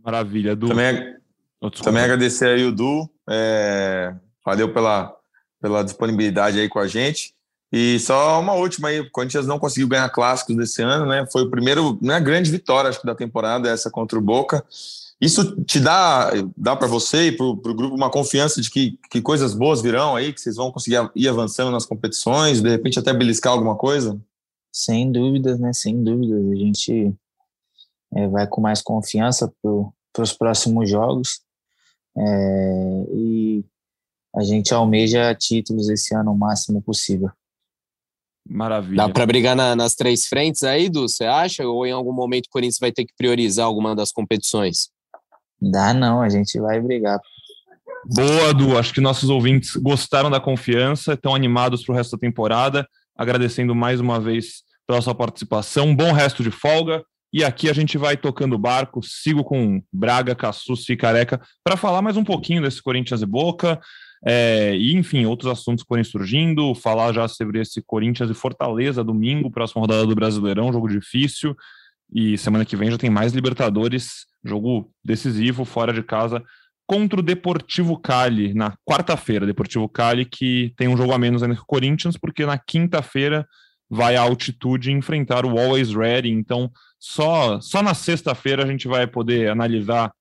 Maravilha, 0.04 0.56
Du. 0.56 0.68
Também, 0.68 1.16
também 1.84 2.04
agradecer 2.04 2.50
aí 2.50 2.64
o 2.64 2.72
Du, 2.72 3.10
é, 3.30 4.14
valeu 4.46 4.74
pela, 4.74 5.16
pela 5.62 5.84
disponibilidade 5.84 6.60
aí 6.60 6.68
com 6.68 6.80
a 6.80 6.88
gente. 6.88 7.34
E 7.72 8.00
só 8.00 8.40
uma 8.42 8.54
última 8.54 8.90
aí, 8.90 9.00
o 9.00 9.10
Corinthians 9.10 9.48
não 9.48 9.58
conseguiu 9.58 9.88
ganhar 9.88 10.10
clássicos 10.10 10.58
desse 10.58 10.82
ano, 10.82 11.06
né? 11.06 11.26
Foi 11.32 11.44
o 11.44 11.50
primeiro, 11.50 11.98
não 12.02 12.16
é 12.16 12.20
grande 12.20 12.52
vitória, 12.52 12.90
acho 12.90 13.00
que 13.00 13.08
da 13.08 13.16
temporada, 13.16 13.70
essa 13.70 13.90
contra 13.90 14.20
o 14.20 14.22
Boca. 14.22 14.66
Isso 15.22 15.56
te 15.64 15.80
dá, 15.80 16.32
dá 16.58 16.76
para 16.76 16.88
você 16.88 17.28
e 17.28 17.32
para 17.32 17.46
o 17.46 17.56
grupo 17.56 17.96
uma 17.96 18.10
confiança 18.10 18.60
de 18.60 18.70
que, 18.70 19.00
que 19.10 19.22
coisas 19.22 19.54
boas 19.54 19.80
virão 19.82 20.16
aí, 20.16 20.34
que 20.34 20.42
vocês 20.42 20.56
vão 20.56 20.72
conseguir 20.72 20.98
ir 21.16 21.30
avançando 21.30 21.72
nas 21.72 21.86
competições, 21.86 22.60
de 22.60 22.68
repente 22.68 22.98
até 22.98 23.14
beliscar 23.14 23.54
alguma 23.54 23.76
coisa? 23.76 24.20
Sem 24.74 25.12
dúvidas, 25.12 25.60
né? 25.60 25.72
Sem 25.74 26.04
dúvidas. 26.04 26.44
A 26.52 26.56
gente 26.56 27.14
é, 28.16 28.28
vai 28.28 28.48
com 28.48 28.60
mais 28.60 28.82
confiança 28.82 29.54
para 29.62 30.24
os 30.24 30.34
próximos 30.34 30.90
jogos. 30.90 31.42
É, 32.18 33.06
e 33.14 33.64
a 34.36 34.44
gente 34.44 34.74
almeja 34.74 35.34
títulos 35.36 35.90
esse 35.90 36.16
ano 36.16 36.32
o 36.32 36.38
máximo 36.38 36.82
possível. 36.82 37.30
Maravilha. 38.48 39.08
Dá 39.08 39.10
para 39.10 39.26
brigar 39.26 39.56
na, 39.56 39.76
nas 39.76 39.94
três 39.94 40.26
frentes 40.26 40.64
aí, 40.64 40.90
Du, 40.90 41.08
você 41.08 41.26
acha? 41.26 41.66
Ou 41.66 41.86
em 41.86 41.92
algum 41.92 42.14
momento 42.14 42.48
o 42.48 42.50
Corinthians 42.50 42.80
vai 42.80 42.92
ter 42.92 43.06
que 43.06 43.14
priorizar 43.16 43.66
alguma 43.66 43.96
das 43.96 44.12
competições? 44.12 44.90
Dá 45.62 45.94
não, 45.94 46.22
a 46.22 46.30
gente 46.30 46.60
vai 46.60 46.80
brigar. 46.82 47.20
Boa, 48.06 48.54
Du. 48.54 48.78
Acho 48.78 48.94
que 48.94 49.02
nossos 49.02 49.30
ouvintes 49.30 49.76
gostaram 49.76 50.30
da 50.30 50.40
confiança, 50.40 51.14
estão 51.14 51.36
animados 51.36 51.84
para 51.84 51.94
o 51.94 51.96
resto 51.96 52.18
da 52.18 52.20
temporada. 52.20 52.88
Agradecendo 53.16 53.76
mais 53.76 54.00
uma 54.00 54.20
vez 54.20 54.64
pela 54.88 55.02
sua 55.02 55.14
participação. 55.14 55.96
Bom 55.96 56.12
resto 56.12 56.42
de 56.42 56.50
folga. 56.50 57.04
E 57.32 57.44
aqui 57.44 57.70
a 57.70 57.74
gente 57.74 57.98
vai 57.98 58.18
tocando 58.18 58.56
o 58.56 58.60
barco. 58.60 59.02
Sigo 59.04 59.44
com 59.44 59.82
Braga, 59.94 60.36
Cassus 60.36 60.90
e 60.90 60.98
Careca 60.98 61.40
para 61.64 61.78
falar 61.78 62.02
mais 62.02 62.18
um 62.18 62.24
pouquinho 62.24 62.62
desse 62.62 62.82
Corinthians 62.82 63.22
e 63.22 63.26
Boca. 63.26 63.80
É, 64.24 64.76
e, 64.76 64.96
enfim, 64.96 65.26
outros 65.26 65.52
assuntos 65.52 65.84
forem 65.88 66.04
surgindo, 66.04 66.76
falar 66.76 67.12
já 67.12 67.28
sobre 67.28 67.60
esse 67.60 67.82
Corinthians 67.82 68.30
e 68.30 68.36
Fortaleza 68.36 69.04
domingo, 69.04 69.50
próxima 69.50 69.82
rodada 69.82 70.06
do 70.06 70.16
Brasileirão, 70.16 70.72
jogo 70.72 70.88
difícil. 70.88 71.56
E 72.14 72.38
semana 72.38 72.66
que 72.66 72.76
vem 72.76 72.92
já 72.92 72.98
tem 72.98 73.10
mais 73.10 73.34
Libertadores, 73.34 74.26
jogo 74.44 74.92
decisivo, 75.04 75.66
fora 75.66 75.94
de 75.94 76.04
casa, 76.04 76.44
contra 76.86 77.20
o 77.20 77.24
Deportivo 77.24 77.98
Cali, 77.98 78.54
na 78.54 78.76
quarta-feira. 78.86 79.46
Deportivo 79.46 79.88
Cali 79.88 80.26
que 80.26 80.74
tem 80.76 80.88
um 80.88 80.98
jogo 80.98 81.14
a 81.14 81.18
menos 81.18 81.42
ainda 81.42 81.56
que 81.56 81.62
o 81.62 81.66
Corinthians, 81.66 82.18
porque 82.18 82.46
na 82.46 82.58
quinta-feira 82.58 83.48
vai 83.90 84.16
à 84.16 84.22
altitude 84.22 84.92
enfrentar 84.92 85.46
o 85.46 85.58
Always 85.58 85.94
Ready. 85.94 86.30
Então, 86.30 86.70
só, 87.00 87.60
só 87.60 87.82
na 87.82 87.94
sexta-feira 87.94 88.64
a 88.64 88.68
gente 88.68 88.88
vai 88.88 89.08
poder 89.08 89.50
analisar 89.50 90.12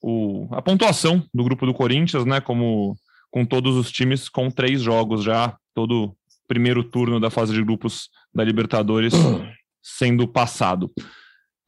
o, 0.00 0.48
a 0.52 0.62
pontuação 0.62 1.22
do 1.34 1.44
grupo 1.44 1.66
do 1.66 1.74
Corinthians, 1.74 2.24
né? 2.24 2.40
Como 2.40 2.96
com 3.30 3.44
todos 3.44 3.76
os 3.76 3.90
times 3.90 4.28
com 4.28 4.50
três 4.50 4.80
jogos 4.80 5.22
já, 5.22 5.56
todo 5.74 6.14
primeiro 6.46 6.82
turno 6.82 7.20
da 7.20 7.30
fase 7.30 7.52
de 7.52 7.62
grupos 7.62 8.08
da 8.34 8.42
Libertadores 8.42 9.12
sendo 9.82 10.26
passado. 10.26 10.90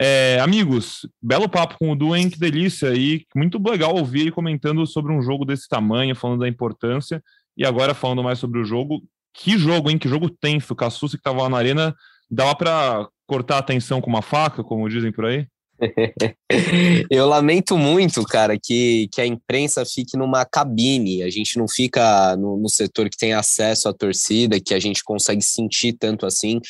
É, 0.02 0.40
amigos, 0.40 1.06
belo 1.20 1.46
papo 1.46 1.76
com 1.78 1.92
o 1.92 1.94
Duen, 1.94 2.30
que 2.30 2.38
delícia 2.38 2.88
aí, 2.88 3.26
muito 3.36 3.62
legal 3.62 3.94
ouvir 3.94 4.22
aí 4.22 4.30
comentando 4.30 4.86
sobre 4.86 5.12
um 5.12 5.20
jogo 5.20 5.44
desse 5.44 5.68
tamanho, 5.68 6.16
falando 6.16 6.40
da 6.40 6.48
importância, 6.48 7.22
e 7.54 7.66
agora 7.66 7.92
falando 7.92 8.22
mais 8.22 8.38
sobre 8.38 8.58
o 8.58 8.64
jogo. 8.64 9.02
Que 9.34 9.58
jogo, 9.58 9.90
hein? 9.90 9.98
Que 9.98 10.08
jogo 10.08 10.30
tenso. 10.30 10.72
O 10.72 10.76
Cassucci 10.76 11.16
que 11.16 11.20
estava 11.20 11.42
lá 11.42 11.50
na 11.50 11.58
arena, 11.58 11.94
dava 12.30 12.54
para 12.54 13.08
cortar 13.26 13.56
a 13.56 13.58
atenção 13.58 14.00
com 14.00 14.08
uma 14.08 14.22
faca, 14.22 14.64
como 14.64 14.88
dizem 14.88 15.12
por 15.12 15.26
aí? 15.26 15.46
Eu 17.10 17.26
lamento 17.26 17.76
muito, 17.76 18.22
cara, 18.24 18.58
que, 18.58 19.08
que 19.12 19.20
a 19.20 19.26
imprensa 19.26 19.84
fique 19.84 20.16
numa 20.16 20.44
cabine. 20.44 21.22
A 21.22 21.30
gente 21.30 21.58
não 21.58 21.66
fica 21.68 22.36
no, 22.36 22.56
no 22.56 22.68
setor 22.68 23.08
que 23.08 23.16
tem 23.16 23.32
acesso 23.32 23.88
à 23.88 23.92
torcida, 23.92 24.60
que 24.60 24.74
a 24.74 24.78
gente 24.78 25.02
consegue 25.02 25.42
sentir 25.42 25.94
tanto 25.94 26.26
assim. 26.26 26.60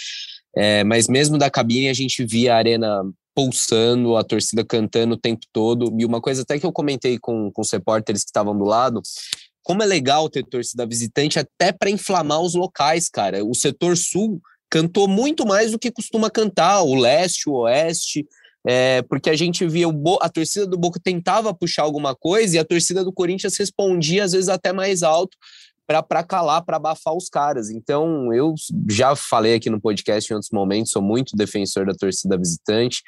É, 0.56 0.82
mas 0.84 1.08
mesmo 1.08 1.38
da 1.38 1.50
cabine 1.50 1.88
a 1.88 1.94
gente 1.94 2.24
via 2.24 2.54
a 2.54 2.58
arena 2.58 3.02
pulsando, 3.34 4.16
a 4.16 4.24
torcida 4.24 4.64
cantando 4.64 5.14
o 5.14 5.20
tempo 5.20 5.46
todo. 5.52 5.94
E 5.98 6.04
uma 6.04 6.20
coisa 6.20 6.42
até 6.42 6.58
que 6.58 6.66
eu 6.66 6.72
comentei 6.72 7.18
com, 7.18 7.50
com 7.52 7.62
os 7.62 7.70
repórteres 7.70 8.22
que 8.22 8.30
estavam 8.30 8.56
do 8.56 8.64
lado, 8.64 9.00
como 9.62 9.82
é 9.82 9.86
legal 9.86 10.28
ter 10.28 10.44
torcida 10.44 10.86
visitante 10.86 11.38
até 11.38 11.72
para 11.72 11.90
inflamar 11.90 12.40
os 12.40 12.54
locais, 12.54 13.08
cara. 13.08 13.44
O 13.44 13.54
setor 13.54 13.96
sul 13.96 14.40
cantou 14.70 15.08
muito 15.08 15.46
mais 15.46 15.72
do 15.72 15.78
que 15.78 15.90
costuma 15.90 16.30
cantar, 16.30 16.82
o 16.82 16.94
leste, 16.94 17.48
o 17.48 17.54
oeste 17.54 18.24
é, 18.66 19.02
porque 19.02 19.30
a 19.30 19.36
gente 19.36 19.66
via 19.66 19.90
Bo 19.90 20.18
a 20.20 20.28
torcida 20.28 20.66
do 20.66 20.78
Boca 20.78 21.00
tentava 21.02 21.54
puxar 21.54 21.82
alguma 21.82 22.14
coisa 22.14 22.56
e 22.56 22.58
a 22.58 22.64
torcida 22.64 23.04
do 23.04 23.12
Corinthians 23.12 23.56
respondia 23.56 24.24
às 24.24 24.32
vezes 24.32 24.48
até 24.48 24.72
mais 24.72 25.02
alto 25.02 25.36
para 26.08 26.22
calar, 26.22 26.64
para 26.64 26.76
abafar 26.76 27.16
os 27.16 27.28
caras. 27.28 27.68
Então, 27.68 28.32
eu 28.32 28.54
já 28.88 29.16
falei 29.16 29.54
aqui 29.54 29.68
no 29.68 29.80
podcast 29.80 30.30
em 30.30 30.34
outros 30.34 30.52
momentos, 30.52 30.92
sou 30.92 31.02
muito 31.02 31.36
defensor 31.36 31.84
da 31.84 31.94
torcida 31.94 32.38
visitante, 32.38 33.02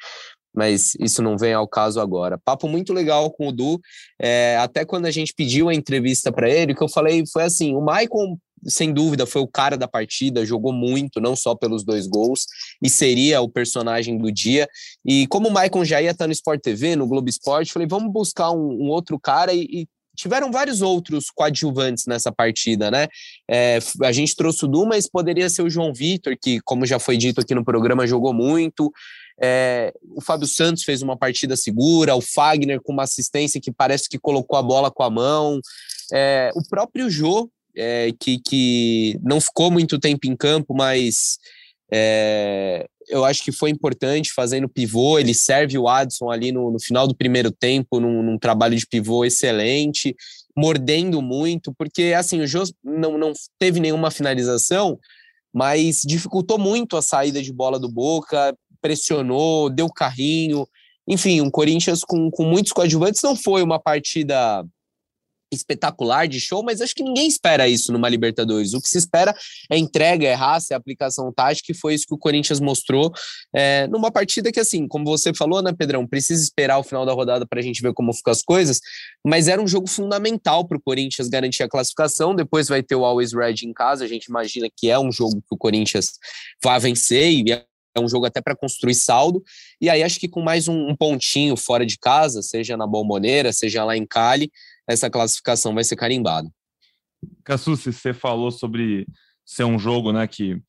mas 0.53 0.93
isso 0.99 1.21
não 1.21 1.37
vem 1.37 1.53
ao 1.53 1.67
caso 1.67 1.99
agora. 1.99 2.39
Papo 2.43 2.67
muito 2.67 2.93
legal 2.93 3.31
com 3.31 3.47
o 3.47 3.51
Du, 3.51 3.79
é, 4.21 4.57
até 4.57 4.85
quando 4.85 5.05
a 5.05 5.11
gente 5.11 5.33
pediu 5.33 5.69
a 5.69 5.73
entrevista 5.73 6.31
para 6.31 6.49
ele, 6.49 6.75
que 6.75 6.83
eu 6.83 6.89
falei 6.89 7.23
foi 7.31 7.43
assim: 7.43 7.75
o 7.75 7.81
Maicon 7.81 8.37
sem 8.65 8.93
dúvida, 8.93 9.25
foi 9.25 9.41
o 9.41 9.47
cara 9.47 9.77
da 9.77 9.87
partida, 9.87 10.45
jogou 10.45 10.71
muito, 10.71 11.19
não 11.19 11.35
só 11.35 11.55
pelos 11.55 11.83
dois 11.83 12.07
gols, 12.07 12.45
e 12.81 12.89
seria 12.89 13.41
o 13.41 13.49
personagem 13.49 14.17
do 14.17 14.31
dia. 14.31 14.67
E 15.05 15.27
como 15.27 15.49
o 15.49 15.51
Maicon 15.51 15.83
já 15.83 16.01
ia 16.01 16.11
estar 16.11 16.27
no 16.27 16.33
Sport 16.33 16.61
TV, 16.61 16.95
no 16.95 17.07
Globo 17.07 17.29
Esporte, 17.29 17.73
falei, 17.73 17.87
vamos 17.87 18.11
buscar 18.11 18.51
um, 18.51 18.85
um 18.85 18.89
outro 18.89 19.19
cara 19.19 19.53
e, 19.53 19.67
e 19.69 19.87
tiveram 20.15 20.51
vários 20.51 20.81
outros 20.81 21.29
coadjuvantes 21.33 22.05
nessa 22.05 22.31
partida, 22.31 22.91
né? 22.91 23.07
É, 23.49 23.79
a 24.03 24.11
gente 24.11 24.35
trouxe 24.35 24.65
o 24.65 24.67
Du, 24.67 24.85
mas 24.85 25.09
poderia 25.09 25.49
ser 25.49 25.63
o 25.63 25.69
João 25.69 25.93
Vitor, 25.93 26.35
que, 26.39 26.59
como 26.61 26.85
já 26.85 26.99
foi 26.99 27.17
dito 27.17 27.41
aqui 27.41 27.55
no 27.55 27.65
programa, 27.65 28.07
jogou 28.07 28.33
muito. 28.33 28.91
É, 29.41 29.93
o 30.15 30.21
Fábio 30.21 30.47
Santos 30.47 30.83
fez 30.83 31.01
uma 31.01 31.17
partida 31.17 31.55
segura, 31.55 32.15
o 32.15 32.21
Fagner 32.21 32.81
com 32.81 32.93
uma 32.93 33.03
assistência 33.03 33.59
que 33.59 33.71
parece 33.71 34.07
que 34.07 34.19
colocou 34.19 34.57
a 34.57 34.63
bola 34.63 34.91
com 34.91 35.03
a 35.03 35.09
mão. 35.09 35.59
É, 36.11 36.51
o 36.55 36.67
próprio 36.67 37.09
Jô 37.09 37.49
é, 37.75 38.11
que, 38.19 38.39
que 38.39 39.19
não 39.23 39.41
ficou 39.41 39.71
muito 39.71 39.99
tempo 39.99 40.27
em 40.27 40.35
campo, 40.35 40.73
mas 40.73 41.37
é, 41.91 42.85
eu 43.07 43.25
acho 43.25 43.43
que 43.43 43.51
foi 43.51 43.69
importante 43.69 44.31
fazendo 44.31 44.69
pivô. 44.69 45.19
Ele 45.19 45.33
serve 45.33 45.77
o 45.77 45.87
Adson 45.87 46.29
ali 46.29 46.51
no, 46.51 46.71
no 46.71 46.79
final 46.79 47.07
do 47.07 47.15
primeiro 47.15 47.51
tempo, 47.51 47.99
num, 47.99 48.23
num, 48.23 48.37
trabalho 48.37 48.75
de 48.75 48.85
pivô 48.85 49.25
excelente, 49.25 50.15
mordendo 50.55 51.21
muito, 51.21 51.73
porque 51.77 52.13
assim, 52.15 52.41
o 52.41 52.47
Jô 52.47 52.63
não, 52.83 53.17
não 53.17 53.33
teve 53.59 53.79
nenhuma 53.79 54.11
finalização, 54.11 54.99
mas 55.53 56.01
dificultou 56.05 56.57
muito 56.57 56.97
a 56.97 57.01
saída 57.01 57.41
de 57.41 57.53
bola 57.53 57.79
do 57.79 57.89
Boca, 57.89 58.55
pressionou, 58.83 59.69
deu 59.69 59.89
carrinho. 59.89 60.67
Enfim, 61.07 61.41
um 61.41 61.49
Corinthians 61.49 62.01
com, 62.03 62.29
com 62.29 62.43
muitos 62.43 62.73
coadjuvantes 62.73 63.21
não 63.23 63.35
foi 63.35 63.63
uma 63.63 63.79
partida 63.79 64.63
espetacular 65.53 66.27
de 66.27 66.39
show, 66.39 66.63
mas 66.63 66.81
acho 66.81 66.95
que 66.95 67.03
ninguém 67.03 67.27
espera 67.27 67.67
isso 67.67 67.91
numa 67.91 68.09
Libertadores. 68.09 68.73
O 68.73 68.81
que 68.81 68.87
se 68.87 68.97
espera 68.97 69.33
é 69.69 69.77
entrega, 69.77 70.27
é 70.27 70.33
raça, 70.33 70.73
é 70.73 70.77
aplicação 70.77 71.31
tática, 71.31 71.71
e 71.71 71.75
foi 71.75 71.93
isso 71.93 72.07
que 72.07 72.13
o 72.13 72.17
Corinthians 72.17 72.59
mostrou 72.59 73.11
é, 73.55 73.87
numa 73.87 74.11
partida 74.11 74.51
que, 74.51 74.59
assim, 74.59 74.87
como 74.87 75.05
você 75.05 75.33
falou, 75.33 75.61
né, 75.61 75.71
Pedrão, 75.71 76.07
precisa 76.07 76.41
esperar 76.43 76.79
o 76.79 76.83
final 76.83 77.05
da 77.05 77.13
rodada 77.13 77.45
para 77.47 77.59
a 77.59 77.63
gente 77.63 77.81
ver 77.81 77.93
como 77.93 78.13
ficam 78.13 78.31
as 78.31 78.41
coisas, 78.41 78.79
mas 79.25 79.47
era 79.47 79.61
um 79.61 79.67
jogo 79.67 79.87
fundamental 79.87 80.67
para 80.67 80.77
o 80.77 80.81
Corinthians 80.81 81.29
garantir 81.29 81.63
a 81.63 81.69
classificação. 81.69 82.35
Depois 82.35 82.67
vai 82.67 82.81
ter 82.81 82.95
o 82.95 83.05
Always 83.05 83.33
Red 83.33 83.55
em 83.63 83.73
casa, 83.73 84.03
a 84.03 84.07
gente 84.07 84.25
imagina 84.25 84.67
que 84.75 84.89
é 84.89 84.99
um 84.99 85.11
jogo 85.11 85.35
que 85.35 85.53
o 85.53 85.57
Corinthians 85.57 86.13
vai 86.63 86.79
vencer 86.79 87.31
e 87.31 87.63
é 87.95 87.99
um 87.99 88.09
jogo 88.09 88.25
até 88.25 88.41
para 88.41 88.55
construir 88.55 88.95
saldo. 88.95 89.43
E 89.79 89.89
aí 89.89 90.03
acho 90.03 90.19
que 90.19 90.27
com 90.27 90.41
mais 90.41 90.67
um, 90.67 90.89
um, 90.89 90.95
pontinho 90.95 91.55
fora 91.55 91.85
de 91.85 91.97
casa, 91.97 92.41
seja 92.41 92.75
na 92.75 92.87
Bomboneira, 92.87 93.53
seja 93.53 93.83
lá 93.83 93.95
em 93.95 94.05
Cali, 94.05 94.51
essa 94.87 95.09
classificação 95.09 95.73
vai 95.73 95.83
ser 95.83 95.95
carimbada. 95.95 96.49
Cassucci, 97.43 97.93
você 97.93 98.13
falou 98.13 98.51
sobre 98.51 99.05
ser 99.45 99.63
um 99.63 99.77
jogo, 99.77 100.11
né, 100.11 100.27
que 100.27 100.61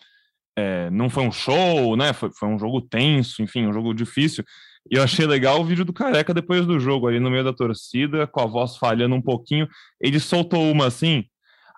é, 0.57 0.91
não 0.91 1.11
foi 1.11 1.25
um 1.25 1.33
show, 1.33 1.97
né, 1.97 2.13
foi, 2.13 2.31
foi 2.33 2.49
um 2.49 2.59
jogo 2.59 2.81
tenso, 2.81 3.43
enfim, 3.43 3.67
um 3.67 3.73
jogo 3.73 3.93
difícil. 3.95 4.45
E 4.91 4.97
eu 4.97 5.03
achei 5.03 5.27
legal 5.27 5.61
o 5.61 5.65
vídeo 5.65 5.85
do 5.85 5.93
Careca 5.93 6.35
depois 6.35 6.67
do 6.67 6.79
jogo, 6.79 7.09
ali 7.09 7.19
no 7.19 7.31
meio 7.31 7.45
da 7.45 7.53
torcida, 7.53 8.27
com 8.27 8.41
a 8.41 8.47
voz 8.47 8.77
falhando 8.77 9.15
um 9.15 9.23
pouquinho. 9.23 9.67
Ele 10.01 10.21
soltou 10.21 10.71
uma 10.71 10.87
assim: 10.89 11.25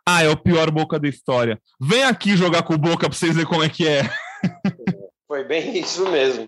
Ah, 0.04 0.24
é 0.24 0.28
o 0.28 0.36
pior 0.36 0.70
boca 0.72 0.98
da 0.98 1.08
história. 1.08 1.60
Vem 1.80 2.02
aqui 2.02 2.36
jogar 2.36 2.64
com 2.64 2.74
o 2.74 2.78
boca 2.78 3.08
pra 3.08 3.16
vocês 3.16 3.34
verem 3.34 3.48
como 3.48 3.62
é 3.62 3.68
que 3.68 3.86
é. 3.86 4.02
Foi 5.26 5.44
bem 5.44 5.76
isso 5.78 6.08
mesmo. 6.08 6.46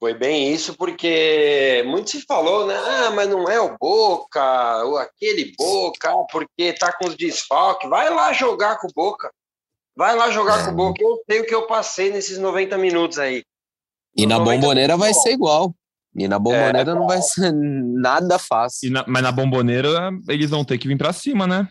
Foi 0.00 0.14
bem 0.14 0.52
isso, 0.52 0.76
porque 0.76 1.82
muito 1.84 2.10
se 2.10 2.22
falou, 2.22 2.66
né? 2.66 2.76
Ah, 2.76 3.10
mas 3.10 3.28
não 3.28 3.48
é 3.48 3.60
o 3.60 3.76
Boca, 3.76 4.84
ou 4.84 4.96
aquele 4.96 5.52
Boca, 5.58 6.14
porque 6.30 6.72
tá 6.72 6.92
com 6.92 7.08
os 7.08 7.16
desfalques. 7.16 7.90
Vai 7.90 8.08
lá 8.08 8.32
jogar 8.32 8.78
com 8.78 8.86
o 8.86 8.92
Boca. 8.94 9.28
Vai 9.96 10.14
lá 10.14 10.30
jogar 10.30 10.60
é. 10.60 10.64
com 10.64 10.70
o 10.70 10.74
Boca. 10.74 11.02
Eu 11.02 11.20
sei 11.28 11.40
o 11.40 11.46
que 11.46 11.54
eu 11.54 11.66
passei 11.66 12.12
nesses 12.12 12.38
90 12.38 12.78
minutos 12.78 13.18
aí. 13.18 13.42
E 14.16 14.24
na 14.24 14.38
bomboneira 14.38 14.96
vai 14.96 15.12
ser 15.12 15.32
igual. 15.32 15.74
E 16.14 16.28
na 16.28 16.38
bomboneira 16.38 16.92
é, 16.92 16.94
não 16.94 17.06
vai 17.06 17.20
ser 17.20 17.52
nada 17.52 18.38
fácil. 18.38 18.92
Na, 18.92 19.04
mas 19.06 19.22
na 19.22 19.32
bomboneira 19.32 20.12
eles 20.28 20.50
vão 20.50 20.64
ter 20.64 20.78
que 20.78 20.86
vir 20.86 20.96
para 20.96 21.12
cima, 21.12 21.44
né? 21.44 21.68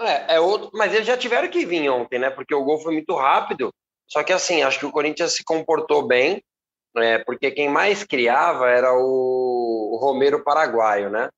É, 0.00 0.34
é 0.34 0.40
outro, 0.40 0.70
mas 0.74 0.92
eles 0.92 1.06
já 1.06 1.16
tiveram 1.16 1.48
que 1.48 1.64
vir 1.64 1.88
ontem, 1.88 2.18
né? 2.18 2.28
Porque 2.28 2.54
o 2.54 2.62
gol 2.62 2.78
foi 2.78 2.92
muito 2.92 3.14
rápido. 3.14 3.72
Só 4.08 4.22
que 4.22 4.32
assim, 4.32 4.62
acho 4.62 4.78
que 4.78 4.86
o 4.86 4.92
Corinthians 4.92 5.34
se 5.34 5.44
comportou 5.44 6.06
bem 6.06 6.42
é, 6.96 7.18
porque 7.18 7.50
quem 7.50 7.68
mais 7.68 8.04
criava 8.04 8.70
era 8.70 8.94
o, 8.94 9.90
o 9.92 9.98
Romero 9.98 10.42
Paraguaio, 10.42 11.10
né? 11.10 11.28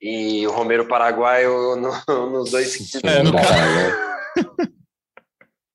E 0.00 0.46
o 0.46 0.52
Romero 0.52 0.86
Paraguaio 0.86 1.76
no, 1.76 2.30
nos 2.30 2.50
dois 2.50 2.72
sentidos. 2.72 3.10
É, 3.10 3.22
no 3.22 3.32
cara... 3.32 4.20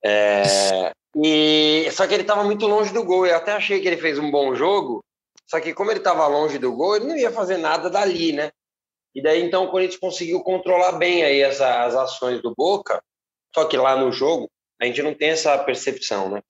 é, 0.03 0.91
e, 1.15 1.89
só 1.91 2.07
que 2.07 2.13
ele 2.13 2.23
estava 2.23 2.43
muito 2.43 2.65
longe 2.67 2.93
do 2.93 3.03
gol. 3.03 3.25
Eu 3.25 3.35
até 3.35 3.51
achei 3.51 3.81
que 3.81 3.87
ele 3.87 3.97
fez 3.97 4.17
um 4.17 4.31
bom 4.31 4.55
jogo, 4.55 5.03
só 5.45 5.59
que 5.59 5.73
como 5.73 5.91
ele 5.91 5.99
estava 5.99 6.25
longe 6.27 6.57
do 6.57 6.73
gol, 6.73 6.95
ele 6.95 7.07
não 7.07 7.17
ia 7.17 7.31
fazer 7.31 7.57
nada 7.57 7.89
dali, 7.89 8.31
né? 8.31 8.49
E 9.13 9.21
daí 9.21 9.41
então 9.43 9.65
o 9.65 9.71
Corinthians 9.71 9.99
conseguiu 9.99 10.41
controlar 10.41 10.93
bem 10.93 11.23
aí 11.23 11.41
essa, 11.41 11.83
as 11.83 11.95
ações 11.95 12.41
do 12.41 12.53
Boca. 12.55 13.01
Só 13.53 13.65
que 13.65 13.77
lá 13.77 13.95
no 13.95 14.11
jogo, 14.11 14.49
a 14.79 14.85
gente 14.85 15.01
não 15.01 15.13
tem 15.13 15.29
essa 15.29 15.57
percepção, 15.57 16.29
né? 16.29 16.41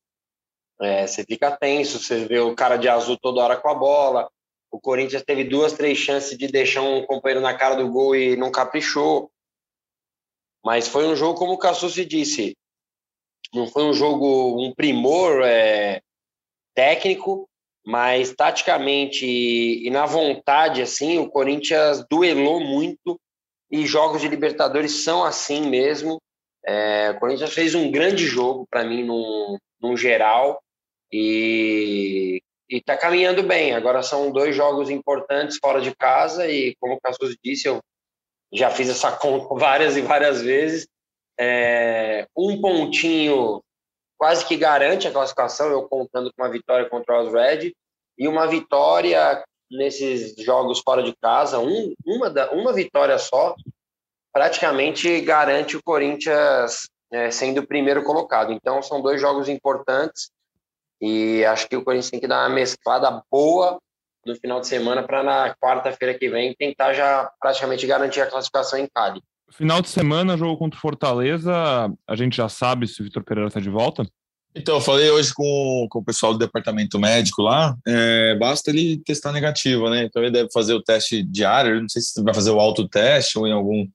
É, 0.81 1.07
você 1.07 1.23
fica 1.23 1.55
tenso, 1.55 1.99
você 1.99 2.25
vê 2.25 2.39
o 2.39 2.55
cara 2.55 2.77
de 2.77 2.89
azul 2.89 3.17
toda 3.17 3.41
hora 3.41 3.57
com 3.57 3.69
a 3.69 3.73
bola. 3.73 4.29
O 4.69 4.79
Corinthians 4.79 5.23
teve 5.23 5.43
duas, 5.43 5.73
três 5.73 5.97
chances 5.97 6.37
de 6.37 6.47
deixar 6.47 6.81
um 6.81 7.05
companheiro 7.05 7.41
na 7.41 7.57
cara 7.57 7.75
do 7.75 7.89
gol 7.89 8.15
e 8.15 8.35
não 8.35 8.51
caprichou. 8.51 9.31
Mas 10.63 10.87
foi 10.87 11.07
um 11.07 11.15
jogo, 11.15 11.39
como 11.39 11.53
o 11.53 11.57
Cassucci 11.57 12.03
disse, 12.03 12.57
não 13.53 13.67
foi 13.67 13.83
um 13.83 13.93
jogo, 13.93 14.61
um 14.61 14.73
primor 14.73 15.41
é, 15.43 16.01
técnico, 16.73 17.47
mas 17.85 18.33
taticamente 18.33 19.25
e 19.25 19.89
na 19.91 20.05
vontade, 20.05 20.81
assim, 20.81 21.19
o 21.19 21.29
Corinthians 21.29 22.03
duelou 22.09 22.59
muito 22.59 23.19
e 23.71 23.85
jogos 23.85 24.21
de 24.21 24.27
Libertadores 24.27 25.03
são 25.03 25.23
assim 25.23 25.69
mesmo. 25.69 26.19
É, 26.67 27.11
o 27.11 27.19
Corinthians 27.19 27.53
fez 27.53 27.75
um 27.75 27.91
grande 27.91 28.25
jogo 28.25 28.65
para 28.69 28.83
mim, 28.83 29.03
num, 29.03 29.57
num 29.81 29.95
geral, 29.95 30.59
e 31.11 32.41
está 32.69 32.97
caminhando 32.97 33.43
bem. 33.43 33.73
Agora 33.73 34.01
são 34.01 34.31
dois 34.31 34.55
jogos 34.55 34.89
importantes 34.89 35.57
fora 35.61 35.79
de 35.79 35.95
casa, 35.95 36.47
e 36.49 36.75
como 36.79 36.95
o 36.95 37.01
Cassius 37.01 37.35
disse, 37.43 37.67
eu 37.67 37.79
já 38.53 38.69
fiz 38.69 38.89
essa 38.89 39.11
conta 39.17 39.53
várias 39.55 39.95
e 39.95 40.01
várias 40.01 40.41
vezes. 40.41 40.87
É, 41.39 42.27
um 42.35 42.59
pontinho 42.61 43.61
quase 44.17 44.45
que 44.45 44.55
garante 44.55 45.07
a 45.07 45.11
classificação, 45.11 45.69
eu 45.69 45.87
contando 45.87 46.31
com 46.33 46.41
uma 46.41 46.51
vitória 46.51 46.89
contra 46.89 47.21
o 47.21 47.31
Red 47.31 47.73
e 48.17 48.27
uma 48.27 48.47
vitória 48.47 49.43
nesses 49.69 50.35
jogos 50.43 50.79
fora 50.79 51.03
de 51.03 51.13
casa, 51.21 51.59
um, 51.59 51.93
uma, 52.05 52.29
da, 52.29 52.51
uma 52.51 52.71
vitória 52.71 53.17
só, 53.17 53.55
praticamente 54.35 55.21
garante 55.21 55.77
o 55.77 55.81
Corinthians 55.81 56.89
é, 57.09 57.31
sendo 57.31 57.61
o 57.61 57.67
primeiro 57.67 58.03
colocado. 58.03 58.51
Então, 58.51 58.81
são 58.81 59.01
dois 59.01 59.21
jogos 59.21 59.47
importantes 59.47 60.29
e 61.01 61.45
acho 61.45 61.69
que 61.69 61.77
o 61.77 61.83
Corinthians 61.85 62.11
tem 62.11 62.19
que 62.19 62.27
dar 62.27 62.45
uma 62.45 62.53
mesclada 62.53 63.23
boa 63.31 63.79
no 64.25 64.35
final 64.35 64.59
de 64.59 64.67
semana 64.67 65.03
para 65.03 65.23
na 65.23 65.55
quarta-feira 65.55 66.19
que 66.19 66.27
vem 66.27 66.53
tentar 66.53 66.91
já 66.93 67.31
praticamente 67.39 67.87
garantir 67.87 68.19
a 68.19 68.27
classificação 68.27 68.77
em 68.77 68.89
Cali. 68.93 69.21
Final 69.53 69.81
de 69.81 69.87
semana, 69.87 70.35
jogo 70.35 70.57
contra 70.57 70.77
o 70.77 70.81
Fortaleza, 70.81 71.53
a 72.05 72.15
gente 72.17 72.35
já 72.35 72.49
sabe 72.49 72.89
se 72.89 72.99
o 72.99 73.05
Vitor 73.05 73.23
Pereira 73.23 73.47
está 73.47 73.61
de 73.61 73.69
volta? 73.69 74.05
Então, 74.53 74.75
eu 74.75 74.81
falei 74.81 75.09
hoje 75.09 75.33
com, 75.33 75.87
com 75.89 75.99
o 75.99 76.03
pessoal 76.03 76.33
do 76.33 76.39
departamento 76.39 76.99
médico 76.99 77.41
lá, 77.41 77.75
é, 77.87 78.35
basta 78.35 78.69
ele 78.69 78.97
testar 78.97 79.31
negativo, 79.31 79.89
né? 79.89 80.03
Então 80.03 80.21
ele 80.21 80.31
deve 80.31 80.49
fazer 80.51 80.73
o 80.73 80.83
teste 80.83 81.23
diário, 81.23 81.81
não 81.81 81.87
sei 81.87 82.01
se 82.01 82.21
vai 82.21 82.33
fazer 82.33 82.51
o 82.51 82.59
autoteste 82.59 83.37
ou 83.37 83.47
em 83.47 83.53
algum 83.53 83.85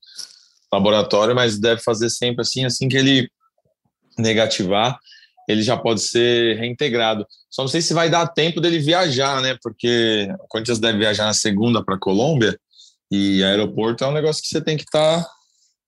laboratório, 0.72 1.34
mas 1.34 1.58
deve 1.58 1.82
fazer 1.82 2.10
sempre 2.10 2.42
assim, 2.42 2.64
assim 2.64 2.88
que 2.88 2.96
ele 2.96 3.30
negativar, 4.18 4.98
ele 5.48 5.62
já 5.62 5.76
pode 5.76 6.00
ser 6.00 6.56
reintegrado. 6.58 7.26
Só 7.50 7.62
não 7.62 7.68
sei 7.68 7.82
se 7.82 7.94
vai 7.94 8.08
dar 8.08 8.28
tempo 8.28 8.60
dele 8.60 8.78
viajar, 8.78 9.40
né? 9.40 9.56
Porque 9.62 10.28
o 10.40 10.48
Corinthians 10.48 10.78
deve 10.78 10.98
viajar 10.98 11.24
na 11.24 11.34
segunda 11.34 11.84
para 11.84 11.98
Colômbia 11.98 12.58
e 13.10 13.42
aeroporto 13.42 14.04
é 14.04 14.06
um 14.06 14.12
negócio 14.12 14.42
que 14.42 14.48
você 14.48 14.60
tem 14.60 14.76
que 14.76 14.84
estar 14.84 15.22
tá, 15.22 15.30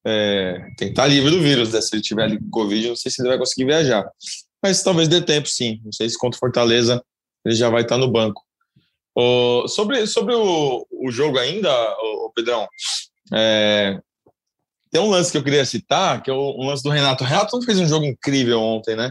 é, 0.05 0.55
tem 0.77 0.89
que 0.89 0.93
estar 0.93 1.03
tá 1.03 1.09
livre 1.09 1.31
do 1.31 1.41
vírus, 1.41 1.73
né? 1.73 1.81
Se 1.81 1.95
ele 1.95 2.03
tiver 2.03 2.25
ali 2.25 2.39
com 2.39 2.51
Covid, 2.51 2.89
não 2.89 2.97
sei 2.97 3.11
se 3.13 3.23
ele 3.23 3.29
vai 3.29 3.39
conseguir 3.39 3.67
viajar 3.67 4.05
mas 4.63 4.83
talvez 4.83 5.09
dê 5.09 5.21
tempo 5.21 5.49
sim. 5.49 5.81
Não 5.85 5.93
sei 5.93 6.09
se 6.09 6.17
contra 6.17 6.39
Fortaleza 6.39 7.03
ele 7.45 7.57
já 7.57 7.69
vai 7.69 7.83
estar 7.83 7.99
no 7.99 8.11
banco. 8.11 8.41
Oh, 9.15 9.67
sobre 9.67 10.07
sobre 10.07 10.35
o, 10.35 10.87
o 10.91 11.11
jogo 11.11 11.39
ainda, 11.39 11.71
o 11.71 12.27
oh, 12.27 12.33
Pedrão, 12.35 12.67
é, 13.35 14.01
tem 14.93 15.01
um 15.01 15.09
lance 15.09 15.33
que 15.33 15.39
eu 15.39 15.43
queria 15.43 15.65
citar, 15.65 16.23
que 16.23 16.31
é 16.31 16.35
o 16.35 16.55
um 16.61 16.67
lance 16.67 16.83
do 16.83 16.91
Renato. 16.91 17.25
O 17.25 17.27
Renato 17.27 17.63
fez 17.63 17.81
um 17.81 17.89
jogo 17.89 18.05
incrível 18.05 18.61
ontem, 18.61 18.95
né? 18.95 19.11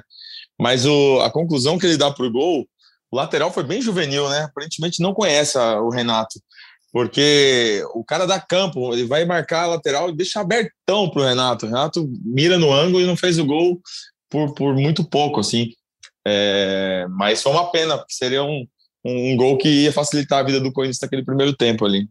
Mas 0.60 0.86
o, 0.86 1.20
a 1.22 1.32
conclusão 1.32 1.80
que 1.80 1.88
ele 1.88 1.98
dá 1.98 2.12
para 2.12 2.24
o 2.24 2.32
gol, 2.32 2.68
o 3.12 3.18
lateral 3.18 3.52
foi 3.52 3.64
bem 3.64 3.82
juvenil, 3.82 4.30
né? 4.30 4.44
Aparentemente 4.44 5.02
não 5.02 5.12
conhece 5.12 5.58
a, 5.58 5.82
o 5.82 5.90
Renato, 5.90 6.40
porque 6.94 7.84
o 7.96 8.06
cara 8.06 8.28
dá 8.28 8.40
campo, 8.40 8.94
ele 8.94 9.06
vai 9.06 9.26
marcar 9.26 9.64
a 9.64 9.68
lateral 9.68 10.10
e 10.10 10.16
deixa 10.16 10.40
abertão 10.40 11.10
para 11.10 11.22
o 11.24 11.26
Renato. 11.26 11.66
O 11.66 11.70
Renato 11.70 12.08
mira 12.24 12.60
no 12.60 12.72
ângulo 12.72 13.02
e 13.02 13.08
não 13.08 13.18
fez 13.18 13.40
o 13.40 13.46
gol 13.46 13.82
por, 14.30 14.54
por 14.54 14.76
muito 14.76 15.04
pouco, 15.04 15.40
assim. 15.40 15.72
É, 16.28 17.08
mas 17.10 17.42
foi 17.42 17.52
uma 17.54 17.72
pena, 17.72 17.98
porque 17.98 18.14
seria 18.14 18.44
um, 18.44 18.68
um 19.04 19.36
gol 19.36 19.58
que 19.58 19.68
ia 19.68 19.92
facilitar 19.92 20.40
a 20.40 20.44
vida 20.44 20.60
do 20.60 20.72
Corinthians 20.72 21.00
naquele 21.02 21.26
primeiro 21.26 21.56
tempo 21.56 21.86
ali. 21.86 22.08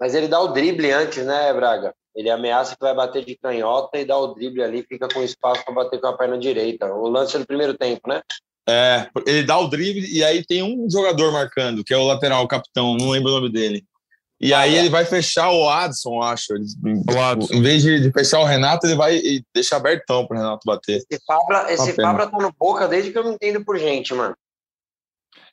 Mas 0.00 0.12
ele 0.12 0.26
dá 0.26 0.40
o 0.40 0.48
drible 0.48 0.90
antes, 0.90 1.24
né, 1.24 1.52
Braga? 1.52 1.94
Ele 2.18 2.28
ameaça 2.28 2.74
que 2.74 2.80
vai 2.80 2.92
bater 2.92 3.24
de 3.24 3.36
canhota 3.36 3.96
e 3.96 4.04
dá 4.04 4.18
o 4.18 4.34
drible 4.34 4.60
ali, 4.60 4.82
fica 4.82 5.06
com 5.08 5.22
espaço 5.22 5.64
para 5.64 5.72
bater 5.72 6.00
com 6.00 6.08
a 6.08 6.16
perna 6.16 6.36
direita. 6.36 6.92
O 6.92 7.08
lance 7.08 7.36
é 7.36 7.38
do 7.38 7.46
primeiro 7.46 7.78
tempo, 7.78 8.08
né? 8.08 8.20
É, 8.68 9.08
ele 9.24 9.44
dá 9.44 9.56
o 9.56 9.68
drible 9.68 10.04
e 10.12 10.24
aí 10.24 10.44
tem 10.44 10.60
um 10.60 10.90
jogador 10.90 11.30
marcando, 11.30 11.84
que 11.84 11.94
é 11.94 11.96
o 11.96 12.08
lateral, 12.08 12.42
o 12.42 12.48
capitão, 12.48 12.96
não 12.96 13.10
lembro 13.10 13.30
o 13.30 13.34
nome 13.36 13.52
dele. 13.52 13.84
E 14.40 14.52
aí 14.52 14.74
ele 14.76 14.88
vai 14.88 15.04
fechar 15.04 15.50
o 15.50 15.68
Adson, 15.68 16.20
acho. 16.20 16.54
Ele, 16.54 16.64
o 17.08 17.20
Adson. 17.20 17.54
Em 17.54 17.62
vez 17.62 17.82
de, 17.82 18.00
de, 18.00 18.10
fechar 18.10 18.40
o 18.40 18.44
Renato, 18.44 18.84
ele 18.84 18.96
vai 18.96 19.16
e 19.16 19.44
deixa 19.54 19.76
abertão 19.76 20.26
pro 20.26 20.36
Renato 20.36 20.62
bater. 20.66 21.00
Esse 21.08 21.22
Fabra, 21.24 21.72
esse 21.72 21.92
Fabra 21.94 22.26
tá 22.26 22.36
no 22.36 22.52
boca 22.52 22.88
desde 22.88 23.12
que 23.12 23.18
eu 23.18 23.24
não 23.24 23.34
entendo 23.34 23.64
por 23.64 23.78
gente, 23.78 24.12
mano. 24.12 24.34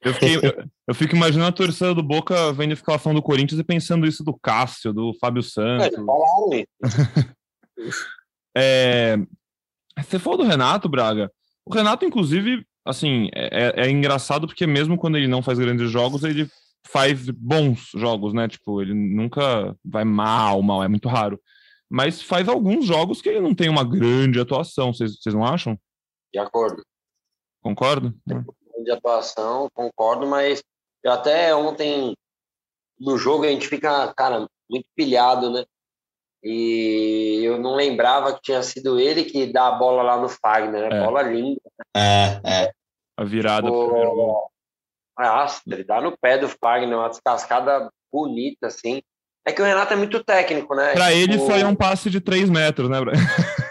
Eu, 0.02 0.14
fiquei, 0.14 0.36
eu, 0.38 0.70
eu, 0.88 0.96
fico 0.96 1.16
imaginando 1.16 1.50
a 1.50 1.54
torcida 1.54 1.94
do 1.94 2.04
Boca 2.04 2.54
vendo 2.54 2.72
a 2.72 2.74
escalação 2.74 3.14
do 3.14 3.22
Corinthians 3.22 3.60
e 3.60 3.64
pensando 3.64 4.06
isso 4.06 4.24
do 4.24 4.38
Cássio, 4.38 4.94
do 4.94 5.14
Fábio 5.20 5.44
Santos. 5.44 5.88
É, 8.58 9.18
você 10.02 10.18
falou 10.18 10.38
do 10.38 10.46
Renato, 10.46 10.88
Braga. 10.88 11.30
O 11.66 11.74
Renato, 11.74 12.06
inclusive, 12.06 12.66
assim, 12.86 13.30
é, 13.36 13.82
é, 13.82 13.88
é 13.88 13.90
engraçado 13.90 14.48
porque 14.48 14.66
mesmo 14.66 14.98
quando 14.98 15.18
ele 15.18 15.28
não 15.28 15.42
faz 15.42 15.60
grandes 15.60 15.92
jogos, 15.92 16.24
ele 16.24 16.48
faz 16.88 17.30
bons 17.30 17.90
jogos, 17.96 18.34
né? 18.34 18.48
Tipo, 18.48 18.82
ele 18.82 18.94
nunca 18.94 19.76
vai 19.84 20.06
mal, 20.06 20.62
mal, 20.62 20.84
é 20.84 20.88
muito 20.88 21.10
raro. 21.10 21.38
Mas 21.90 22.22
faz 22.22 22.48
alguns 22.48 22.86
jogos 22.86 23.22
que 23.22 23.30
ele 23.30 23.42
não 23.42 23.54
tem 23.54 23.70
uma 23.70 23.84
grande 23.84 24.40
atuação, 24.40 24.94
vocês 24.94 25.34
não 25.34 25.44
acham? 25.44 25.78
De 26.34 26.40
acordo. 26.40 26.82
Concordo? 27.62 28.16
De 28.86 28.92
atuação, 28.92 29.68
concordo, 29.74 30.28
mas 30.28 30.64
eu 31.04 31.12
até 31.12 31.54
ontem 31.56 32.16
no 33.00 33.18
jogo 33.18 33.44
a 33.44 33.48
gente 33.48 33.68
fica, 33.68 34.14
cara, 34.14 34.48
muito 34.70 34.88
pilhado, 34.96 35.52
né? 35.52 35.66
E 36.44 37.42
eu 37.44 37.58
não 37.58 37.76
lembrava 37.76 38.34
que 38.34 38.42
tinha 38.42 38.62
sido 38.62 39.00
ele 39.00 39.24
que 39.24 39.52
dá 39.52 39.68
a 39.68 39.72
bola 39.72 40.04
lá 40.04 40.18
no 40.22 40.30
Fagner, 40.30 40.90
né? 40.90 41.00
É. 41.00 41.04
Bola 41.04 41.22
linda. 41.24 41.62
É, 41.96 42.42
é. 42.46 42.72
A 43.18 43.24
virada 43.24 43.68
tipo, 43.68 43.88
primeiro 43.88 44.46
nossa, 45.18 45.62
ele 45.68 45.84
dá 45.84 46.02
no 46.02 46.18
pé 46.18 46.38
do 46.38 46.50
Fagner, 46.50 46.98
uma 46.98 47.10
descascada 47.10 47.90
bonita, 48.12 48.68
assim. 48.68 49.02
É 49.48 49.52
que 49.52 49.62
o 49.62 49.66
Renato 49.66 49.94
é 49.94 49.96
muito 49.96 50.24
técnico, 50.24 50.76
né? 50.76 50.94
Para 50.94 51.12
tipo... 51.12 51.18
ele 51.18 51.40
foi 51.40 51.64
um 51.64 51.76
passe 51.76 52.10
de 52.10 52.20
3 52.20 52.50
metros, 52.50 52.90
né, 52.90 52.98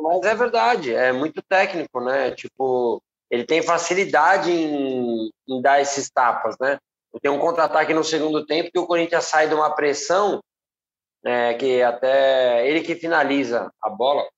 Mas 0.00 0.22
é 0.22 0.34
verdade, 0.34 0.94
é 0.94 1.12
muito 1.12 1.42
técnico, 1.42 2.00
né? 2.00 2.30
Tipo, 2.30 3.02
ele 3.30 3.44
tem 3.44 3.62
facilidade 3.62 4.50
em, 4.50 5.30
em 5.48 5.62
dar 5.62 5.80
esses 5.80 6.10
tapas, 6.10 6.56
né? 6.60 6.78
Tem 7.22 7.30
um 7.30 7.38
contra-ataque 7.38 7.92
no 7.94 8.04
segundo 8.04 8.44
tempo 8.46 8.70
que 8.70 8.78
o 8.78 8.86
Corinthians 8.86 9.24
sai 9.24 9.48
de 9.48 9.54
uma 9.54 9.74
pressão, 9.74 10.40
né, 11.24 11.54
que 11.54 11.82
até 11.82 12.68
ele 12.68 12.82
que 12.82 12.94
finaliza 12.94 13.72
a 13.82 13.90
bola, 13.90 14.28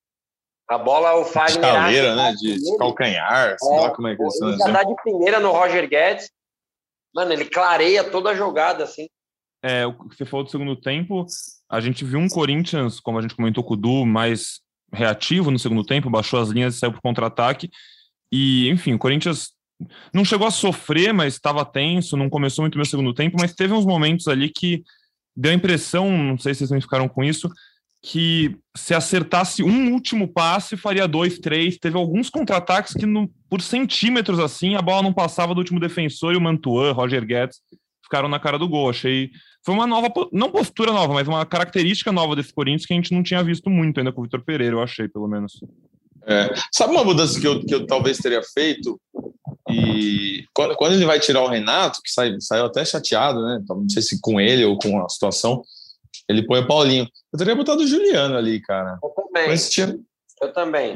a 0.68 0.78
bola 0.78 1.14
o 1.16 1.24
Fagner. 1.24 1.60
De 1.60 1.66
chaleira, 1.66 2.14
né? 2.14 2.32
De, 2.32 2.56
de 2.56 2.78
calcanhar, 2.78 3.56
sei 3.58 3.76
é, 3.76 3.80
lá 3.80 3.90
como 3.90 4.08
é 4.08 4.16
que 4.16 4.22
é. 4.22 4.26
Ele 4.26 4.56
já 4.56 4.70
dá 4.70 4.82
de 4.84 4.94
primeira 5.02 5.40
no 5.40 5.50
Roger 5.50 5.88
Guedes. 5.88 6.30
Mano, 7.12 7.32
ele 7.32 7.44
clareia 7.44 8.04
toda 8.04 8.30
a 8.30 8.34
jogada, 8.34 8.84
assim. 8.84 9.08
É, 9.62 9.84
o 9.84 9.92
que 9.92 10.16
você 10.16 10.24
falou 10.24 10.44
do 10.44 10.50
segundo 10.50 10.76
tempo, 10.76 11.26
a 11.68 11.80
gente 11.80 12.04
viu 12.04 12.18
um 12.18 12.28
Corinthians, 12.28 13.00
como 13.00 13.18
a 13.18 13.22
gente 13.22 13.34
comentou 13.34 13.64
com 13.64 13.74
o 13.74 13.76
Du, 13.76 14.06
mais 14.06 14.60
reativo 14.92 15.50
no 15.50 15.58
segundo 15.58 15.84
tempo, 15.84 16.08
baixou 16.08 16.40
as 16.40 16.48
linhas 16.48 16.76
e 16.76 16.78
saiu 16.78 16.92
para 16.92 17.00
contra-ataque. 17.02 17.68
E, 18.30 18.68
enfim, 18.68 18.94
o 18.94 18.98
Corinthians 18.98 19.50
não 20.12 20.24
chegou 20.24 20.46
a 20.46 20.50
sofrer, 20.50 21.12
mas 21.12 21.34
estava 21.34 21.64
tenso, 21.64 22.16
não 22.16 22.28
começou 22.28 22.62
muito 22.62 22.78
no 22.78 22.84
segundo 22.84 23.14
tempo, 23.14 23.36
mas 23.40 23.54
teve 23.54 23.72
uns 23.72 23.86
momentos 23.86 24.28
ali 24.28 24.48
que 24.48 24.82
deu 25.36 25.52
a 25.52 25.54
impressão, 25.54 26.10
não 26.10 26.38
sei 26.38 26.52
se 26.52 26.58
vocês 26.58 26.70
também 26.70 26.82
ficaram 26.82 27.08
com 27.08 27.24
isso, 27.24 27.50
que 28.02 28.56
se 28.74 28.94
acertasse 28.94 29.62
um 29.62 29.92
último 29.92 30.26
passe, 30.26 30.76
faria 30.76 31.06
dois, 31.06 31.38
três. 31.38 31.78
Teve 31.78 31.96
alguns 31.96 32.30
contra-ataques 32.30 32.94
que, 32.94 33.04
no, 33.04 33.28
por 33.48 33.60
centímetros 33.60 34.38
assim, 34.38 34.74
a 34.74 34.82
bola 34.82 35.02
não 35.02 35.12
passava 35.12 35.54
do 35.54 35.58
último 35.58 35.78
defensor 35.78 36.32
e 36.32 36.36
o 36.36 36.40
Mantuan, 36.40 36.92
Roger 36.92 37.24
Guedes, 37.24 37.60
ficaram 38.02 38.28
na 38.28 38.40
cara 38.40 38.58
do 38.58 38.68
gol. 38.68 38.88
Achei. 38.88 39.30
Foi 39.64 39.74
uma 39.74 39.86
nova, 39.86 40.10
não 40.32 40.50
postura 40.50 40.92
nova, 40.92 41.12
mas 41.12 41.28
uma 41.28 41.44
característica 41.44 42.10
nova 42.10 42.34
desse 42.34 42.54
Corinthians 42.54 42.86
que 42.86 42.94
a 42.94 42.96
gente 42.96 43.12
não 43.12 43.22
tinha 43.22 43.44
visto 43.44 43.68
muito 43.68 43.98
ainda 43.98 44.12
com 44.12 44.22
o 44.22 44.24
Vitor 44.24 44.42
Pereira, 44.42 44.76
eu 44.76 44.82
achei, 44.82 45.06
pelo 45.06 45.28
menos. 45.28 45.60
É, 46.26 46.52
sabe 46.72 46.92
uma 46.92 47.04
mudança 47.04 47.40
que 47.40 47.46
eu, 47.46 47.64
que 47.64 47.74
eu 47.74 47.86
talvez 47.86 48.18
teria 48.18 48.42
feito? 48.42 49.00
E 49.68 50.44
quando, 50.54 50.74
quando 50.76 50.94
ele 50.94 51.06
vai 51.06 51.20
tirar 51.20 51.42
o 51.42 51.48
Renato, 51.48 52.00
que 52.02 52.10
sai, 52.10 52.34
saiu 52.40 52.66
até 52.66 52.84
chateado, 52.84 53.42
né? 53.44 53.62
Não 53.68 53.88
sei 53.88 54.02
se 54.02 54.20
com 54.20 54.40
ele 54.40 54.64
ou 54.64 54.78
com 54.78 55.04
a 55.04 55.08
situação 55.08 55.62
ele 56.30 56.46
põe 56.46 56.60
o 56.60 56.66
Paulinho. 56.66 57.08
Eu 57.32 57.38
teria 57.38 57.56
botado 57.56 57.82
o 57.82 57.86
Juliano 57.86 58.36
ali, 58.36 58.60
cara. 58.60 58.98
Eu 59.02 59.10
também. 59.10 59.56
Tinha... 59.56 59.98
Eu 60.40 60.52
também. 60.52 60.94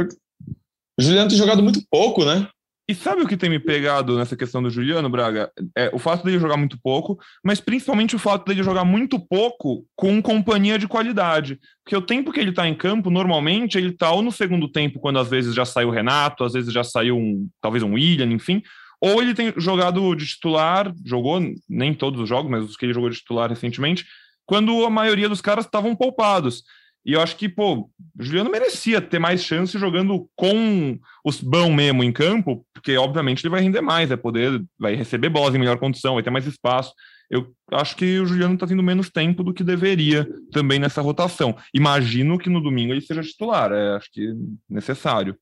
O 0.99 1.03
Juliano 1.03 1.29
tem 1.29 1.37
jogado 1.39 1.63
muito 1.63 1.81
pouco, 1.91 2.25
né? 2.25 2.49
E 2.87 2.95
sabe 2.95 3.23
o 3.23 3.27
que 3.27 3.37
tem 3.37 3.49
me 3.49 3.59
pegado 3.59 4.17
nessa 4.19 4.37
questão 4.37 4.63
do 4.63 4.69
Juliano 4.69 5.09
Braga? 5.09 5.51
É 5.75 5.91
o 5.95 5.99
fato 5.99 6.23
dele 6.23 6.39
jogar 6.39 6.59
muito 6.59 6.79
pouco, 6.83 7.19
mas 7.43 7.59
principalmente 7.59 8.15
o 8.15 8.19
fato 8.19 8.45
dele 8.45 8.63
jogar 8.63 8.85
muito 8.85 9.19
pouco 9.19 9.87
com 9.97 10.21
companhia 10.21 10.79
de 10.79 10.87
qualidade. 10.87 11.59
Porque 11.83 11.97
o 11.97 12.03
tempo 12.03 12.31
que 12.31 12.39
ele 12.39 12.53
tá 12.53 12.69
em 12.69 12.75
campo, 12.75 13.09
normalmente, 13.09 13.79
ele 13.79 13.91
tá 13.91 14.13
ou 14.13 14.21
no 14.21 14.31
segundo 14.31 14.69
tempo, 14.71 15.01
quando 15.01 15.19
às 15.19 15.31
vezes 15.31 15.55
já 15.55 15.65
saiu 15.65 15.89
o 15.89 15.93
Renato, 15.93 16.45
às 16.45 16.53
vezes 16.53 16.73
já 16.73 16.85
saiu 16.85 17.17
um, 17.17 17.49
talvez 17.59 17.83
um 17.83 17.95
William, 17.95 18.31
enfim, 18.31 18.63
ou 19.01 19.23
ele 19.23 19.33
tem 19.33 19.53
jogado 19.57 20.15
de 20.15 20.27
titular, 20.27 20.93
jogou 21.07 21.41
nem 21.67 21.95
todos 21.95 22.21
os 22.21 22.29
jogos, 22.29 22.51
mas 22.51 22.65
os 22.65 22.77
que 22.77 22.85
ele 22.85 22.95
jogou 22.95 23.09
de 23.09 23.17
titular 23.17 23.49
recentemente, 23.49 24.05
quando 24.45 24.85
a 24.85 24.91
maioria 24.91 25.29
dos 25.29 25.41
caras 25.41 25.65
estavam 25.65 25.97
poupados. 25.97 26.63
E 27.05 27.13
eu 27.13 27.21
acho 27.21 27.37
que, 27.37 27.49
pô, 27.49 27.91
Juliano 28.19 28.51
merecia 28.51 29.01
ter 29.01 29.19
mais 29.19 29.45
chance 29.45 29.79
jogando 29.79 30.29
com 30.35 30.99
os 31.23 31.41
bão 31.41 31.71
mesmo 31.71 32.03
em 32.03 32.13
campo, 32.13 32.65
porque 32.73 32.97
obviamente 32.97 33.43
ele 33.43 33.51
vai 33.51 33.61
render 33.61 33.83
mais, 33.83 34.09
vai 34.09 34.17
poder, 34.17 34.63
vai 34.79 34.95
receber 34.95 35.29
bolas 35.29 35.55
em 35.55 35.59
melhor 35.59 35.79
condição, 35.79 36.15
vai 36.15 36.23
ter 36.23 36.31
mais 36.31 36.47
espaço. 36.47 36.95
Eu 37.31 37.53
acho 37.73 37.97
que 37.97 38.19
o 38.21 38.27
Juliano 38.27 38.55
está 38.55 38.67
tendo 38.67 38.83
menos 38.83 39.11
tempo 39.11 39.43
do 39.43 39.53
que 39.53 39.63
deveria 39.63 40.27
também 40.51 40.79
nessa 40.79 41.03
rotação. 41.03 41.57
Imagino 41.75 42.39
que 42.39 42.49
no 42.49 42.63
domingo 42.63 42.93
ele 42.93 43.01
seja 43.03 43.23
titular, 43.23 43.71
é, 43.73 43.97
acho 43.97 44.11
que 44.11 44.33
necessário. 44.69 45.37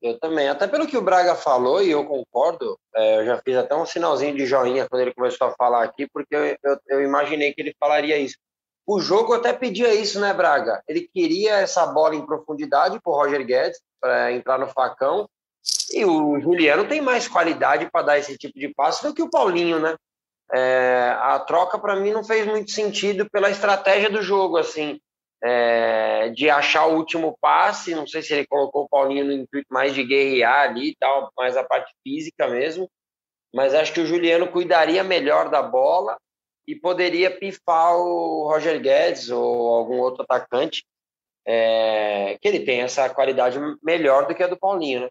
Eu 0.00 0.18
também, 0.18 0.48
até 0.48 0.66
pelo 0.68 0.86
que 0.86 0.96
o 0.96 1.02
Braga 1.02 1.34
falou, 1.34 1.82
e 1.82 1.90
eu 1.90 2.04
concordo, 2.04 2.78
é, 2.94 3.20
eu 3.20 3.26
já 3.26 3.38
fiz 3.44 3.56
até 3.56 3.74
um 3.74 3.84
sinalzinho 3.84 4.36
de 4.36 4.46
joinha 4.46 4.88
quando 4.88 5.02
ele 5.02 5.14
começou 5.14 5.48
a 5.48 5.54
falar 5.56 5.82
aqui, 5.82 6.08
porque 6.12 6.34
eu, 6.34 6.56
eu, 6.62 6.78
eu 6.88 7.02
imaginei 7.02 7.52
que 7.52 7.60
ele 7.60 7.74
falaria 7.78 8.16
isso 8.16 8.36
o 8.88 9.00
jogo 9.00 9.34
até 9.34 9.52
pedia 9.52 9.92
isso, 9.92 10.18
né, 10.18 10.32
Braga? 10.32 10.82
Ele 10.88 11.02
queria 11.02 11.56
essa 11.56 11.84
bola 11.86 12.14
em 12.14 12.24
profundidade 12.24 12.98
para 12.98 13.12
o 13.12 13.14
Roger 13.14 13.44
Guedes, 13.44 13.78
para 14.00 14.32
entrar 14.32 14.58
no 14.58 14.66
facão. 14.66 15.28
E 15.92 16.06
o 16.06 16.40
Juliano 16.40 16.88
tem 16.88 17.02
mais 17.02 17.28
qualidade 17.28 17.90
para 17.92 18.06
dar 18.06 18.18
esse 18.18 18.38
tipo 18.38 18.58
de 18.58 18.72
passe 18.72 19.06
do 19.06 19.12
que 19.12 19.20
o 19.20 19.28
Paulinho, 19.28 19.78
né? 19.78 19.94
É, 20.50 21.14
a 21.20 21.38
troca, 21.38 21.78
para 21.78 21.96
mim, 21.96 22.12
não 22.12 22.24
fez 22.24 22.46
muito 22.46 22.70
sentido 22.70 23.28
pela 23.28 23.50
estratégia 23.50 24.08
do 24.08 24.22
jogo, 24.22 24.56
assim, 24.56 24.98
é, 25.44 26.30
de 26.30 26.48
achar 26.48 26.86
o 26.86 26.96
último 26.96 27.36
passe. 27.42 27.94
Não 27.94 28.06
sei 28.06 28.22
se 28.22 28.32
ele 28.32 28.46
colocou 28.46 28.84
o 28.84 28.88
Paulinho 28.88 29.26
no 29.26 29.32
intuito 29.32 29.68
mais 29.70 29.92
de 29.92 30.02
guerrear 30.02 30.60
ali 30.60 30.92
e 30.92 30.96
tal, 30.96 31.30
mais 31.36 31.58
a 31.58 31.62
parte 31.62 31.92
física 32.02 32.48
mesmo. 32.48 32.90
Mas 33.54 33.74
acho 33.74 33.92
que 33.92 34.00
o 34.00 34.06
Juliano 34.06 34.48
cuidaria 34.48 35.04
melhor 35.04 35.50
da 35.50 35.60
bola 35.60 36.16
e 36.68 36.76
poderia 36.76 37.30
pifar 37.30 37.96
o 37.96 38.46
Roger 38.46 38.78
Guedes 38.78 39.30
ou 39.30 39.74
algum 39.74 39.96
outro 39.96 40.22
atacante 40.22 40.84
é, 41.46 42.36
que 42.42 42.46
ele 42.46 42.60
tem 42.60 42.82
essa 42.82 43.08
qualidade 43.08 43.58
melhor 43.82 44.28
do 44.28 44.34
que 44.34 44.42
a 44.42 44.46
do 44.46 44.58
Paulinho, 44.58 45.00
né? 45.00 45.08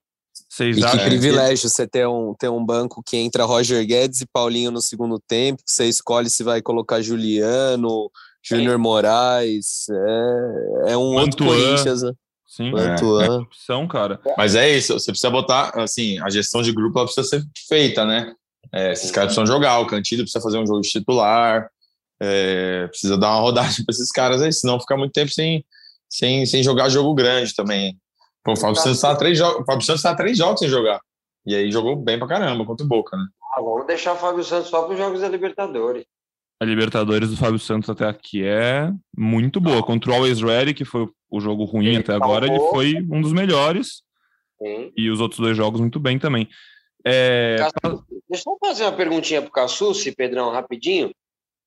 Vocês 0.47 0.77
e 0.77 0.81
que 0.81 0.97
privilégio 0.99 1.67
você 1.67 1.87
ter 1.87 2.07
um, 2.07 2.35
ter 2.35 2.47
um 2.47 2.63
banco 2.63 3.01
que 3.03 3.17
entra 3.17 3.43
Roger 3.43 3.83
Guedes 3.83 4.21
e 4.21 4.27
Paulinho 4.27 4.69
no 4.69 4.83
segundo 4.83 5.19
tempo, 5.19 5.63
você 5.65 5.85
escolhe 5.85 6.29
se 6.29 6.43
vai 6.43 6.61
colocar 6.61 7.01
Juliano, 7.01 8.11
Júnior 8.43 8.77
Moraes, 8.77 9.87
é, 9.89 10.91
é 10.91 10.97
um 10.97 11.15
outro 11.15 11.43
Corinthians, 11.43 12.03
né? 12.03 12.13
Sim, 12.45 12.71
é, 12.77 13.25
é 13.25 13.31
opção, 13.31 13.87
cara. 13.87 14.21
Mas 14.37 14.53
é 14.53 14.69
isso, 14.69 14.93
você 14.93 15.11
precisa 15.11 15.31
botar, 15.31 15.71
assim, 15.73 16.19
a 16.19 16.29
gestão 16.29 16.61
de 16.61 16.71
grupo 16.71 17.03
precisa 17.03 17.27
ser 17.27 17.43
feita, 17.67 18.05
né? 18.05 18.31
É, 18.73 18.91
esses 18.91 19.11
caras 19.11 19.33
precisam 19.33 19.55
jogar, 19.55 19.79
o 19.79 19.87
Cantilho 19.87 20.23
precisa 20.23 20.43
fazer 20.43 20.57
um 20.57 20.67
jogo 20.67 20.81
de 20.81 20.89
titular, 20.89 21.69
é, 22.21 22.87
precisa 22.87 23.17
dar 23.17 23.29
uma 23.31 23.41
rodagem 23.41 23.85
para 23.85 23.93
esses 23.93 24.11
caras 24.11 24.41
aí, 24.41 24.51
senão 24.51 24.79
fica 24.79 24.97
muito 24.97 25.13
tempo 25.13 25.31
sem, 25.31 25.63
sem, 26.09 26.45
sem 26.45 26.63
jogar 26.63 26.89
jogo 26.89 27.13
grande 27.13 27.53
também. 27.55 27.97
Pô, 28.43 28.53
o 28.53 28.55
Fábio 28.55 28.75
Santos 28.77 28.97
está 28.97 29.15
três, 29.15 29.37
jogos, 29.37 29.65
Fábio 29.65 29.85
Santos 29.85 30.01
tá 30.01 30.15
três 30.15 30.37
jogos 30.37 30.59
sem 30.59 30.69
jogar. 30.69 31.01
E 31.45 31.55
aí 31.55 31.71
jogou 31.71 31.95
bem 31.95 32.17
pra 32.17 32.27
caramba 32.27 32.65
contra 32.65 32.85
o 32.85 32.89
Boca, 32.89 33.15
né? 33.15 33.25
Ah, 33.55 33.61
vamos 33.61 33.87
deixar 33.87 34.13
o 34.13 34.17
Fábio 34.17 34.43
Santos 34.43 34.69
só 34.69 34.83
para 34.83 34.93
os 34.93 34.97
jogos 34.97 35.21
da 35.21 35.29
Libertadores. 35.29 36.05
A 36.59 36.65
Libertadores 36.65 37.29
do 37.29 37.37
Fábio 37.37 37.59
Santos 37.59 37.89
até 37.89 38.05
aqui 38.05 38.43
é 38.43 38.91
muito 39.15 39.61
boa. 39.61 39.83
Contra 39.83 40.11
o 40.11 40.13
Always 40.13 40.41
Ready, 40.41 40.73
que 40.73 40.83
foi 40.83 41.07
o 41.29 41.39
jogo 41.39 41.65
ruim 41.65 41.85
ele 41.85 41.97
até 41.97 42.13
agora, 42.13 42.47
ele 42.47 42.59
foi 42.71 42.95
um 43.11 43.21
dos 43.21 43.31
melhores. 43.31 44.01
Sim. 44.61 44.91
E 44.97 45.09
os 45.09 45.21
outros 45.21 45.39
dois 45.39 45.55
jogos 45.55 45.79
muito 45.79 45.99
bem 45.99 46.17
também. 46.17 46.49
É... 47.05 47.57
Deixa 48.29 48.43
eu 48.49 48.57
fazer 48.59 48.83
uma 48.83 48.95
perguntinha 48.95 49.41
pro 49.41 49.51
Cassucci, 49.51 50.11
Pedrão, 50.11 50.51
rapidinho. 50.51 51.11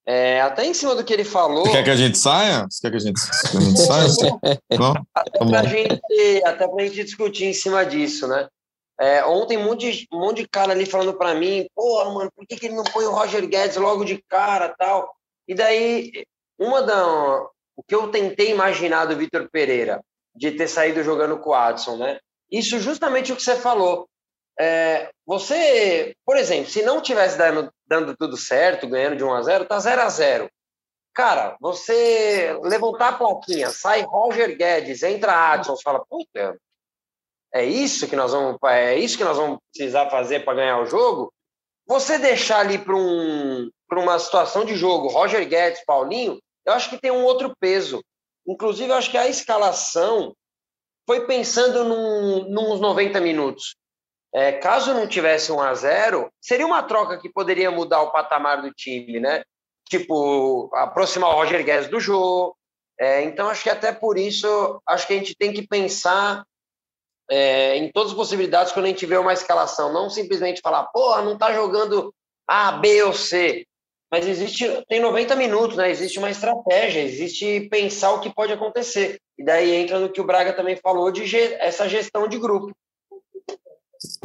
É, 0.07 0.41
até 0.41 0.65
em 0.65 0.75
cima 0.75 0.95
do 0.95 1.05
que 1.05 1.13
ele 1.13 1.25
falou. 1.25 1.65
Você 1.65 1.73
quer 1.73 1.85
que 1.85 1.91
a 1.91 1.97
gente 1.97 2.19
saia? 2.19 2.67
Você 2.69 2.81
quer 2.81 2.91
que 2.91 2.97
a 2.97 3.01
gente, 3.01 3.21
que 3.21 3.57
a 3.57 3.61
gente 3.61 3.81
saia? 3.81 4.59
Não? 4.79 4.93
Até 5.15 5.39
tá 5.39 5.47
para 5.47 5.63
gente, 5.69 6.45
até 6.45 6.65
a 6.65 6.83
gente 6.85 7.05
discutir 7.05 7.45
em 7.45 7.53
cima 7.53 7.85
disso, 7.85 8.27
né? 8.27 8.49
É, 9.01 9.25
ontem 9.25 9.57
um 9.57 9.65
monte, 9.65 9.91
de, 9.91 10.09
um 10.13 10.21
monte 10.21 10.43
de 10.43 10.49
cara 10.49 10.73
ali 10.73 10.85
falando 10.85 11.15
para 11.15 11.35
mim, 11.35 11.67
pô, 11.75 12.05
mano, 12.13 12.31
por 12.37 12.47
que, 12.47 12.57
que 12.57 12.67
ele 12.67 12.75
não 12.75 12.85
põe 12.85 13.05
o 13.07 13.13
Roger 13.13 13.47
Guedes 13.47 13.77
logo 13.77 14.05
de 14.05 14.23
cara 14.29 14.75
tal? 14.79 15.15
E 15.49 15.55
daí, 15.55 16.25
uma 16.59 16.83
da. 16.83 17.07
O 17.77 17.83
que 17.87 17.95
eu 17.95 18.09
tentei 18.09 18.51
imaginar 18.51 19.07
do 19.07 19.17
Vitor 19.17 19.49
Pereira, 19.51 20.03
de 20.35 20.51
ter 20.51 20.69
saído 20.69 21.03
jogando 21.03 21.39
com 21.39 21.51
o 21.51 21.55
Adson, 21.55 21.97
né? 21.97 22.19
Isso 22.51 22.79
justamente 22.79 23.33
o 23.33 23.37
que 23.37 23.43
você 23.43 23.57
falou. 23.57 24.07
É, 24.61 25.11
você, 25.25 26.15
por 26.23 26.37
exemplo, 26.37 26.71
se 26.71 26.83
não 26.83 27.01
tivesse 27.01 27.39
dando, 27.39 27.73
dando 27.87 28.15
tudo 28.15 28.37
certo, 28.37 28.87
ganhando 28.87 29.17
de 29.17 29.25
1 29.25 29.33
a 29.33 29.43
0 29.43 29.65
tá 29.65 29.79
0 29.79 30.03
a 30.03 30.09
0 30.11 30.51
Cara, 31.15 31.57
você 31.59 32.59
levantar 32.63 33.09
a 33.09 33.13
plaquinha, 33.17 33.71
sai 33.71 34.03
Roger 34.03 34.55
Guedes, 34.57 35.03
entra 35.03 35.53
Adson, 35.53 35.75
você 35.75 35.83
fala, 35.83 36.05
puta, 36.05 36.59
é 37.55 37.65
isso 37.65 38.07
que 38.07 38.15
nós 38.15 38.33
vamos, 38.33 38.59
é 38.65 38.97
isso 38.97 39.17
que 39.17 39.25
nós 39.25 39.37
vamos 39.37 39.59
precisar 39.73 40.11
fazer 40.11 40.45
para 40.45 40.55
ganhar 40.55 40.79
o 40.79 40.87
jogo? 40.87 41.33
Você 41.87 42.19
deixar 42.19 42.61
ali 42.61 42.77
para 42.79 42.95
um, 42.95 43.71
uma 43.93 44.19
situação 44.19 44.65
de 44.65 44.77
jogo, 44.77 45.09
Roger 45.09 45.49
Guedes, 45.49 45.85
Paulinho, 45.87 46.39
eu 46.67 46.75
acho 46.75 46.91
que 46.91 47.01
tem 47.01 47.11
um 47.11 47.25
outro 47.25 47.57
peso. 47.59 48.05
Inclusive, 48.47 48.91
eu 48.91 48.97
acho 48.97 49.11
que 49.11 49.19
a 49.19 49.27
escalação 49.27 50.35
foi 51.07 51.27
pensando 51.27 51.83
num, 51.85 52.49
nos 52.51 52.79
90 52.79 53.21
minutos. 53.21 53.80
É, 54.33 54.53
caso 54.53 54.95
não 54.95 55.09
tivesse 55.09 55.51
um 55.51 55.61
a 55.61 55.75
0 55.75 56.31
seria 56.41 56.67
uma 56.67 56.83
troca 56.83 57.19
que 57.19 57.29
poderia 57.29 57.71
mudar 57.71 58.01
o 58.03 58.13
patamar 58.13 58.63
do 58.63 58.73
time, 58.73 59.19
né? 59.19 59.43
Tipo, 59.89 60.71
aproximar 60.73 61.31
o 61.31 61.35
Roger 61.35 61.65
Guedes 61.65 61.91
do 61.91 61.99
jogo. 61.99 62.57
É, 62.99 63.23
então, 63.23 63.49
acho 63.49 63.63
que 63.65 63.71
até 63.71 63.93
por 63.93 64.17
isso, 64.17 64.81
acho 64.87 65.07
que 65.07 65.15
a 65.15 65.17
gente 65.17 65.35
tem 65.35 65.53
que 65.53 65.67
pensar 65.67 66.45
é, 67.29 67.77
em 67.77 67.91
todas 67.91 68.11
as 68.13 68.17
possibilidades 68.17 68.73
quando 68.73 68.87
a 68.87 68.89
gente 68.89 69.07
vê 69.07 69.17
uma 69.17 69.33
escalação. 69.33 69.93
Não 69.93 70.09
simplesmente 70.09 70.61
falar, 70.61 70.85
porra, 70.93 71.23
não 71.23 71.37
tá 71.37 71.53
jogando 71.53 72.15
A, 72.47 72.73
B 72.73 73.03
ou 73.03 73.13
C. 73.13 73.67
Mas 74.13 74.27
existe, 74.27 74.67
tem 74.89 75.01
90 75.01 75.37
minutos, 75.37 75.77
né? 75.77 75.91
Existe 75.91 76.19
uma 76.19 76.31
estratégia, 76.31 77.01
existe 77.01 77.69
pensar 77.71 78.13
o 78.13 78.21
que 78.21 78.35
pode 78.35 78.53
acontecer. 78.53 79.21
E 79.39 79.45
daí 79.45 79.75
entra 79.75 79.99
no 80.01 80.11
que 80.11 80.21
o 80.21 80.25
Braga 80.25 80.53
também 80.53 80.77
falou 80.77 81.11
de 81.13 81.37
essa 81.55 81.89
gestão 81.89 82.29
de 82.29 82.37
grupo. 82.37 82.73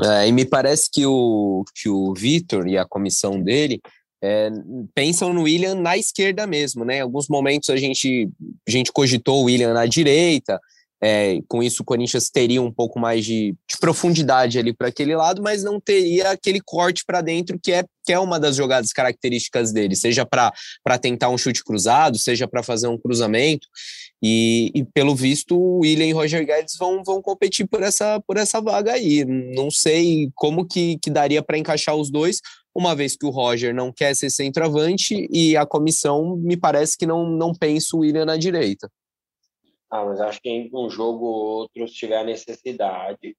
É, 0.01 0.27
e 0.27 0.31
me 0.31 0.45
parece 0.45 0.89
que 0.91 1.05
o, 1.05 1.63
que 1.75 1.89
o 1.89 2.13
Vitor 2.13 2.67
e 2.67 2.77
a 2.77 2.85
comissão 2.85 3.41
dele 3.41 3.81
é, 4.23 4.49
pensam 4.93 5.33
no 5.33 5.43
William 5.43 5.75
na 5.75 5.97
esquerda 5.97 6.47
mesmo, 6.47 6.85
né? 6.85 6.97
Em 6.97 7.01
alguns 7.01 7.27
momentos 7.27 7.69
a 7.69 7.75
gente, 7.75 8.29
a 8.67 8.71
gente 8.71 8.91
cogitou 8.91 9.41
o 9.41 9.45
William 9.45 9.73
na 9.73 9.85
direita, 9.85 10.59
é, 11.07 11.39
com 11.47 11.61
isso, 11.61 11.83
o 11.83 11.85
Corinthians 11.85 12.29
teria 12.29 12.61
um 12.61 12.71
pouco 12.71 12.99
mais 12.99 13.25
de, 13.25 13.51
de 13.69 13.77
profundidade 13.79 14.57
ali 14.57 14.73
para 14.73 14.87
aquele 14.87 15.15
lado, 15.15 15.41
mas 15.41 15.61
não 15.61 15.79
teria 15.79 16.31
aquele 16.31 16.59
corte 16.59 17.03
para 17.05 17.21
dentro 17.21 17.59
que 17.61 17.71
é, 17.71 17.83
que 18.03 18.13
é 18.13 18.19
uma 18.19 18.39
das 18.39 18.55
jogadas 18.55 18.91
características 18.93 19.71
dele, 19.71 19.95
seja 19.95 20.25
para 20.25 20.51
tentar 20.99 21.29
um 21.29 21.37
chute 21.37 21.63
cruzado, 21.63 22.17
seja 22.17 22.47
para 22.47 22.63
fazer 22.63 22.87
um 22.87 22.97
cruzamento. 22.97 23.67
E, 24.23 24.71
e, 24.73 24.83
pelo 24.83 25.15
visto, 25.15 25.57
o 25.57 25.79
William 25.79 26.05
e 26.05 26.13
Roger 26.13 26.45
Guedes 26.45 26.77
vão, 26.77 27.03
vão 27.03 27.21
competir 27.21 27.67
por 27.67 27.83
essa, 27.83 28.19
por 28.21 28.37
essa 28.37 28.61
vaga 28.61 28.93
aí. 28.93 29.23
Não 29.25 29.69
sei 29.69 30.29
como 30.35 30.65
que, 30.65 30.97
que 30.99 31.09
daria 31.09 31.43
para 31.43 31.57
encaixar 31.57 31.95
os 31.95 32.09
dois, 32.09 32.39
uma 32.73 32.95
vez 32.95 33.15
que 33.15 33.25
o 33.25 33.29
Roger 33.29 33.73
não 33.73 33.91
quer 33.91 34.15
ser 34.15 34.29
centroavante 34.29 35.27
e 35.31 35.55
a 35.55 35.65
comissão 35.65 36.35
me 36.37 36.57
parece 36.57 36.97
que 36.97 37.05
não, 37.05 37.25
não 37.25 37.53
pensa 37.53 37.95
o 37.95 37.99
William 37.99 38.25
na 38.25 38.37
direita. 38.37 38.89
Ah, 39.89 40.03
mas 40.03 40.19
acho 40.19 40.41
que 40.41 40.49
em 40.49 40.69
um 40.73 40.89
jogo 40.89 41.25
ou 41.25 41.45
outro, 41.45 41.87
se 41.87 41.93
tiver 41.93 42.23
necessidade. 42.25 43.35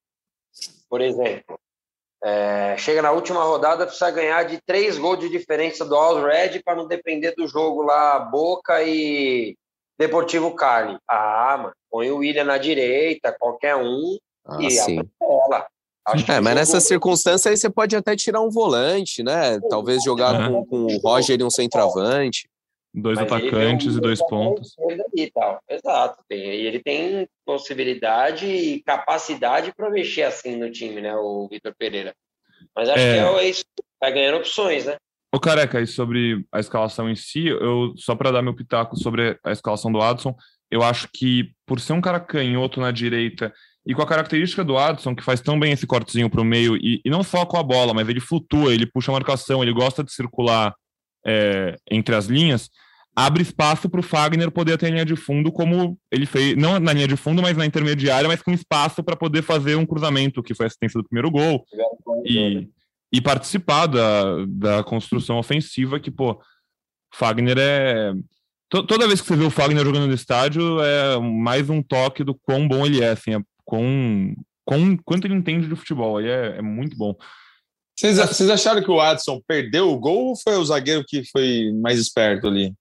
Por 0.89 1.01
exemplo, 1.01 1.59
é, 2.25 2.77
chega 2.79 3.03
na 3.03 3.13
última 3.13 3.43
rodada, 3.43 3.85
precisa 3.87 4.11
ganhar 4.11 4.43
de 4.45 4.59
três 4.65 4.97
gols 4.97 5.19
de 5.19 5.29
diferença 5.29 5.85
do 5.85 5.95
All 5.95 6.23
Red 6.25 6.63
para 6.65 6.77
não 6.77 6.87
depender 6.87 7.33
do 7.33 7.47
jogo 7.47 7.83
lá, 7.83 8.19
Boca 8.21 8.83
e 8.83 9.57
Deportivo 9.99 10.55
Cali. 10.55 10.97
Ah, 11.09 11.57
mano, 11.59 11.75
põe 11.91 12.11
o 12.11 12.19
William 12.19 12.45
na 12.45 12.59
direita, 12.59 13.35
qualquer 13.39 13.77
um, 13.77 14.19
ah, 14.47 14.59
e 14.61 14.71
sim. 14.71 15.01
ela. 15.21 15.67
É, 16.29 16.41
mas 16.41 16.55
nessa 16.55 16.81
circunstância 16.81 17.51
aí 17.51 17.57
você 17.57 17.69
pode 17.69 17.97
até 17.97 18.15
tirar 18.15 18.41
um 18.41 18.51
volante, 18.51 19.25
né? 19.25 19.59
Talvez 19.69 20.05
jogar 20.05 20.49
com, 20.49 20.65
com 20.65 20.77
o 20.85 20.99
Roger 20.99 21.41
e 21.41 21.43
um 21.43 21.51
centroavante. 21.51 22.49
Dois 22.99 23.19
Mas 23.19 23.31
atacantes 23.31 23.95
e 23.95 24.01
dois 24.01 24.27
pontos. 24.27 24.75
E 25.15 25.31
tal. 25.31 25.61
Exato. 25.69 26.25
E 26.31 26.35
ele 26.35 26.79
tem 26.79 27.29
possibilidade 27.45 28.47
e 28.47 28.83
capacidade 28.83 29.71
para 29.75 29.91
mexer 29.91 30.23
assim 30.23 30.57
no 30.57 30.71
time, 30.71 31.03
né? 31.03 31.15
O 31.15 31.47
Vitor 31.47 31.75
Pereira. 31.77 32.15
Mas 32.75 32.89
acho 32.89 33.05
é... 33.05 33.13
que 33.13 33.19
é 33.19 33.49
isso. 33.51 33.65
Vai 34.01 34.13
ganhando 34.13 34.39
opções, 34.39 34.87
né? 34.87 34.97
Ô, 35.37 35.39
Careca, 35.39 35.79
e 35.83 35.87
sobre 35.87 36.47
a 36.51 36.61
escalação 36.61 37.11
em 37.11 37.15
si, 37.15 37.49
eu 37.49 37.93
só 37.95 38.17
para 38.17 38.31
dar 38.31 38.41
meu 38.41 38.55
pitaco 38.55 38.97
sobre 38.97 39.39
a 39.45 39.53
escalação 39.53 39.93
do 39.93 40.01
Adson, 40.01 40.35
eu 40.71 40.83
acho 40.83 41.11
que 41.13 41.51
por 41.67 41.79
ser 41.79 41.93
um 41.93 42.01
cara 42.01 42.19
canhoto 42.19 42.81
na 42.81 42.91
direita 42.91 43.53
e 43.87 43.93
com 43.93 44.01
a 44.01 44.07
característica 44.07 44.65
do 44.65 44.79
Adson, 44.79 45.15
que 45.15 45.23
faz 45.23 45.43
tão 45.43 45.61
bem 45.61 45.73
esse 45.73 45.87
cortezinho 45.87 46.31
para 46.31 46.41
o 46.41 46.45
meio, 46.45 46.75
e, 46.79 47.03
e, 47.05 47.11
não 47.11 47.23
só 47.23 47.45
com 47.45 47.59
a 47.59 47.63
bola, 47.63 47.93
mas 47.93 48.09
ele 48.09 48.19
flutua, 48.19 48.73
ele 48.73 48.87
puxa 48.87 49.13
a 49.13 49.13
marcação, 49.13 49.63
ele 49.63 49.75
gosta 49.75 50.03
de 50.03 50.11
circular 50.11 50.75
é, 51.27 51.77
entre 51.91 52.15
as 52.15 52.25
linhas, 52.25 52.71
abre 53.15 53.43
espaço 53.43 53.91
para 53.91 54.01
o 54.01 54.03
Fagner 54.03 54.51
poder 54.51 54.79
ter 54.79 54.91
linha 54.91 55.05
de 55.05 55.17
fundo, 55.17 55.53
como 55.53 55.99
ele 56.11 56.25
fez, 56.25 56.57
não 56.57 56.81
na 56.81 56.95
linha 56.95 57.09
de 57.09 57.17
fundo, 57.17 57.43
mas 57.43 57.59
na 57.59 57.67
intermediária, 57.67 58.27
mas 58.27 58.41
com 58.41 58.53
espaço 58.53 59.05
para 59.05 59.15
poder 59.15 59.43
fazer 59.43 59.75
um 59.77 59.85
cruzamento, 59.85 60.43
que 60.43 60.55
foi 60.55 60.65
a 60.65 60.69
assistência 60.69 60.99
do 60.99 61.07
primeiro 61.07 61.31
gol, 61.31 61.63
e, 62.25 62.71
e 63.13 63.21
participar 63.21 63.87
da, 63.87 64.45
da 64.47 64.85
construção 64.85 65.39
ofensiva, 65.39 66.01
que, 66.01 66.11
pô, 66.11 66.41
Fagner 67.15 67.57
é. 67.59 68.13
Toda 68.69 69.07
vez 69.07 69.21
que 69.21 69.29
você 69.29 69.37
vê 69.37 69.45
o 69.45 69.51
Fagner 69.51 69.85
jogando 69.85 70.09
no 70.09 70.15
estádio, 70.15 70.81
é 70.81 71.21
mais 71.21 71.71
um 71.71 71.81
toque 71.81 72.25
do 72.25 72.35
quão 72.35 72.67
bom 72.67 72.85
ele 72.85 73.01
é, 73.01 73.11
assim, 73.11 73.35
é 73.35 73.39
com, 73.65 74.35
com 74.65 74.97
quanto 74.99 75.25
ele 75.25 75.35
entende 75.35 75.69
de 75.69 75.77
futebol. 75.77 76.21
Ele 76.21 76.31
é, 76.31 76.57
é 76.59 76.63
muito 76.63 76.97
bom. 76.97 77.15
Vocês, 77.97 78.19
vocês 78.19 78.51
acharam 78.51 78.83
que 78.83 78.91
o 78.91 79.01
Adson 79.01 79.41
perdeu 79.47 79.89
o 79.91 79.99
gol 79.99 80.31
ou 80.31 80.37
foi 80.37 80.57
o 80.57 80.65
zagueiro 80.65 81.05
que 81.07 81.23
foi 81.31 81.73
mais 81.81 81.99
esperto 81.99 82.49
ali? 82.49 82.75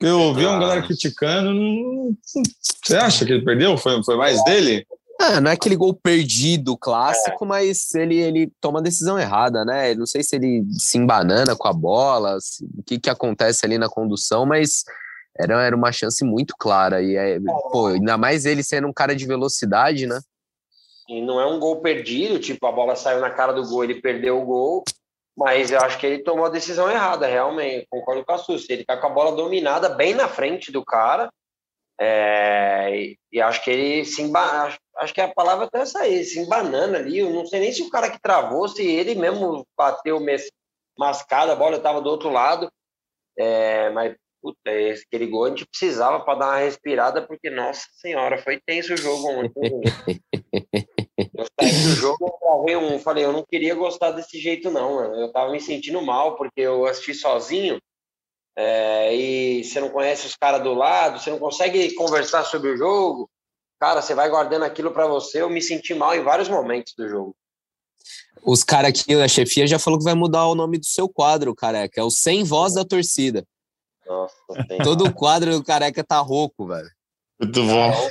Eu 0.00 0.20
ouvi 0.20 0.44
uma 0.44 0.58
galera 0.58 0.82
criticando. 0.82 2.14
Você 2.84 2.96
acha 2.96 3.24
que 3.24 3.32
ele 3.32 3.44
perdeu? 3.44 3.76
Foi, 3.78 4.02
foi 4.04 4.16
mais 4.16 4.44
dele? 4.44 4.86
Ah, 5.20 5.40
não 5.40 5.50
é 5.50 5.54
aquele 5.54 5.76
gol 5.76 5.94
perdido 5.94 6.76
clássico, 6.76 7.44
é. 7.44 7.48
mas 7.48 7.94
ele, 7.94 8.16
ele 8.16 8.52
toma 8.60 8.80
a 8.80 8.82
decisão 8.82 9.18
errada, 9.18 9.64
né? 9.64 9.94
Não 9.94 10.06
sei 10.06 10.22
se 10.22 10.36
ele 10.36 10.64
se 10.70 10.98
embanana 10.98 11.54
com 11.56 11.68
a 11.68 11.72
bola, 11.72 12.38
se, 12.40 12.64
o 12.64 12.82
que, 12.82 12.98
que 12.98 13.08
acontece 13.08 13.64
ali 13.64 13.78
na 13.78 13.88
condução, 13.88 14.44
mas 14.44 14.84
era, 15.38 15.62
era 15.62 15.76
uma 15.76 15.92
chance 15.92 16.24
muito 16.24 16.54
clara. 16.58 17.02
E 17.02 17.16
é, 17.16 17.38
pô, 17.70 17.86
ainda 17.86 18.18
mais 18.18 18.44
ele 18.44 18.62
sendo 18.62 18.88
um 18.88 18.92
cara 18.92 19.14
de 19.14 19.26
velocidade, 19.26 20.06
né? 20.06 20.20
E 21.08 21.20
não 21.20 21.40
é 21.40 21.46
um 21.46 21.58
gol 21.58 21.80
perdido, 21.80 22.38
tipo, 22.38 22.66
a 22.66 22.72
bola 22.72 22.96
saiu 22.96 23.20
na 23.20 23.30
cara 23.30 23.52
do 23.52 23.66
gol, 23.66 23.84
ele 23.84 24.00
perdeu 24.00 24.40
o 24.40 24.44
gol. 24.44 24.84
Mas 25.36 25.70
eu 25.72 25.80
acho 25.80 25.98
que 25.98 26.06
ele 26.06 26.22
tomou 26.22 26.46
a 26.46 26.50
decisão 26.50 26.88
errada, 26.88 27.26
realmente. 27.26 27.86
Concordo 27.90 28.24
com 28.24 28.32
a 28.32 28.38
Suzy. 28.38 28.66
Ele 28.70 28.84
tá 28.84 28.96
com 28.96 29.08
a 29.08 29.10
bola 29.10 29.34
dominada 29.34 29.88
bem 29.88 30.14
na 30.14 30.28
frente 30.28 30.70
do 30.70 30.84
cara. 30.84 31.28
É, 32.00 32.90
e, 32.96 33.18
e, 33.32 33.40
acho 33.40 33.62
que 33.62 33.70
ele 33.70 34.04
se 34.04 34.22
emba... 34.22 34.40
acho, 34.40 34.78
acho, 34.98 35.14
que 35.14 35.20
a 35.20 35.32
palavra 35.32 35.68
tá 35.70 35.80
essa 35.80 36.00
aí, 36.00 36.24
se 36.24 36.40
embanana 36.40 36.98
ali. 36.98 37.18
Eu 37.18 37.30
não 37.30 37.46
sei 37.46 37.60
nem 37.60 37.72
se 37.72 37.82
o 37.82 37.90
cara 37.90 38.10
que 38.10 38.20
travou, 38.20 38.68
se 38.68 38.84
ele 38.84 39.14
mesmo 39.14 39.66
bateu 39.76 40.18
mascado, 40.98 41.52
a 41.52 41.56
bola 41.56 41.76
estava 41.76 42.00
do 42.00 42.10
outro 42.10 42.30
lado. 42.30 42.70
É, 43.36 43.90
mas 43.90 44.14
puta, 44.44 44.58
aquele 45.06 45.26
gol 45.26 45.46
a 45.46 45.48
gente 45.48 45.66
precisava 45.66 46.20
para 46.20 46.38
dar 46.38 46.46
uma 46.48 46.58
respirada, 46.58 47.26
porque, 47.26 47.48
nossa 47.48 47.86
senhora, 47.94 48.36
foi 48.36 48.60
tenso 48.60 48.92
o 48.92 48.96
jogo 48.96 49.26
ontem. 49.26 49.52
eu 51.34 51.46
saí 51.58 51.72
do 51.72 51.90
jogo, 51.96 52.38
eu 52.68 52.78
um, 52.78 52.98
falei, 52.98 53.24
eu 53.24 53.32
não 53.32 53.42
queria 53.42 53.74
gostar 53.74 54.10
desse 54.10 54.38
jeito, 54.38 54.70
não, 54.70 54.96
mano. 54.96 55.14
Eu 55.14 55.32
tava 55.32 55.50
me 55.50 55.58
sentindo 55.58 56.02
mal, 56.02 56.36
porque 56.36 56.60
eu 56.60 56.84
assisti 56.84 57.14
sozinho, 57.14 57.80
é, 58.56 59.14
e 59.14 59.64
você 59.64 59.80
não 59.80 59.90
conhece 59.90 60.26
os 60.26 60.36
caras 60.36 60.62
do 60.62 60.74
lado, 60.74 61.18
você 61.18 61.30
não 61.30 61.38
consegue 61.38 61.94
conversar 61.94 62.44
sobre 62.44 62.70
o 62.70 62.76
jogo, 62.76 63.28
cara, 63.80 64.00
você 64.00 64.14
vai 64.14 64.28
guardando 64.30 64.64
aquilo 64.64 64.92
para 64.92 65.06
você. 65.06 65.42
Eu 65.42 65.50
me 65.50 65.60
senti 65.60 65.94
mal 65.94 66.14
em 66.14 66.22
vários 66.22 66.48
momentos 66.48 66.94
do 66.96 67.08
jogo. 67.08 67.36
Os 68.44 68.62
caras 68.62 68.90
aqui 68.90 69.16
da 69.16 69.26
chefia 69.26 69.66
já 69.66 69.78
falou 69.78 69.98
que 69.98 70.04
vai 70.04 70.14
mudar 70.14 70.46
o 70.46 70.54
nome 70.54 70.78
do 70.78 70.86
seu 70.86 71.08
quadro, 71.08 71.54
careca. 71.54 72.00
É 72.00 72.04
o 72.04 72.10
Sem 72.10 72.44
Voz 72.44 72.74
da 72.74 72.84
Torcida. 72.84 73.44
Nossa, 74.06 74.34
Todo 74.84 75.06
o 75.06 75.14
quadro 75.14 75.52
do 75.52 75.64
careca 75.64 76.04
tá 76.04 76.18
rouco, 76.18 76.66
velho. 76.66 76.90
Muito 77.40 77.62
bom. 77.64 78.08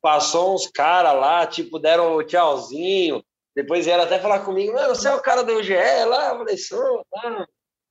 Passou 0.00 0.54
uns 0.54 0.66
caras 0.66 1.14
lá, 1.14 1.46
tipo, 1.46 1.78
deram 1.78 2.16
o 2.16 2.22
tchauzinho. 2.22 3.22
Depois 3.54 3.84
vieram 3.84 4.02
até 4.02 4.18
falar 4.18 4.40
comigo, 4.40 4.74
mano, 4.74 4.94
você 4.94 5.08
é 5.08 5.14
o 5.14 5.22
cara 5.22 5.42
do 5.42 5.54
UGE 5.54 5.74
lá? 5.74 6.30
Eu 6.30 6.38
falei, 6.38 6.56
sou, 6.56 7.06
tá. 7.10 7.46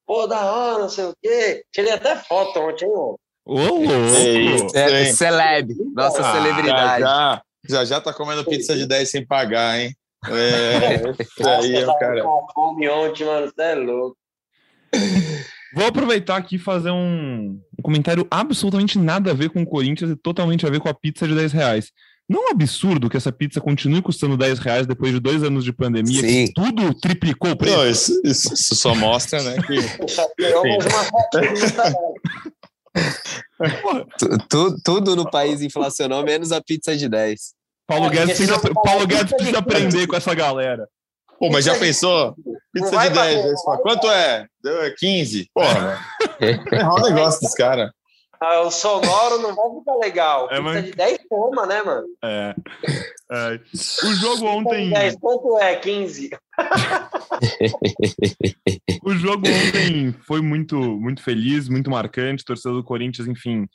Pô, 0.06 0.28
da 0.28 0.52
hora, 0.52 0.84
não 0.84 0.90
sei 0.90 1.06
o 1.06 1.16
quê. 1.22 1.64
Tirei 1.72 1.94
até 1.94 2.16
foto 2.16 2.60
ontem, 2.60 2.88
ó. 2.88 3.16
Ô, 3.46 3.56
louco! 3.56 4.78
É, 4.78 5.06
celeb, 5.06 5.76
nossa 5.94 6.22
ah, 6.22 6.32
celebridade. 6.32 7.04
Já, 7.04 7.42
já, 7.68 7.86
já 7.86 8.02
tá 8.02 8.14
comendo 8.14 8.46
pizza 8.46 8.76
de 8.76 8.86
10 8.86 9.10
sem 9.10 9.26
pagar, 9.26 9.80
hein? 9.80 9.96
É, 10.30 10.96
aí 11.58 11.76
é 11.76 11.88
o 11.88 11.98
cara. 11.98 12.24
Fome 12.54 12.88
ontem, 12.90 13.26
mano, 13.26 13.48
você 13.48 13.62
é 13.62 13.76
louco. 13.76 14.18
Vou 15.76 15.88
aproveitar 15.88 16.38
aqui 16.38 16.56
e 16.56 16.60
fazer 16.60 16.92
um, 16.92 17.60
um, 17.78 17.82
comentário 17.82 18.28
absolutamente 18.30 19.00
nada 19.00 19.32
a 19.32 19.34
ver 19.34 19.50
com 19.50 19.64
o 19.64 19.66
Corinthians 19.66 20.12
e 20.12 20.16
totalmente 20.16 20.66
a 20.66 20.70
ver 20.70 20.80
com 20.80 20.88
a 20.88 20.94
pizza 20.94 21.28
de 21.28 21.36
10 21.36 21.52
reais. 21.52 21.92
Não 22.30 22.48
é 22.48 22.50
um 22.50 22.52
absurdo 22.52 23.10
que 23.10 23.18
essa 23.18 23.32
pizza 23.32 23.60
continue 23.60 24.02
custando 24.02 24.38
10 24.38 24.60
reais 24.60 24.88
depois 24.88 25.12
de 25.12 25.20
dois 25.20 25.44
anos 25.44 25.64
de 25.64 25.74
pandemia, 25.74 26.22
Sim. 26.22 26.48
que 26.48 26.54
tudo 26.54 26.94
triplicou 26.96 27.52
o 27.52 27.58
preço? 27.58 27.76
Não, 27.76 27.90
isso, 27.90 28.22
isso, 28.24 28.54
isso, 28.54 28.76
só 28.76 28.96
mostra, 28.96 29.44
né, 29.44 29.58
que... 29.62 29.76
tudo, 34.50 34.82
tudo 34.84 35.16
no 35.16 35.30
país 35.30 35.62
inflacionou, 35.62 36.24
menos 36.24 36.52
a 36.52 36.62
pizza 36.62 36.96
de 36.96 37.10
10. 37.10 37.54
Paulo 37.86 38.10
Guedes 38.10 38.38
precisa, 38.38 38.60
Paulo 38.60 39.06
Guedes 39.06 39.34
precisa 39.34 39.60
aprender 39.60 40.08
com 40.08 40.16
essa 40.16 40.34
galera. 40.34 40.88
Pô, 41.38 41.50
mas 41.50 41.66
já 41.66 41.78
pensou? 41.78 42.36
Pizza 42.72 42.98
de 42.98 43.10
10. 43.10 43.62
Quanto 43.82 44.10
é? 44.10 44.46
Deu 44.64 44.96
15. 44.96 45.50
Porra, 45.54 46.00
é 46.40 46.52
errar 46.52 46.96
o 46.96 47.02
negócio 47.02 47.42
dos 47.42 47.54
caras. 47.54 47.92
Ah, 48.46 48.60
o 48.60 48.70
sonoro 48.70 49.42
não 49.42 49.56
vai 49.56 49.80
ficar 49.80 49.96
legal. 49.96 50.50
É, 50.52 50.60
mas... 50.60 50.84
de 50.84 50.92
10 50.92 51.20
toma, 51.30 51.66
né, 51.66 51.82
mano? 51.82 52.06
É. 52.22 52.54
é. 53.32 53.58
O 54.04 54.14
jogo 54.16 54.46
ontem. 54.48 54.90
10 54.90 55.16
quanto 55.16 55.58
é? 55.60 55.78
15. 55.78 56.32
o 59.02 59.16
jogo 59.16 59.48
ontem 59.48 60.12
foi 60.28 60.42
muito, 60.42 60.78
muito 60.78 61.24
feliz, 61.24 61.70
muito 61.70 61.90
marcante. 61.90 62.44
Torcedor 62.44 62.82
do 62.82 62.84
Corinthians, 62.84 63.30
enfim, 63.30 63.66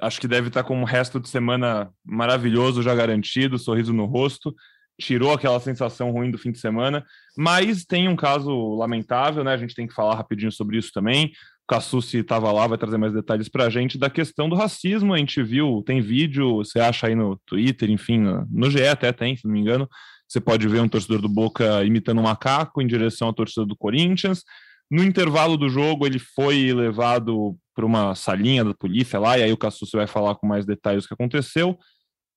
acho 0.00 0.18
que 0.18 0.26
deve 0.26 0.48
estar 0.48 0.64
com 0.64 0.80
um 0.80 0.84
resto 0.84 1.20
de 1.20 1.28
semana 1.28 1.90
maravilhoso 2.02 2.82
já 2.82 2.94
garantido, 2.94 3.58
sorriso 3.58 3.92
no 3.92 4.06
rosto 4.06 4.54
tirou 4.98 5.32
aquela 5.32 5.60
sensação 5.60 6.10
ruim 6.10 6.30
do 6.30 6.38
fim 6.38 6.50
de 6.50 6.58
semana, 6.58 7.04
mas 7.36 7.84
tem 7.84 8.08
um 8.08 8.16
caso 8.16 8.50
lamentável, 8.76 9.44
né? 9.44 9.52
A 9.52 9.56
gente 9.56 9.74
tem 9.74 9.86
que 9.86 9.94
falar 9.94 10.14
rapidinho 10.14 10.50
sobre 10.50 10.78
isso 10.78 10.90
também. 10.92 11.32
Cassucci 11.68 12.18
estava 12.18 12.52
lá, 12.52 12.66
vai 12.66 12.78
trazer 12.78 12.96
mais 12.96 13.12
detalhes 13.12 13.48
para 13.48 13.64
a 13.64 13.70
gente 13.70 13.98
da 13.98 14.08
questão 14.08 14.48
do 14.48 14.54
racismo. 14.54 15.12
A 15.12 15.18
gente 15.18 15.42
viu, 15.42 15.82
tem 15.84 16.00
vídeo, 16.00 16.56
você 16.56 16.78
acha 16.78 17.08
aí 17.08 17.14
no 17.14 17.36
Twitter, 17.46 17.90
enfim, 17.90 18.20
no 18.50 18.70
GE 18.70 18.86
até 18.86 19.12
tem, 19.12 19.36
se 19.36 19.44
não 19.44 19.52
me 19.52 19.60
engano. 19.60 19.88
Você 20.28 20.40
pode 20.40 20.66
ver 20.68 20.80
um 20.80 20.88
torcedor 20.88 21.20
do 21.20 21.28
Boca 21.28 21.84
imitando 21.84 22.18
um 22.18 22.24
macaco 22.24 22.80
em 22.80 22.86
direção 22.86 23.28
ao 23.28 23.34
torcedor 23.34 23.66
do 23.66 23.76
Corinthians. 23.76 24.42
No 24.90 25.02
intervalo 25.02 25.56
do 25.56 25.68
jogo, 25.68 26.06
ele 26.06 26.18
foi 26.18 26.72
levado 26.72 27.56
para 27.74 27.84
uma 27.84 28.14
salinha 28.14 28.64
da 28.64 28.72
polícia 28.72 29.18
lá, 29.18 29.36
e 29.38 29.42
aí 29.42 29.52
o 29.52 29.56
Cassucci 29.56 29.96
vai 29.96 30.06
falar 30.06 30.36
com 30.36 30.46
mais 30.46 30.64
detalhes 30.64 31.04
o 31.04 31.08
que 31.08 31.14
aconteceu. 31.14 31.76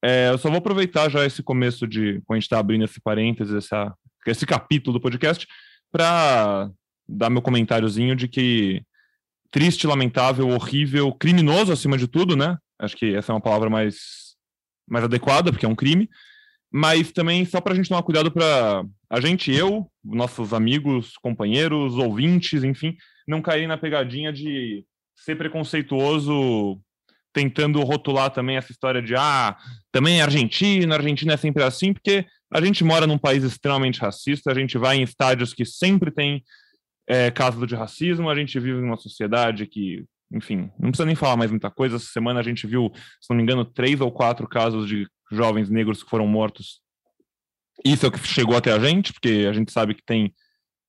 É, 0.03 0.29
eu 0.29 0.37
só 0.37 0.49
vou 0.49 0.57
aproveitar 0.57 1.09
já 1.09 1.25
esse 1.25 1.43
começo 1.43 1.87
de, 1.87 2.21
quando 2.25 2.37
a 2.37 2.39
gente 2.39 2.43
está 2.43 2.59
abrindo 2.59 2.85
esse 2.85 2.99
parênteses, 3.01 3.53
essa, 3.53 3.93
esse 4.25 4.45
capítulo 4.45 4.97
do 4.97 5.01
podcast, 5.01 5.47
para 5.91 6.69
dar 7.07 7.29
meu 7.29 7.41
comentáriozinho 7.41 8.15
de 8.15 8.27
que 8.27 8.81
triste, 9.51 9.87
lamentável, 9.87 10.47
horrível, 10.49 11.11
criminoso 11.13 11.71
acima 11.71 11.97
de 11.97 12.07
tudo, 12.07 12.35
né? 12.35 12.57
Acho 12.79 12.95
que 12.95 13.15
essa 13.15 13.31
é 13.31 13.35
uma 13.35 13.41
palavra 13.41 13.69
mais, 13.69 14.35
mais 14.87 15.05
adequada, 15.05 15.51
porque 15.51 15.65
é 15.65 15.69
um 15.69 15.75
crime. 15.75 16.09
Mas 16.71 17.11
também 17.11 17.43
só 17.45 17.59
para 17.59 17.73
a 17.73 17.75
gente 17.75 17.89
tomar 17.89 18.03
cuidado 18.03 18.31
para 18.31 18.83
a 19.09 19.19
gente, 19.19 19.51
eu, 19.51 19.89
nossos 20.03 20.53
amigos, 20.53 21.13
companheiros, 21.21 21.95
ouvintes, 21.95 22.63
enfim, 22.63 22.95
não 23.27 23.41
cair 23.41 23.67
na 23.67 23.77
pegadinha 23.77 24.31
de 24.31 24.85
ser 25.15 25.35
preconceituoso 25.35 26.79
tentando 27.33 27.81
rotular 27.81 28.31
também 28.31 28.57
essa 28.57 28.71
história 28.71 29.01
de 29.01 29.15
ah, 29.15 29.55
também 29.91 30.19
é 30.19 30.23
Argentina, 30.23 30.95
Argentina 30.95 31.33
é 31.33 31.37
sempre 31.37 31.63
assim, 31.63 31.93
porque 31.93 32.25
a 32.51 32.61
gente 32.61 32.83
mora 32.83 33.05
num 33.05 33.17
país 33.17 33.43
extremamente 33.43 33.99
racista, 33.99 34.51
a 34.51 34.55
gente 34.55 34.77
vai 34.77 34.97
em 34.97 35.03
estádios 35.03 35.53
que 35.53 35.65
sempre 35.65 36.11
tem 36.11 36.43
é, 37.09 37.31
casos 37.31 37.67
de 37.67 37.73
racismo, 37.73 38.29
a 38.29 38.35
gente 38.35 38.59
vive 38.59 38.79
numa 38.79 38.95
sociedade 38.95 39.65
que, 39.65 40.05
enfim, 40.31 40.71
não 40.79 40.91
precisa 40.91 41.07
nem 41.07 41.15
falar 41.15 41.35
mais 41.35 41.49
muita 41.49 41.71
coisa. 41.71 41.95
Essa 41.95 42.05
semana 42.05 42.39
a 42.39 42.43
gente 42.43 42.67
viu, 42.67 42.91
se 43.19 43.27
não 43.31 43.37
me 43.37 43.41
engano, 43.41 43.65
três 43.65 43.99
ou 43.99 44.11
quatro 44.11 44.47
casos 44.47 44.87
de 44.87 45.07
jovens 45.31 45.71
negros 45.71 46.03
que 46.03 46.09
foram 46.09 46.27
mortos. 46.27 46.81
Isso 47.83 48.05
é 48.05 48.09
o 48.09 48.11
que 48.11 48.19
chegou 48.19 48.55
até 48.55 48.71
a 48.71 48.77
gente, 48.77 49.11
porque 49.11 49.47
a 49.49 49.53
gente 49.53 49.71
sabe 49.71 49.95
que 49.95 50.03
tem 50.05 50.31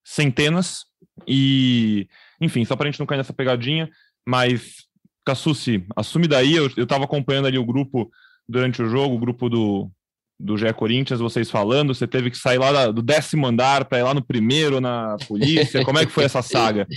centenas. 0.05 0.85
E, 1.27 2.07
enfim, 2.39 2.67
só 2.67 2.77
para 2.77 2.89
a 2.89 2.91
gente 2.91 3.01
não 3.01 3.07
cair 3.07 3.19
nessa 3.19 3.33
pegadinha, 3.33 3.89
Mas, 4.27 4.87
Cassucci, 5.25 5.87
assume 5.97 6.29
daí, 6.29 6.55
eu, 6.55 6.71
eu 6.77 6.87
tava 6.87 7.05
acompanhando 7.05 7.47
ali 7.47 7.57
o 7.57 7.65
grupo 7.65 8.11
durante 8.47 8.83
o 8.83 8.89
jogo, 8.89 9.15
o 9.15 9.19
grupo 9.19 9.49
do, 9.49 9.91
do 10.41 10.57
GE 10.57 10.73
Corinthians, 10.73 11.21
vocês 11.21 11.51
falando, 11.51 11.95
você 11.95 12.07
teve 12.07 12.31
que 12.31 12.39
sair 12.39 12.59
lá 12.59 12.91
do 12.91 13.03
décimo 13.03 13.47
andar 13.47 13.85
para 13.85 13.99
ir 13.99 14.03
lá 14.03 14.15
no 14.15 14.25
primeiro 14.25 14.81
na 14.81 15.17
polícia. 15.29 15.85
Como 15.85 15.99
é 15.99 16.07
que 16.07 16.13
foi 16.13 16.25
essa 16.25 16.43
saga? 16.43 16.87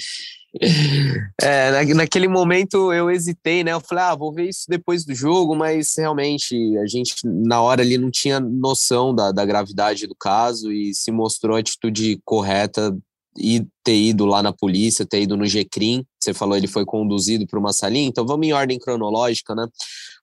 É, 1.41 1.71
na, 1.71 1.95
naquele 1.95 2.27
momento 2.27 2.93
eu 2.93 3.09
hesitei, 3.09 3.63
né? 3.63 3.73
Eu 3.73 3.81
falei, 3.81 4.03
ah, 4.03 4.13
vou 4.13 4.31
ver 4.31 4.49
isso 4.49 4.65
depois 4.69 5.03
do 5.03 5.13
jogo, 5.15 5.55
mas 5.55 5.95
realmente 5.97 6.55
a 6.77 6.85
gente 6.85 7.15
na 7.23 7.59
hora 7.59 7.81
ali 7.81 7.97
não 7.97 8.11
tinha 8.11 8.39
noção 8.39 9.15
da, 9.15 9.31
da 9.31 9.43
gravidade 9.45 10.05
do 10.05 10.13
caso 10.13 10.71
e 10.71 10.93
se 10.93 11.11
mostrou 11.11 11.57
a 11.57 11.59
atitude 11.59 12.19
correta 12.23 12.95
e 13.35 13.65
ter 13.83 13.95
ido 13.95 14.25
lá 14.25 14.43
na 14.43 14.53
polícia, 14.53 15.05
ter 15.05 15.23
ido 15.23 15.35
no 15.35 15.47
GCRIM. 15.47 16.05
Você 16.19 16.33
falou 16.33 16.55
ele 16.55 16.67
foi 16.67 16.85
conduzido 16.85 17.47
para 17.47 17.59
uma 17.59 17.73
salinha, 17.73 18.07
então 18.07 18.25
vamos 18.25 18.45
em 18.45 18.53
ordem 18.53 18.77
cronológica, 18.77 19.55
né? 19.55 19.65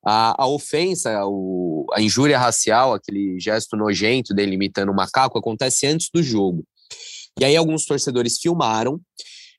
A, 0.05 0.43
a 0.43 0.47
ofensa, 0.47 1.25
o, 1.27 1.87
a 1.93 2.01
injúria 2.01 2.39
racial, 2.39 2.95
aquele 2.95 3.39
gesto 3.39 3.77
nojento 3.77 4.35
dele 4.35 4.55
imitando 4.55 4.91
um 4.91 4.95
macaco, 4.95 5.39
acontece 5.39 5.87
antes 5.87 6.09
do 6.13 6.23
jogo. 6.23 6.65
E 7.39 7.45
aí 7.45 7.57
alguns 7.57 7.85
torcedores 7.85 8.39
filmaram 8.39 9.01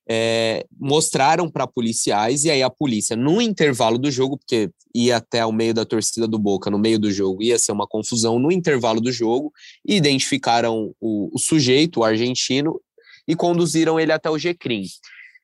é, 0.09 0.65
mostraram 0.77 1.49
para 1.49 1.65
policiais, 1.65 2.43
e 2.43 2.51
aí 2.51 2.61
a 2.61 2.69
polícia, 2.69 3.15
no 3.15 3.41
intervalo 3.41 3.97
do 3.97 4.11
jogo, 4.11 4.37
porque 4.37 4.69
ia 4.93 5.17
até 5.17 5.45
o 5.45 5.53
meio 5.53 5.73
da 5.73 5.85
torcida 5.85 6.27
do 6.27 6.37
Boca, 6.37 6.69
no 6.69 6.77
meio 6.77 6.99
do 6.99 7.11
jogo, 7.11 7.41
ia 7.41 7.57
ser 7.57 7.71
uma 7.71 7.87
confusão, 7.87 8.37
no 8.37 8.51
intervalo 8.51 8.99
do 8.99 9.11
jogo, 9.11 9.53
identificaram 9.85 10.93
o, 10.99 11.29
o 11.33 11.39
sujeito, 11.39 12.01
o 12.01 12.03
argentino, 12.03 12.79
e 13.25 13.35
conduziram 13.35 13.99
ele 13.99 14.11
até 14.11 14.29
o 14.29 14.37
GCRIM. 14.37 14.83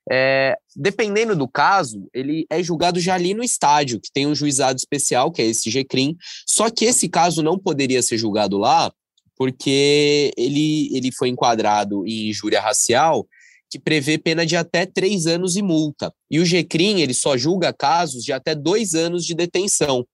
É, 0.09 0.55
dependendo 0.75 1.35
do 1.35 1.47
caso, 1.47 2.07
ele 2.13 2.45
é 2.49 2.63
julgado 2.63 2.99
já 2.99 3.15
ali 3.15 3.33
no 3.33 3.43
estádio, 3.43 3.99
que 3.99 4.11
tem 4.11 4.25
um 4.25 4.35
juizado 4.35 4.77
especial, 4.77 5.31
que 5.31 5.41
é 5.41 5.45
esse 5.45 5.69
GCRIM, 5.69 6.15
só 6.45 6.69
que 6.69 6.85
esse 6.85 7.09
caso 7.09 7.43
não 7.43 7.59
poderia 7.59 8.01
ser 8.01 8.17
julgado 8.17 8.57
lá, 8.57 8.91
porque 9.35 10.33
ele, 10.37 10.95
ele 10.95 11.11
foi 11.11 11.29
enquadrado 11.29 12.05
em 12.07 12.29
injúria 12.29 12.61
racial 12.61 13.27
que 13.69 13.77
prevê 13.77 14.17
pena 14.17 14.45
de 14.45 14.55
até 14.55 14.85
três 14.85 15.27
anos 15.27 15.57
e 15.57 15.61
multa. 15.61 16.13
E 16.31 16.39
o 16.39 16.45
GCRIM, 16.45 17.01
ele 17.01 17.13
só 17.13 17.37
julga 17.37 17.73
casos 17.73 18.23
de 18.23 18.31
até 18.31 18.55
dois 18.55 18.95
anos 18.95 19.25
de 19.25 19.35
detenção. 19.35 20.07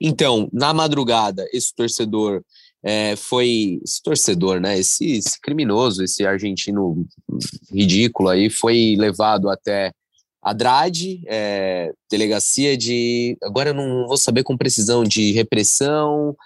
Então, 0.00 0.48
na 0.52 0.74
madrugada, 0.74 1.48
esse 1.52 1.74
torcedor 1.74 2.42
é, 2.84 3.16
foi. 3.16 3.80
Esse 3.84 4.02
torcedor, 4.02 4.60
né? 4.60 4.78
Esse, 4.78 5.12
esse, 5.12 5.40
criminoso, 5.40 6.02
esse 6.02 6.26
argentino 6.26 7.06
ridículo 7.72 8.28
aí, 8.28 8.50
foi 8.50 8.96
levado 8.98 9.48
até 9.48 9.92
Adrade, 10.42 11.22
é, 11.26 11.92
delegacia 12.10 12.76
de. 12.76 13.36
Agora 13.42 13.70
eu 13.70 13.74
não 13.74 14.06
vou 14.08 14.16
saber 14.16 14.42
com 14.42 14.56
precisão, 14.56 15.04
de 15.04 15.32
repressão. 15.32 16.36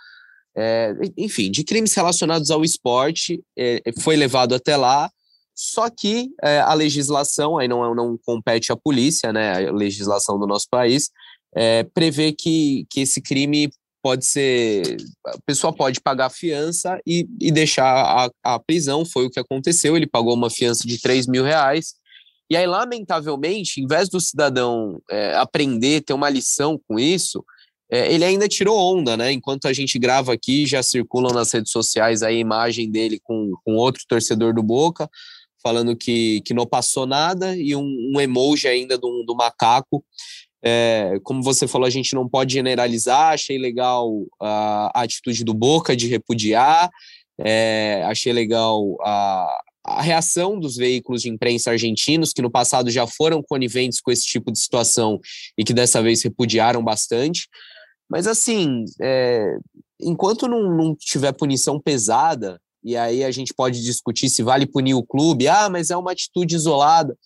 É, 0.58 0.94
enfim, 1.18 1.50
de 1.50 1.62
crimes 1.62 1.94
relacionados 1.94 2.50
ao 2.50 2.64
esporte, 2.64 3.42
é, 3.58 3.82
foi 4.00 4.16
levado 4.16 4.54
até 4.54 4.74
lá, 4.74 5.10
só 5.54 5.90
que 5.90 6.30
é, 6.42 6.60
a 6.60 6.72
legislação, 6.72 7.58
aí 7.58 7.68
não, 7.68 7.94
não 7.94 8.18
compete 8.24 8.72
à 8.72 8.76
polícia, 8.76 9.32
né? 9.32 9.68
A 9.68 9.72
legislação 9.72 10.38
do 10.38 10.46
nosso 10.46 10.66
país 10.70 11.10
é, 11.54 11.82
prevê 11.82 12.32
que, 12.32 12.86
que 12.90 13.00
esse 13.00 13.20
crime 13.22 13.70
pode 14.06 14.24
ser. 14.24 14.98
A 15.26 15.36
pessoa 15.44 15.72
pode 15.72 16.00
pagar 16.00 16.30
fiança 16.30 17.00
e, 17.04 17.26
e 17.40 17.50
deixar 17.50 17.84
a, 17.84 18.54
a 18.54 18.58
prisão. 18.60 19.04
Foi 19.04 19.26
o 19.26 19.30
que 19.30 19.40
aconteceu. 19.40 19.96
Ele 19.96 20.06
pagou 20.06 20.32
uma 20.32 20.48
fiança 20.48 20.86
de 20.86 21.00
3 21.00 21.26
mil 21.26 21.42
reais. 21.42 21.94
E 22.48 22.56
aí, 22.56 22.64
lamentavelmente, 22.68 23.80
em 23.80 23.86
vez 23.88 24.08
do 24.08 24.20
cidadão 24.20 25.02
é, 25.10 25.34
aprender, 25.34 26.02
ter 26.02 26.12
uma 26.12 26.30
lição 26.30 26.80
com 26.86 27.00
isso, 27.00 27.44
é, 27.90 28.12
ele 28.14 28.24
ainda 28.24 28.46
tirou 28.46 28.78
onda, 28.78 29.16
né? 29.16 29.32
Enquanto 29.32 29.66
a 29.66 29.72
gente 29.72 29.98
grava 29.98 30.32
aqui, 30.32 30.66
já 30.66 30.84
circulam 30.84 31.34
nas 31.34 31.50
redes 31.50 31.72
sociais 31.72 32.22
a 32.22 32.30
imagem 32.30 32.88
dele 32.88 33.18
com, 33.24 33.54
com 33.64 33.74
outro 33.74 34.04
torcedor 34.06 34.54
do 34.54 34.62
Boca 34.62 35.10
falando 35.66 35.96
que, 35.96 36.42
que 36.42 36.54
não 36.54 36.64
passou 36.64 37.06
nada, 37.06 37.56
e 37.56 37.74
um, 37.74 38.12
um 38.14 38.20
emoji 38.20 38.68
ainda 38.68 38.96
do, 38.96 39.24
do 39.26 39.34
macaco. 39.34 40.04
É, 40.68 41.20
como 41.22 41.44
você 41.44 41.68
falou, 41.68 41.86
a 41.86 41.90
gente 41.90 42.12
não 42.12 42.28
pode 42.28 42.54
generalizar. 42.54 43.34
Achei 43.34 43.56
legal 43.56 44.10
a, 44.42 44.90
a 44.92 45.02
atitude 45.02 45.44
do 45.44 45.54
Boca 45.54 45.94
de 45.94 46.08
repudiar, 46.08 46.90
é, 47.38 48.02
achei 48.06 48.32
legal 48.32 48.96
a, 49.00 49.62
a 49.84 50.02
reação 50.02 50.58
dos 50.58 50.74
veículos 50.74 51.22
de 51.22 51.28
imprensa 51.28 51.70
argentinos, 51.70 52.32
que 52.32 52.42
no 52.42 52.50
passado 52.50 52.90
já 52.90 53.06
foram 53.06 53.40
coniventes 53.42 54.00
com 54.00 54.10
esse 54.10 54.26
tipo 54.26 54.50
de 54.50 54.58
situação 54.58 55.20
e 55.56 55.62
que 55.62 55.72
dessa 55.72 56.02
vez 56.02 56.20
repudiaram 56.24 56.82
bastante. 56.82 57.46
Mas, 58.10 58.26
assim, 58.26 58.84
é, 59.00 59.58
enquanto 60.00 60.48
não, 60.48 60.76
não 60.76 60.96
tiver 60.96 61.32
punição 61.32 61.80
pesada, 61.80 62.60
e 62.82 62.96
aí 62.96 63.22
a 63.22 63.30
gente 63.30 63.54
pode 63.54 63.82
discutir 63.84 64.28
se 64.28 64.42
vale 64.42 64.66
punir 64.66 64.94
o 64.94 65.04
clube. 65.04 65.46
Ah, 65.46 65.68
mas 65.68 65.90
é 65.90 65.96
uma 65.96 66.10
atitude 66.10 66.56
isolada. 66.56 67.16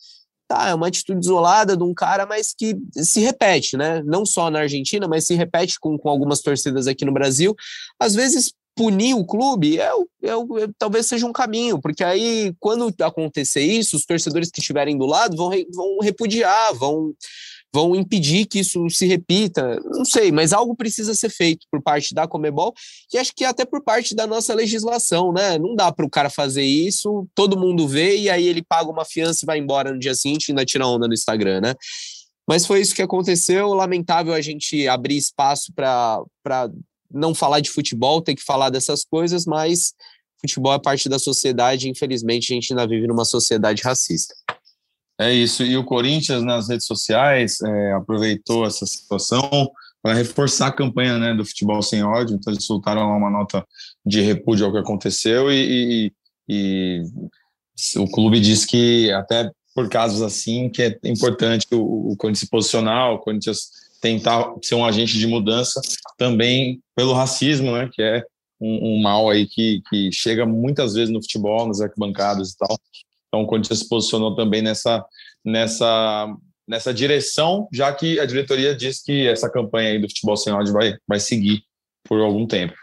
Tá, 0.51 0.69
é 0.69 0.75
uma 0.75 0.89
atitude 0.89 1.21
isolada 1.21 1.77
de 1.77 1.85
um 1.85 1.95
cara, 1.95 2.27
mas 2.27 2.53
que 2.53 2.77
se 2.97 3.21
repete, 3.21 3.77
né? 3.77 4.03
Não 4.05 4.27
só 4.27 4.51
na 4.51 4.59
Argentina, 4.59 5.07
mas 5.07 5.25
se 5.25 5.37
repete 5.37 5.79
com, 5.79 5.97
com 5.97 6.09
algumas 6.09 6.41
torcidas 6.41 6.89
aqui 6.89 7.05
no 7.05 7.13
Brasil. 7.13 7.55
Às 8.01 8.17
vezes, 8.17 8.53
punir 8.75 9.15
o 9.15 9.25
clube 9.25 9.79
é, 9.79 9.93
é, 10.25 10.31
é, 10.31 10.69
talvez 10.77 11.07
seja 11.07 11.25
um 11.25 11.33
caminho, 11.33 11.81
porque 11.81 12.03
aí, 12.03 12.53
quando 12.59 12.93
acontecer 13.01 13.63
isso, 13.63 13.97
os 13.97 14.05
torcedores 14.05 14.51
que 14.51 14.59
estiverem 14.59 14.99
do 14.99 15.07
lado 15.07 15.37
vão, 15.37 15.51
vão 15.73 15.99
repudiar, 16.03 16.75
vão 16.75 17.15
vão 17.73 17.95
impedir 17.95 18.47
que 18.47 18.61
isso 18.61 18.89
se 18.91 19.07
repita. 19.07 19.81
Não 19.85 20.05
sei, 20.05 20.33
mas 20.33 20.53
algo 20.53 20.75
precisa 20.75 21.15
ser 21.15 21.31
feito 21.31 21.67
por 21.71 21.81
parte 21.83 22.15
da 22.15 22.27
Comebol 22.27 22.75
e 23.13 23.19
acho 23.19 23.33
que 23.35 23.45
até 23.45 23.65
por 23.65 23.83
parte 23.83 24.15
da 24.15 24.27
nossa 24.27 24.53
legislação, 24.55 25.33
né? 25.33 25.59
Não 25.59 25.75
dá 25.75 25.93
para 25.93 26.05
o 26.05 26.11
cara 26.11 26.29
fazer 26.29 26.65
isso, 26.65 27.27
todo 27.35 27.59
mundo 27.59 27.87
vê 27.87 28.17
e 28.17 28.31
aí 28.31 28.47
ele 28.47 28.63
paga 28.63 28.91
uma 28.91 29.05
fiança 29.05 29.45
e 29.45 29.47
vai 29.47 29.59
embora 29.59 29.93
no 29.93 29.99
dia 29.99 30.15
seguinte 30.15 30.49
e 30.49 30.53
ainda 30.53 30.65
tira 30.65 30.87
onda 30.87 31.07
no 31.07 31.15
Instagram, 31.15 31.61
né? 31.61 31.75
Mas 32.49 32.67
foi 32.67 32.81
isso 32.81 32.95
que 32.95 33.03
aconteceu. 33.03 33.69
Lamentável 33.75 34.35
a 34.35 34.41
gente 34.41 34.89
abrir 34.89 35.17
espaço 35.17 35.73
para 35.73 36.21
não 37.13 37.33
falar 37.35 37.61
de 37.61 37.71
futebol, 37.71 38.21
ter 38.21 38.35
que 38.35 38.43
falar 38.43 38.71
dessas 38.71 39.05
coisas, 39.05 39.47
mas 39.47 39.93
futebol 40.41 40.75
é 40.75 40.79
parte 40.79 41.09
da 41.09 41.19
sociedade. 41.19 41.89
Infelizmente, 41.89 42.53
a 42.53 42.55
gente 42.55 42.73
ainda 42.73 42.89
vive 42.89 43.07
numa 43.07 43.25
sociedade 43.25 43.83
racista. 43.83 44.35
É 45.21 45.31
isso. 45.31 45.63
E 45.63 45.77
o 45.77 45.85
Corinthians 45.85 46.43
nas 46.43 46.71
redes 46.71 46.87
sociais 46.87 47.61
é, 47.61 47.93
aproveitou 47.93 48.65
essa 48.65 48.87
situação 48.87 49.71
para 50.03 50.15
reforçar 50.15 50.69
a 50.69 50.73
campanha 50.73 51.19
né, 51.19 51.35
do 51.35 51.45
futebol 51.45 51.83
sem 51.83 52.03
ódio. 52.03 52.37
Então 52.37 52.51
eles 52.51 52.65
soltaram 52.65 53.03
lá 53.03 53.17
uma 53.19 53.29
nota 53.29 53.63
de 54.05 54.23
repúdio 54.23 54.65
ao 54.65 54.73
que 54.73 54.79
aconteceu 54.79 55.53
e, 55.53 56.11
e, 56.49 57.03
e 57.95 57.99
o 57.99 58.11
clube 58.11 58.41
diz 58.41 58.65
que 58.65 59.13
até 59.13 59.51
por 59.75 59.91
casos 59.91 60.23
assim 60.23 60.71
que 60.71 60.83
é 60.83 60.99
importante 61.05 61.67
o, 61.71 62.13
o 62.13 62.17
Corinthians 62.17 62.41
se 62.41 62.49
posicionar, 62.49 63.13
o 63.13 63.19
Corinthians 63.19 63.69
tentar 64.01 64.55
ser 64.63 64.75
um 64.75 64.87
agente 64.87 65.19
de 65.19 65.27
mudança 65.27 65.83
também 66.17 66.81
pelo 66.97 67.13
racismo, 67.13 67.73
né, 67.73 67.91
que 67.93 68.01
é 68.01 68.25
um, 68.59 68.95
um 68.95 69.03
mal 69.03 69.29
aí 69.29 69.47
que, 69.47 69.83
que 69.91 70.11
chega 70.13 70.47
muitas 70.47 70.95
vezes 70.95 71.13
no 71.13 71.21
futebol, 71.21 71.69
nas 71.69 71.83
arquibancadas 71.83 72.53
e 72.53 72.57
tal. 72.57 72.79
Então, 73.31 73.45
o 73.45 73.47
Corinthians 73.47 73.79
se 73.79 73.89
posicionou 73.89 74.35
também 74.35 74.61
nessa, 74.61 75.05
nessa, 75.45 76.37
nessa 76.69 76.93
direção, 76.93 77.69
já 77.73 77.93
que 77.93 78.19
a 78.19 78.27
diretoria 78.27 78.75
diz 78.75 79.01
que 79.03 79.29
essa 79.29 79.49
campanha 79.49 79.91
aí 79.91 79.99
do 80.01 80.09
futebol 80.09 80.37
sem 80.37 80.53
vai, 80.53 80.97
vai 81.07 81.21
seguir 81.21 81.63
por 82.05 82.21
algum 82.21 82.45
tempo. 82.45 82.75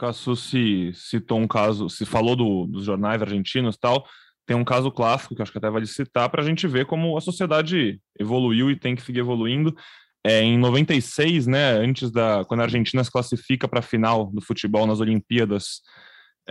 O 0.00 0.36
se 0.36 0.92
citou 0.94 1.38
um 1.38 1.48
caso, 1.48 1.88
se 1.88 2.04
falou 2.04 2.36
do, 2.36 2.66
dos 2.66 2.84
jornais 2.84 3.20
argentinos 3.20 3.74
e 3.74 3.80
tal, 3.80 4.06
tem 4.46 4.56
um 4.56 4.64
caso 4.64 4.92
clássico 4.92 5.34
que 5.34 5.42
acho 5.42 5.50
que 5.50 5.58
até 5.58 5.68
vale 5.68 5.86
citar 5.86 6.28
para 6.30 6.42
a 6.42 6.44
gente 6.44 6.68
ver 6.68 6.86
como 6.86 7.16
a 7.16 7.20
sociedade 7.20 8.00
evoluiu 8.18 8.70
e 8.70 8.78
tem 8.78 8.94
que 8.94 9.02
seguir 9.02 9.20
evoluindo. 9.20 9.74
É, 10.24 10.40
em 10.42 10.58
96, 10.58 11.46
né, 11.46 11.72
antes 11.72 12.10
da 12.10 12.44
quando 12.44 12.60
a 12.60 12.64
Argentina 12.64 13.02
se 13.02 13.10
classifica 13.10 13.66
para 13.66 13.80
a 13.80 13.82
final 13.82 14.26
do 14.26 14.40
futebol 14.40 14.86
nas 14.86 15.00
Olimpíadas 15.00 15.80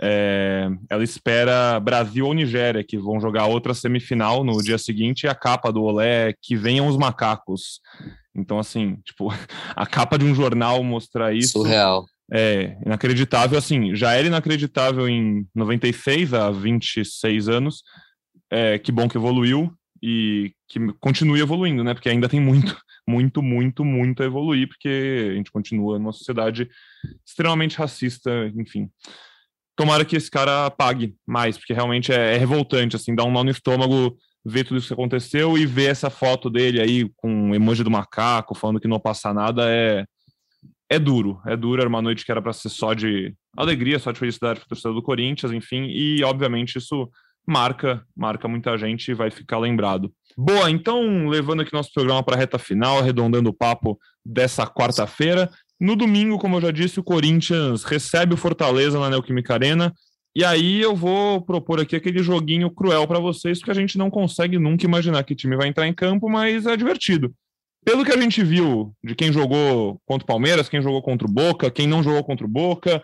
é, 0.00 0.68
ela 0.90 1.02
espera 1.02 1.80
Brasil 1.80 2.26
ou 2.26 2.34
Nigéria, 2.34 2.84
que 2.84 2.98
vão 2.98 3.20
jogar 3.20 3.46
outra 3.46 3.72
semifinal 3.72 4.44
no 4.44 4.62
dia 4.62 4.78
seguinte, 4.78 5.24
e 5.24 5.28
a 5.28 5.34
capa 5.34 5.72
do 5.72 5.82
Olé 5.82 6.30
é 6.30 6.34
que 6.40 6.54
venham 6.54 6.86
os 6.86 6.96
macacos. 6.96 7.80
Então, 8.34 8.58
assim, 8.58 8.96
tipo, 9.04 9.28
a 9.74 9.86
capa 9.86 10.18
de 10.18 10.24
um 10.24 10.34
jornal 10.34 10.82
mostrar 10.82 11.34
isso. 11.34 11.52
Surreal. 11.60 12.04
É 12.30 12.76
inacreditável, 12.84 13.56
assim, 13.56 13.94
já 13.94 14.12
era 14.12 14.26
inacreditável 14.26 15.08
em 15.08 15.46
96, 15.54 16.34
há 16.34 16.50
26 16.50 17.48
anos. 17.48 17.82
É, 18.50 18.78
que 18.78 18.92
bom 18.92 19.08
que 19.08 19.16
evoluiu 19.16 19.72
e 20.02 20.52
que 20.68 20.78
continue 21.00 21.40
evoluindo, 21.40 21.82
né? 21.82 21.94
Porque 21.94 22.08
ainda 22.08 22.28
tem 22.28 22.40
muito, 22.40 22.76
muito, 23.08 23.40
muito, 23.40 23.84
muito 23.84 24.22
a 24.22 24.26
evoluir, 24.26 24.68
porque 24.68 25.30
a 25.30 25.34
gente 25.34 25.52
continua 25.52 25.98
numa 25.98 26.12
sociedade 26.12 26.68
extremamente 27.24 27.78
racista, 27.78 28.52
enfim 28.56 28.90
tomara 29.76 30.04
que 30.04 30.16
esse 30.16 30.30
cara 30.30 30.70
pague 30.70 31.14
mais, 31.26 31.58
porque 31.58 31.74
realmente 31.74 32.12
é, 32.12 32.34
é 32.34 32.38
revoltante, 32.38 32.96
assim, 32.96 33.14
dá 33.14 33.24
um 33.24 33.30
nó 33.30 33.44
no 33.44 33.50
estômago 33.50 34.16
ver 34.44 34.64
tudo 34.64 34.78
isso 34.78 34.88
que 34.88 34.94
aconteceu 34.94 35.58
e 35.58 35.66
ver 35.66 35.90
essa 35.90 36.08
foto 36.08 36.48
dele 36.48 36.80
aí 36.80 37.10
com 37.16 37.54
emoji 37.54 37.82
do 37.82 37.90
macaco 37.90 38.54
falando 38.54 38.80
que 38.80 38.88
não 38.88 39.00
passa 39.00 39.34
nada 39.34 39.64
é 39.68 40.04
é 40.88 41.00
duro, 41.00 41.40
é 41.44 41.56
duro, 41.56 41.80
era 41.80 41.88
uma 41.88 42.00
noite 42.00 42.24
que 42.24 42.30
era 42.30 42.40
para 42.40 42.52
ser 42.52 42.68
só 42.68 42.94
de 42.94 43.34
alegria, 43.56 43.98
só 43.98 44.12
de 44.12 44.20
felicidade 44.20 44.60
para 44.60 44.68
torcedor 44.68 44.94
do 44.94 45.02
Corinthians, 45.02 45.52
enfim, 45.52 45.86
e 45.88 46.22
obviamente 46.22 46.78
isso 46.78 47.10
marca, 47.46 48.04
marca 48.16 48.46
muita 48.46 48.76
gente 48.78 49.10
e 49.10 49.14
vai 49.14 49.30
ficar 49.30 49.58
lembrado. 49.58 50.12
Boa, 50.36 50.70
então, 50.70 51.28
levando 51.28 51.62
aqui 51.62 51.72
nosso 51.72 51.92
programa 51.92 52.22
para 52.22 52.36
a 52.36 52.38
reta 52.38 52.58
final, 52.58 52.98
arredondando 52.98 53.50
o 53.50 53.54
papo 53.54 53.98
dessa 54.24 54.66
quarta-feira, 54.66 55.50
no 55.80 55.94
domingo, 55.94 56.38
como 56.38 56.56
eu 56.56 56.60
já 56.60 56.70
disse, 56.70 56.98
o 56.98 57.04
Corinthians 57.04 57.84
recebe 57.84 58.34
o 58.34 58.36
Fortaleza 58.36 58.98
na 58.98 59.10
Neoquímica 59.10 59.54
Arena, 59.54 59.92
e 60.34 60.44
aí 60.44 60.80
eu 60.80 60.94
vou 60.94 61.40
propor 61.40 61.80
aqui 61.80 61.96
aquele 61.96 62.22
joguinho 62.22 62.70
cruel 62.70 63.06
para 63.06 63.18
vocês, 63.18 63.58
porque 63.58 63.70
a 63.70 63.74
gente 63.74 63.96
não 63.96 64.10
consegue 64.10 64.58
nunca 64.58 64.84
imaginar 64.84 65.22
que 65.24 65.34
time 65.34 65.56
vai 65.56 65.68
entrar 65.68 65.86
em 65.86 65.94
campo, 65.94 66.28
mas 66.28 66.66
é 66.66 66.76
divertido. 66.76 67.34
Pelo 67.84 68.04
que 68.04 68.12
a 68.12 68.20
gente 68.20 68.42
viu 68.42 68.92
de 69.02 69.14
quem 69.14 69.32
jogou 69.32 70.00
contra 70.04 70.24
o 70.24 70.26
Palmeiras, 70.26 70.68
quem 70.68 70.82
jogou 70.82 71.00
contra 71.00 71.26
o 71.26 71.30
Boca, 71.30 71.70
quem 71.70 71.86
não 71.86 72.02
jogou 72.02 72.22
contra 72.24 72.44
o 72.44 72.48
Boca, 72.48 73.02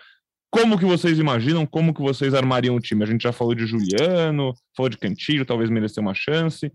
como 0.50 0.78
que 0.78 0.84
vocês 0.84 1.18
imaginam, 1.18 1.64
como 1.64 1.94
que 1.94 2.02
vocês 2.02 2.34
armariam 2.34 2.74
o 2.74 2.80
time? 2.80 3.02
A 3.02 3.06
gente 3.06 3.22
já 3.22 3.32
falou 3.32 3.54
de 3.54 3.64
Juliano, 3.64 4.52
falou 4.76 4.90
de 4.90 4.98
Cantilho, 4.98 5.46
talvez 5.46 5.70
merecer 5.70 6.02
uma 6.02 6.14
chance. 6.14 6.70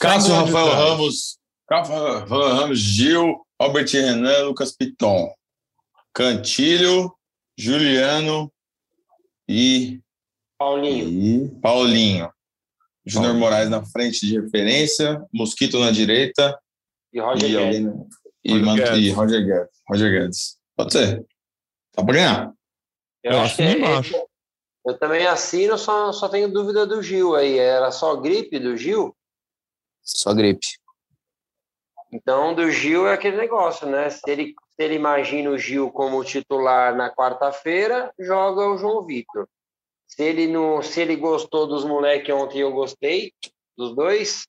Cássio 0.00 0.34
Rafael 0.34 0.72
Ramos, 0.74 1.38
Rafael 1.70 2.26
Ramos, 2.26 2.80
Gil, 2.80 3.36
Albert 3.64 3.90
Renan, 3.92 4.42
Lucas 4.42 4.72
Piton. 4.72 5.32
Cantilho, 6.12 7.12
Juliano, 7.56 8.52
e 9.48 10.00
Paulinho. 10.58 11.08
E 11.08 11.48
Paulinho. 11.60 12.30
Júnior 13.06 13.34
Moraes 13.34 13.68
na 13.68 13.84
frente 13.84 14.26
de 14.26 14.40
referência, 14.40 15.22
Mosquito 15.32 15.78
na 15.78 15.90
direita 15.90 16.58
e 17.12 17.20
Roger 17.20 17.50
e, 17.50 17.56
alguém, 17.56 18.08
e, 18.44 18.58
Roger, 18.58 18.84
Guedes. 18.84 19.04
e 19.04 19.10
Roger 19.10 19.46
Guedes. 19.46 19.80
Roger 19.88 20.10
Guedes. 20.10 20.58
Pode 20.76 20.92
ser. 20.92 21.26
Tá 21.92 22.04
pra 22.04 22.14
ganhar. 22.14 22.52
Eu, 23.22 23.32
eu 23.32 23.40
acho 23.40 23.56
que 23.56 23.62
é. 23.62 24.24
Eu 24.86 24.98
também 24.98 25.26
assino, 25.26 25.78
só, 25.78 26.12
só 26.12 26.28
tenho 26.28 26.52
dúvida 26.52 26.86
do 26.86 27.02
Gil 27.02 27.34
aí. 27.34 27.58
Era 27.58 27.90
só 27.90 28.16
gripe 28.16 28.58
do 28.58 28.76
Gil? 28.76 29.16
Só 30.02 30.34
gripe. 30.34 30.66
Então, 32.14 32.54
do 32.54 32.70
Gil 32.70 33.08
é 33.08 33.14
aquele 33.14 33.36
negócio, 33.36 33.88
né? 33.88 34.08
Se 34.08 34.20
ele, 34.30 34.54
se 34.54 34.84
ele 34.84 34.94
imagina 34.94 35.50
o 35.50 35.58
Gil 35.58 35.90
como 35.90 36.22
titular 36.22 36.94
na 36.94 37.12
quarta-feira, 37.12 38.14
joga 38.16 38.68
o 38.68 38.78
João 38.78 39.04
Vitor. 39.04 39.48
Se 40.06 40.22
ele, 40.22 40.46
não, 40.46 40.80
se 40.80 41.00
ele 41.00 41.16
gostou 41.16 41.66
dos 41.66 41.84
moleques 41.84 42.32
ontem, 42.32 42.60
eu 42.60 42.70
gostei 42.70 43.32
dos 43.76 43.96
dois, 43.96 44.46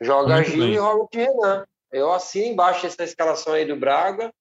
joga 0.00 0.36
Muito 0.36 0.50
Gil 0.50 0.60
bem. 0.60 0.74
e 0.74 0.78
Robert 0.78 1.08
Renan. 1.12 1.66
Eu 1.90 2.12
assino 2.12 2.52
embaixo 2.52 2.86
essa 2.86 3.02
escalação 3.02 3.52
aí 3.52 3.64
do 3.64 3.74
Braga. 3.74 4.32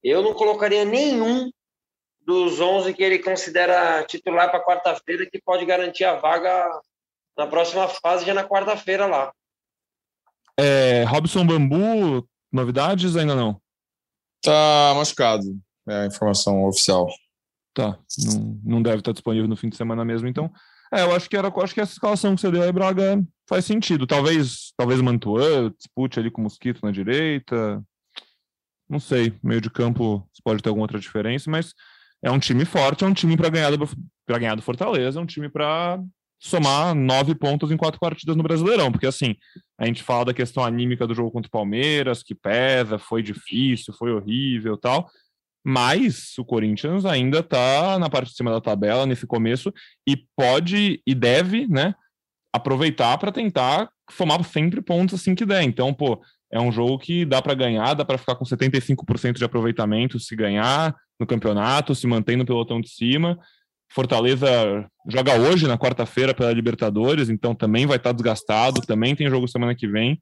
Eu 0.00 0.22
não 0.22 0.32
colocaria 0.32 0.84
nenhum 0.84 1.50
dos 2.20 2.60
11 2.60 2.94
que 2.94 3.02
ele 3.02 3.18
considera 3.18 4.04
titular 4.04 4.48
para 4.48 4.64
quarta-feira, 4.64 5.28
que 5.28 5.42
pode 5.42 5.66
garantir 5.66 6.04
a 6.04 6.14
vaga 6.14 6.80
na 7.36 7.48
próxima 7.48 7.88
fase, 7.88 8.24
já 8.24 8.32
na 8.32 8.48
quarta-feira 8.48 9.06
lá. 9.06 9.32
É, 10.58 11.04
Robson 11.04 11.46
Bambu, 11.46 12.26
novidades 12.52 13.16
ainda 13.16 13.34
não? 13.34 13.60
Tá 14.42 14.92
machucado, 14.94 15.44
é 15.88 16.02
a 16.02 16.06
informação 16.06 16.64
oficial. 16.64 17.08
Tá, 17.74 17.98
não, 18.18 18.60
não 18.64 18.82
deve 18.82 18.98
estar 18.98 19.12
disponível 19.12 19.48
no 19.48 19.56
fim 19.56 19.68
de 19.68 19.76
semana 19.76 20.04
mesmo, 20.04 20.28
então. 20.28 20.50
É, 20.92 21.02
eu 21.02 21.14
acho 21.14 21.28
que 21.28 21.36
era, 21.36 21.48
acho 21.48 21.74
que 21.74 21.80
essa 21.80 21.92
escalação 21.92 22.34
que 22.34 22.40
você 22.40 22.50
deu 22.50 22.62
aí, 22.62 22.72
Braga, 22.72 23.22
faz 23.48 23.64
sentido. 23.64 24.06
Talvez, 24.06 24.72
talvez 24.76 25.00
Mantuan 25.00 25.72
dispute 25.76 26.18
ali 26.18 26.30
com 26.30 26.40
o 26.40 26.44
Mosquito 26.44 26.80
na 26.82 26.90
direita. 26.90 27.82
Não 28.88 29.00
sei, 29.00 29.34
meio 29.42 29.60
de 29.60 29.68
campo 29.68 30.28
pode 30.44 30.62
ter 30.62 30.68
alguma 30.68 30.84
outra 30.84 30.98
diferença, 30.98 31.50
mas 31.50 31.74
é 32.22 32.30
um 32.30 32.38
time 32.38 32.64
forte, 32.64 33.04
é 33.04 33.06
um 33.06 33.12
time 33.12 33.36
para 33.36 33.48
ganhar 33.48 33.70
do 33.70 33.88
para 34.24 34.38
ganhar 34.38 34.54
do 34.54 34.62
Fortaleza, 34.62 35.18
é 35.18 35.22
um 35.22 35.26
time 35.26 35.48
para 35.48 36.00
somar 36.38 36.94
nove 36.94 37.34
pontos 37.34 37.70
em 37.70 37.76
quatro 37.76 37.98
partidas 37.98 38.36
no 38.36 38.42
Brasileirão, 38.42 38.92
porque 38.92 39.06
assim, 39.06 39.34
a 39.78 39.86
gente 39.86 40.02
fala 40.02 40.26
da 40.26 40.34
questão 40.34 40.64
anímica 40.64 41.06
do 41.06 41.14
jogo 41.14 41.30
contra 41.30 41.48
o 41.48 41.50
Palmeiras, 41.50 42.22
que 42.22 42.34
pesa, 42.34 42.98
foi 42.98 43.22
difícil, 43.22 43.94
foi 43.94 44.12
horrível 44.12 44.76
tal, 44.76 45.08
mas 45.64 46.36
o 46.38 46.44
Corinthians 46.44 47.04
ainda 47.04 47.40
está 47.40 47.98
na 47.98 48.08
parte 48.08 48.30
de 48.30 48.36
cima 48.36 48.50
da 48.50 48.60
tabela 48.60 49.06
nesse 49.06 49.26
começo 49.26 49.72
e 50.06 50.16
pode 50.36 51.02
e 51.06 51.14
deve, 51.14 51.66
né, 51.66 51.94
aproveitar 52.52 53.18
para 53.18 53.32
tentar 53.32 53.90
somar 54.10 54.42
sempre 54.44 54.80
pontos 54.80 55.20
assim 55.20 55.34
que 55.34 55.44
der. 55.44 55.62
Então, 55.62 55.92
pô, 55.92 56.22
é 56.52 56.60
um 56.60 56.70
jogo 56.70 56.98
que 56.98 57.24
dá 57.24 57.42
para 57.42 57.54
ganhar, 57.54 57.94
dá 57.94 58.04
para 58.04 58.18
ficar 58.18 58.36
com 58.36 58.44
75% 58.44 59.32
de 59.32 59.44
aproveitamento 59.44 60.20
se 60.20 60.36
ganhar 60.36 60.94
no 61.18 61.26
campeonato, 61.26 61.94
se 61.94 62.06
mantém 62.06 62.36
no 62.36 62.46
pelotão 62.46 62.80
de 62.80 62.88
cima 62.88 63.38
Fortaleza 63.90 64.46
joga 65.08 65.38
hoje, 65.38 65.66
na 65.66 65.78
quarta-feira, 65.78 66.34
pela 66.34 66.52
Libertadores, 66.52 67.28
então 67.28 67.54
também 67.54 67.86
vai 67.86 67.96
estar 67.96 68.12
desgastado, 68.12 68.80
também 68.80 69.14
tem 69.14 69.30
jogo 69.30 69.48
semana 69.48 69.74
que 69.74 69.86
vem. 69.86 70.20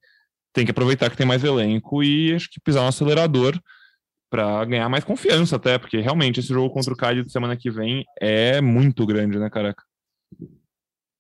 Tem 0.52 0.64
que 0.64 0.70
aproveitar 0.70 1.10
que 1.10 1.16
tem 1.16 1.26
mais 1.26 1.42
elenco 1.42 2.02
e 2.02 2.32
acho 2.34 2.48
que 2.50 2.60
pisar 2.60 2.82
no 2.82 2.88
acelerador 2.88 3.58
para 4.30 4.64
ganhar 4.64 4.88
mais 4.88 5.04
confiança, 5.04 5.56
até, 5.56 5.78
porque 5.78 6.00
realmente 6.00 6.40
esse 6.40 6.48
jogo 6.48 6.72
contra 6.72 6.92
o 6.92 7.24
de 7.24 7.30
semana 7.30 7.56
que 7.56 7.70
vem 7.70 8.04
é 8.20 8.60
muito 8.60 9.06
grande, 9.06 9.38
né, 9.38 9.48
careca? 9.48 9.82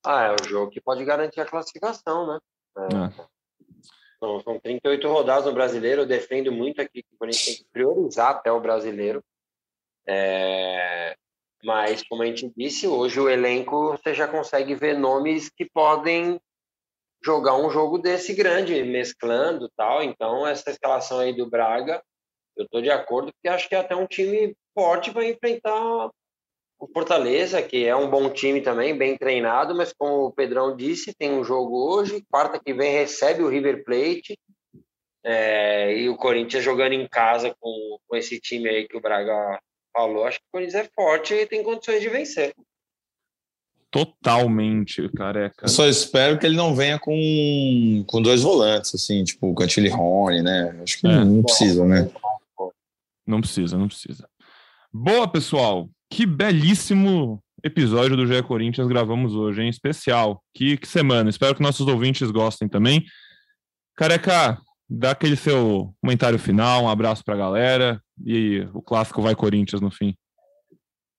Ah, 0.04 0.24
é 0.24 0.32
um 0.32 0.48
jogo 0.48 0.70
que 0.70 0.80
pode 0.80 1.04
garantir 1.04 1.40
a 1.40 1.46
classificação, 1.46 2.26
né? 2.26 2.38
É. 2.78 2.82
É. 2.82 3.34
São, 4.18 4.40
são 4.40 4.60
38 4.60 5.06
rodadas 5.08 5.46
no 5.46 5.52
brasileiro. 5.52 6.02
Eu 6.02 6.06
defendo 6.06 6.50
muito 6.50 6.80
aqui 6.80 7.02
que 7.02 7.14
o 7.14 7.18
Corinthians 7.18 7.44
tem 7.44 7.56
que 7.56 7.70
priorizar 7.72 8.30
até 8.30 8.50
o 8.50 8.60
brasileiro. 8.60 9.22
É, 10.06 11.16
mas, 11.64 12.02
como 12.06 12.22
a 12.22 12.26
gente 12.26 12.52
disse, 12.56 12.86
hoje 12.86 13.18
o 13.18 13.28
elenco 13.28 13.92
você 13.92 14.14
já 14.14 14.28
consegue 14.28 14.74
ver 14.74 14.98
nomes 14.98 15.48
que 15.48 15.64
podem 15.64 16.40
jogar 17.24 17.56
um 17.56 17.70
jogo 17.70 17.98
desse 17.98 18.34
grande, 18.34 18.82
mesclando 18.84 19.70
tal. 19.76 20.02
Então, 20.02 20.46
essa 20.46 20.70
escalação 20.70 21.20
aí 21.20 21.34
do 21.34 21.48
Braga, 21.48 22.02
eu 22.56 22.64
estou 22.64 22.82
de 22.82 22.90
acordo, 22.90 23.32
porque 23.32 23.48
acho 23.48 23.68
que 23.68 23.74
é 23.74 23.78
até 23.78 23.96
um 23.96 24.06
time 24.06 24.54
forte 24.74 25.10
para 25.10 25.24
enfrentar 25.24 26.10
o 26.78 26.88
Fortaleza, 26.92 27.62
que 27.62 27.86
é 27.86 27.96
um 27.96 28.10
bom 28.10 28.28
time 28.30 28.60
também, 28.60 28.96
bem 28.96 29.16
treinado, 29.16 29.74
mas 29.74 29.92
como 29.92 30.26
o 30.26 30.32
Pedrão 30.32 30.76
disse, 30.76 31.14
tem 31.14 31.32
um 31.32 31.42
jogo 31.42 31.94
hoje, 31.94 32.24
quarta 32.30 32.60
que 32.62 32.74
vem 32.74 32.92
recebe 32.92 33.42
o 33.42 33.48
River 33.48 33.84
Plate, 33.84 34.38
é, 35.24 35.96
e 35.96 36.08
o 36.10 36.16
Corinthians 36.16 36.62
jogando 36.62 36.92
em 36.92 37.08
casa 37.08 37.54
com, 37.58 37.98
com 38.06 38.16
esse 38.16 38.38
time 38.38 38.68
aí 38.68 38.86
que 38.86 38.96
o 38.96 39.00
Braga 39.00 39.58
falou, 39.94 40.26
acho 40.26 40.38
que 40.38 40.44
o 40.48 40.52
Corinthians 40.52 40.84
é 40.84 40.90
forte 40.94 41.32
e 41.32 41.46
tem 41.46 41.62
condições 41.62 42.02
de 42.02 42.08
vencer. 42.08 42.54
Totalmente, 43.90 45.08
careca. 45.10 45.64
Eu 45.64 45.68
só 45.68 45.86
espero 45.86 46.36
que 46.36 46.44
ele 46.44 46.56
não 46.56 46.74
venha 46.74 46.98
com, 46.98 48.04
com 48.08 48.20
dois 48.20 48.42
volantes, 48.42 48.92
assim, 48.92 49.22
tipo 49.22 49.48
o 49.48 49.54
Cantilli 49.54 49.88
Rony, 49.88 50.42
né? 50.42 50.76
Acho 50.82 50.98
que 50.98 51.06
é. 51.06 51.10
não, 51.10 51.24
não 51.24 51.42
precisa, 51.44 51.86
né? 51.86 52.10
Não 53.24 53.40
precisa, 53.40 53.78
não 53.78 53.86
precisa. 53.86 54.28
Boa, 54.92 55.28
pessoal. 55.28 55.88
Que 56.10 56.26
belíssimo 56.26 57.40
episódio 57.62 58.16
do 58.16 58.26
GE 58.26 58.42
Corinthians 58.42 58.88
gravamos 58.88 59.34
hoje, 59.34 59.62
em 59.62 59.68
especial. 59.68 60.42
Que, 60.52 60.76
que 60.76 60.88
semana. 60.88 61.30
Espero 61.30 61.54
que 61.54 61.62
nossos 61.62 61.86
ouvintes 61.86 62.30
gostem 62.32 62.68
também. 62.68 63.04
Careca, 63.96 64.58
dá 64.94 65.10
aquele 65.10 65.36
seu 65.36 65.94
comentário 66.00 66.38
final, 66.38 66.84
um 66.84 66.88
abraço 66.88 67.24
para 67.24 67.34
a 67.34 67.38
galera 67.38 68.02
e 68.24 68.66
o 68.72 68.80
clássico 68.80 69.22
vai 69.22 69.34
Corinthians 69.34 69.80
no 69.80 69.90
fim. 69.90 70.16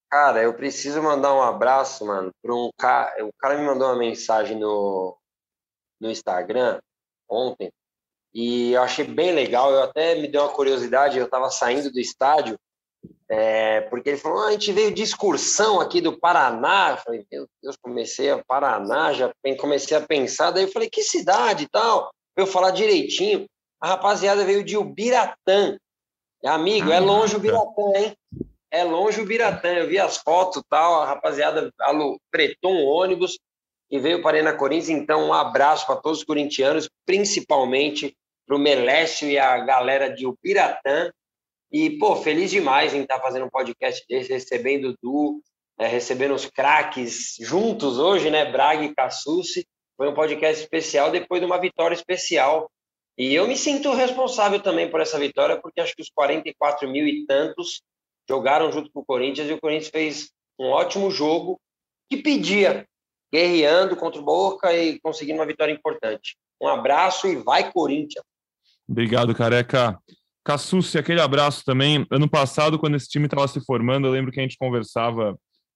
Cara, 0.10 0.42
eu 0.42 0.54
preciso 0.54 1.02
mandar 1.02 1.34
um 1.34 1.42
abraço, 1.42 2.06
mano, 2.06 2.32
para 2.42 2.56
um 2.56 2.70
cara. 2.78 3.26
O 3.26 3.32
cara 3.38 3.58
me 3.58 3.66
mandou 3.66 3.88
uma 3.88 3.98
mensagem 3.98 4.58
no, 4.58 5.18
no 6.00 6.10
Instagram 6.10 6.80
ontem 7.30 7.72
e 8.34 8.72
eu 8.74 8.82
achei 8.82 9.06
bem 9.06 9.34
legal. 9.34 9.72
Eu 9.72 9.84
até 9.84 10.16
me 10.16 10.28
deu 10.28 10.44
uma 10.44 10.54
curiosidade. 10.54 11.18
Eu 11.18 11.26
estava 11.26 11.50
saindo 11.50 11.92
do 11.92 12.00
estádio 12.00 12.58
é, 13.30 13.82
porque 13.82 14.10
ele 14.10 14.18
falou: 14.18 14.40
ah, 14.40 14.48
a 14.48 14.52
gente 14.52 14.72
veio 14.72 14.94
de 14.94 15.02
excursão 15.02 15.82
aqui 15.82 16.00
do 16.00 16.18
Paraná. 16.18 16.92
Eu 16.92 16.98
falei: 16.98 17.26
meu 17.32 17.48
Deus, 17.62 17.76
comecei 17.82 18.30
a 18.30 18.44
Paraná, 18.44 19.12
já 19.14 19.32
comecei 19.60 19.98
a 19.98 20.02
pensar. 20.02 20.52
Daí 20.52 20.64
eu 20.64 20.72
falei: 20.72 20.90
que 20.90 21.04
cidade 21.04 21.64
e 21.64 21.70
tal? 21.70 22.12
Eu 22.38 22.46
falar 22.46 22.72
direitinho. 22.72 23.46
A 23.80 23.90
rapaziada 23.90 24.44
veio 24.46 24.64
de 24.64 24.78
Ubiratã. 24.78 25.78
Amigo, 26.44 26.92
é 26.92 27.00
longe 27.00 27.36
o 27.36 27.40
Biratã, 27.40 27.82
hein? 27.96 28.16
É 28.72 28.84
longe 28.84 29.22
o 29.22 29.26
Biratã. 29.26 29.70
Eu 29.70 29.88
vi 29.88 29.98
as 29.98 30.18
fotos 30.18 30.64
tal, 30.70 31.02
a 31.02 31.06
rapaziada 31.06 31.72
pretou 32.32 32.72
um 32.72 32.86
ônibus 32.86 33.38
e 33.90 34.00
veio 34.00 34.22
para 34.22 34.38
a 34.38 34.40
Arena 34.40 34.54
Corinthians. 34.54 34.90
Então, 34.90 35.28
um 35.28 35.34
abraço 35.34 35.86
para 35.86 35.96
todos 35.96 36.20
os 36.20 36.26
corintianos, 36.26 36.90
principalmente 37.06 38.16
para 38.46 38.56
o 38.56 38.60
Melécio 38.60 39.30
e 39.30 39.38
a 39.38 39.58
galera 39.60 40.10
de 40.10 40.26
Ubiratã. 40.26 41.12
E, 41.72 41.98
pô, 41.98 42.16
feliz 42.16 42.52
demais 42.52 42.94
em 42.94 43.02
estar 43.02 43.18
tá 43.18 43.22
fazendo 43.22 43.46
um 43.46 43.50
podcast 43.50 44.04
desse, 44.08 44.32
recebendo 44.32 44.90
o 44.90 44.96
Du, 45.02 45.42
é, 45.80 45.88
recebendo 45.88 46.34
os 46.34 46.46
craques 46.46 47.36
juntos 47.40 47.98
hoje, 47.98 48.30
né? 48.30 48.50
Braga 48.50 48.84
e 48.84 48.94
Cassucci. 48.94 49.68
foi 49.98 50.10
um 50.10 50.14
podcast 50.14 50.62
especial 50.62 51.12
depois 51.12 51.42
de 51.42 51.46
uma 51.46 51.60
vitória 51.60 51.96
especial. 51.96 52.70
E 53.18 53.34
eu 53.34 53.48
me 53.48 53.56
sinto 53.56 53.94
responsável 53.94 54.60
também 54.60 54.90
por 54.90 55.00
essa 55.00 55.18
vitória, 55.18 55.60
porque 55.62 55.80
acho 55.80 55.96
que 55.96 56.02
os 56.02 56.10
44 56.10 56.90
mil 56.90 57.08
e 57.08 57.26
tantos 57.26 57.82
jogaram 58.28 58.72
junto 58.72 58.92
com 58.92 59.00
o 59.00 59.06
Corinthians 59.06 59.50
e 59.50 59.54
o 59.54 59.60
Corinthians 59.60 59.90
fez 59.90 60.32
um 60.60 60.68
ótimo 60.68 61.10
jogo 61.10 61.60
que 62.10 62.18
pedia, 62.18 62.86
guerreando 63.32 63.96
contra 63.96 64.20
o 64.20 64.24
Boca 64.24 64.74
e 64.76 65.00
conseguindo 65.00 65.40
uma 65.40 65.46
vitória 65.46 65.72
importante. 65.72 66.36
Um 66.62 66.68
abraço 66.68 67.28
e 67.28 67.36
vai 67.36 67.72
Corinthians! 67.72 68.24
Obrigado, 68.88 69.34
Careca. 69.34 69.98
Cassucci, 70.44 70.98
aquele 70.98 71.22
abraço 71.22 71.64
também. 71.66 72.06
Ano 72.12 72.30
passado, 72.30 72.78
quando 72.78 72.96
esse 72.96 73.10
time 73.10 73.26
estava 73.26 73.48
se 73.48 73.60
formando, 73.66 74.08
eu 74.08 74.12
lembro 74.12 74.32
que 74.32 74.40
a 74.40 74.44
gente 74.44 74.58
conversava 74.58 75.36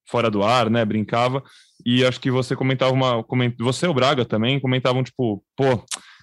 fora 0.10 0.30
do 0.30 0.44
ar, 0.44 0.70
né? 0.70 0.84
Brincava. 0.84 1.44
E 1.86 2.06
acho 2.06 2.20
que 2.20 2.32
você 2.32 2.56
comentava 2.56 2.92
uma. 2.92 3.26
Você 3.60 3.86
e 3.86 3.90
o 3.90 3.94
Braga 3.94 4.26
também 4.26 4.60
comentavam, 4.60 5.04
tipo, 5.04 5.44
pô, 5.56 5.78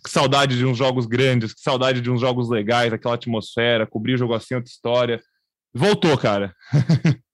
que 0.05 0.11
saudade 0.11 0.57
de 0.57 0.67
uns 0.67 0.77
jogos 0.77 1.07
grandes, 1.07 1.55
que 1.55 1.61
saudade 1.61 2.01
de 2.01 2.11
uns 2.11 2.21
jogos 2.21 2.51
legais, 2.51 2.93
aquela 2.93 3.15
atmosfera, 3.15 3.87
cobrir 3.87 4.15
o 4.15 4.19
jogo 4.19 4.35
assim, 4.35 4.55
outra 4.55 4.71
história. 4.71 5.21
Voltou, 5.75 6.17
cara. 6.17 6.55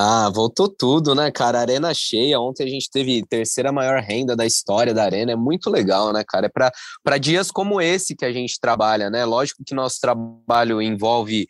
Ah, 0.00 0.30
voltou 0.32 0.68
tudo, 0.68 1.12
né, 1.12 1.28
cara? 1.32 1.58
Arena 1.58 1.92
cheia. 1.92 2.38
Ontem 2.38 2.62
a 2.62 2.68
gente 2.68 2.88
teve 2.88 3.26
terceira 3.28 3.72
maior 3.72 4.00
renda 4.00 4.36
da 4.36 4.46
história 4.46 4.94
da 4.94 5.02
Arena. 5.02 5.32
É 5.32 5.36
muito 5.36 5.68
legal, 5.68 6.12
né, 6.12 6.22
cara? 6.24 6.46
É 6.46 6.70
para 7.02 7.18
dias 7.18 7.50
como 7.50 7.80
esse 7.80 8.14
que 8.14 8.24
a 8.24 8.30
gente 8.30 8.60
trabalha, 8.60 9.10
né? 9.10 9.24
Lógico 9.24 9.64
que 9.66 9.74
nosso 9.74 9.98
trabalho 10.00 10.80
envolve 10.80 11.48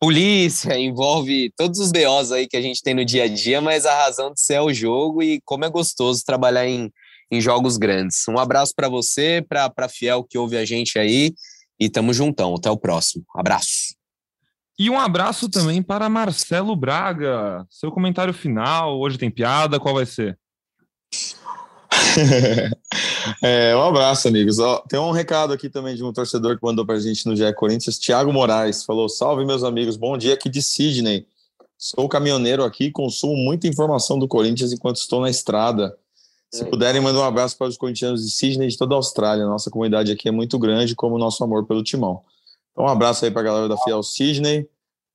polícia, 0.00 0.78
envolve 0.78 1.52
todos 1.56 1.78
os 1.78 1.90
BOs 1.90 2.32
aí 2.32 2.46
que 2.46 2.56
a 2.56 2.60
gente 2.60 2.82
tem 2.82 2.94
no 2.94 3.04
dia 3.04 3.24
a 3.24 3.28
dia, 3.28 3.60
mas 3.60 3.86
a 3.86 4.04
razão 4.04 4.32
de 4.32 4.40
ser 4.40 4.54
é 4.54 4.60
o 4.60 4.72
jogo 4.72 5.22
e 5.22 5.40
como 5.44 5.64
é 5.64 5.70
gostoso 5.70 6.22
trabalhar 6.24 6.66
em, 6.66 6.90
em 7.30 7.40
jogos 7.40 7.76
grandes. 7.76 8.26
Um 8.28 8.38
abraço 8.38 8.72
para 8.74 8.88
você, 8.88 9.44
para 9.48 9.72
a 9.76 9.88
Fiel 9.88 10.24
que 10.24 10.38
ouve 10.38 10.56
a 10.56 10.64
gente 10.64 10.98
aí 10.98 11.32
e 11.78 11.88
tamo 11.88 12.12
juntão. 12.12 12.54
Até 12.54 12.70
o 12.70 12.76
próximo. 12.76 13.24
Abraço. 13.34 13.94
E 14.78 14.90
um 14.90 14.98
abraço 14.98 15.48
também 15.48 15.82
para 15.82 16.08
Marcelo 16.08 16.74
Braga. 16.74 17.64
Seu 17.70 17.92
comentário 17.92 18.34
final. 18.34 18.98
Hoje 18.98 19.16
tem 19.16 19.30
piada, 19.30 19.78
qual 19.78 19.94
vai 19.94 20.06
ser? 20.06 20.38
é, 23.42 23.74
um 23.76 23.82
abraço, 23.82 24.28
amigos. 24.28 24.58
Ó, 24.58 24.78
tem 24.88 24.98
um 24.98 25.10
recado 25.10 25.52
aqui 25.52 25.68
também 25.68 25.96
de 25.96 26.04
um 26.04 26.12
torcedor 26.12 26.56
que 26.56 26.64
mandou 26.64 26.86
para 26.86 26.96
a 26.96 27.00
gente 27.00 27.26
no 27.26 27.36
GE 27.36 27.52
Corinthians, 27.54 27.98
Thiago 27.98 28.32
Moraes. 28.32 28.84
Falou: 28.84 29.08
Salve, 29.08 29.44
meus 29.44 29.62
amigos, 29.64 29.96
bom 29.96 30.16
dia 30.16 30.34
aqui 30.34 30.48
de 30.48 30.62
Sydney. 30.62 31.26
Sou 31.76 32.08
caminhoneiro 32.08 32.64
aqui 32.64 32.90
consumo 32.90 33.36
muita 33.36 33.66
informação 33.66 34.18
do 34.18 34.28
Corinthians 34.28 34.72
enquanto 34.72 34.96
estou 34.96 35.20
na 35.20 35.28
estrada. 35.28 35.96
Se 36.50 36.64
puderem, 36.64 37.00
mandar 37.00 37.18
um 37.18 37.24
abraço 37.24 37.58
para 37.58 37.66
os 37.66 37.76
corintianos 37.76 38.24
de 38.24 38.30
Sydney 38.30 38.68
e 38.68 38.70
de 38.70 38.78
toda 38.78 38.94
a 38.94 38.96
Austrália. 38.96 39.44
Nossa 39.44 39.70
comunidade 39.70 40.12
aqui 40.12 40.28
é 40.28 40.30
muito 40.30 40.56
grande, 40.56 40.94
como 40.94 41.16
o 41.16 41.18
nosso 41.18 41.42
amor 41.42 41.66
pelo 41.66 41.82
timão. 41.82 42.22
Então, 42.70 42.84
um 42.84 42.88
abraço 42.88 43.24
aí 43.24 43.30
para 43.30 43.40
a 43.40 43.44
galera 43.44 43.68
da 43.68 43.76
Fiel 43.78 44.02
Sydney 44.04 44.68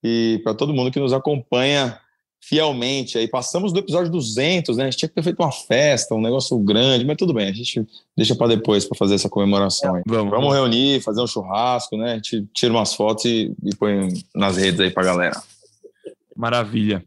e 0.04 0.40
para 0.44 0.52
todo 0.52 0.74
mundo 0.74 0.90
que 0.90 1.00
nos 1.00 1.14
acompanha 1.14 1.98
fielmente. 2.40 3.18
Aí 3.18 3.28
passamos 3.28 3.72
do 3.72 3.78
episódio 3.78 4.10
200, 4.10 4.76
né? 4.76 4.84
A 4.84 4.90
gente 4.90 4.98
tinha 4.98 5.08
que 5.08 5.14
ter 5.14 5.22
feito 5.22 5.40
uma 5.40 5.52
festa, 5.52 6.14
um 6.14 6.20
negócio 6.20 6.58
grande, 6.58 7.04
mas 7.04 7.16
tudo 7.16 7.34
bem, 7.34 7.48
a 7.48 7.52
gente 7.52 7.86
deixa 8.16 8.34
para 8.34 8.48
depois 8.48 8.84
para 8.84 8.96
fazer 8.96 9.14
essa 9.14 9.28
comemoração. 9.28 9.94
Aí. 9.94 10.02
Vamos, 10.06 10.30
vamos 10.30 10.54
reunir, 10.54 11.00
fazer 11.02 11.20
um 11.20 11.26
churrasco, 11.26 11.96
né? 11.96 12.12
A 12.12 12.14
gente 12.16 12.46
tira 12.54 12.72
umas 12.72 12.94
fotos 12.94 13.24
e, 13.26 13.54
e 13.64 13.74
põe 13.76 14.08
nas 14.34 14.56
redes 14.56 14.80
aí 14.80 14.90
para 14.90 15.04
galera. 15.04 15.42
Maravilha. 16.34 17.04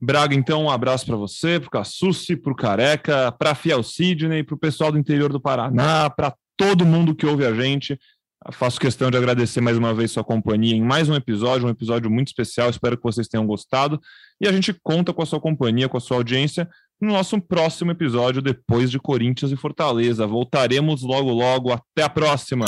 Braga, 0.00 0.34
então, 0.34 0.64
um 0.64 0.70
abraço 0.70 1.06
para 1.06 1.14
você, 1.14 1.60
para 1.60 1.68
o 1.68 1.70
Cassucci, 1.70 2.34
para 2.34 2.52
o 2.52 2.56
Careca, 2.56 3.30
para 3.30 3.52
a 3.52 3.54
Fiel 3.54 3.84
Sidney, 3.84 4.42
para 4.42 4.56
o 4.56 4.58
pessoal 4.58 4.90
do 4.90 4.98
interior 4.98 5.32
do 5.32 5.40
Paraná, 5.40 6.10
para 6.10 6.34
todo 6.56 6.84
mundo 6.84 7.14
que 7.14 7.24
ouve 7.24 7.46
a 7.46 7.54
gente. 7.54 7.96
Faço 8.50 8.80
questão 8.80 9.10
de 9.10 9.16
agradecer 9.16 9.60
mais 9.60 9.78
uma 9.78 9.94
vez 9.94 10.10
sua 10.10 10.24
companhia 10.24 10.74
em 10.74 10.82
mais 10.82 11.08
um 11.08 11.14
episódio, 11.14 11.66
um 11.66 11.70
episódio 11.70 12.10
muito 12.10 12.28
especial. 12.28 12.70
Espero 12.70 12.96
que 12.96 13.02
vocês 13.04 13.28
tenham 13.28 13.46
gostado. 13.46 14.00
E 14.40 14.48
a 14.48 14.52
gente 14.52 14.74
conta 14.82 15.12
com 15.12 15.22
a 15.22 15.26
sua 15.26 15.40
companhia, 15.40 15.88
com 15.88 15.96
a 15.96 16.00
sua 16.00 16.16
audiência 16.16 16.68
no 17.00 17.12
nosso 17.12 17.40
próximo 17.40 17.90
episódio 17.90 18.42
depois 18.42 18.90
de 18.90 18.98
Corinthians 18.98 19.52
e 19.52 19.56
Fortaleza. 19.56 20.26
Voltaremos 20.26 21.02
logo, 21.02 21.30
logo. 21.30 21.72
Até 21.72 22.02
a 22.02 22.08
próxima! 22.08 22.66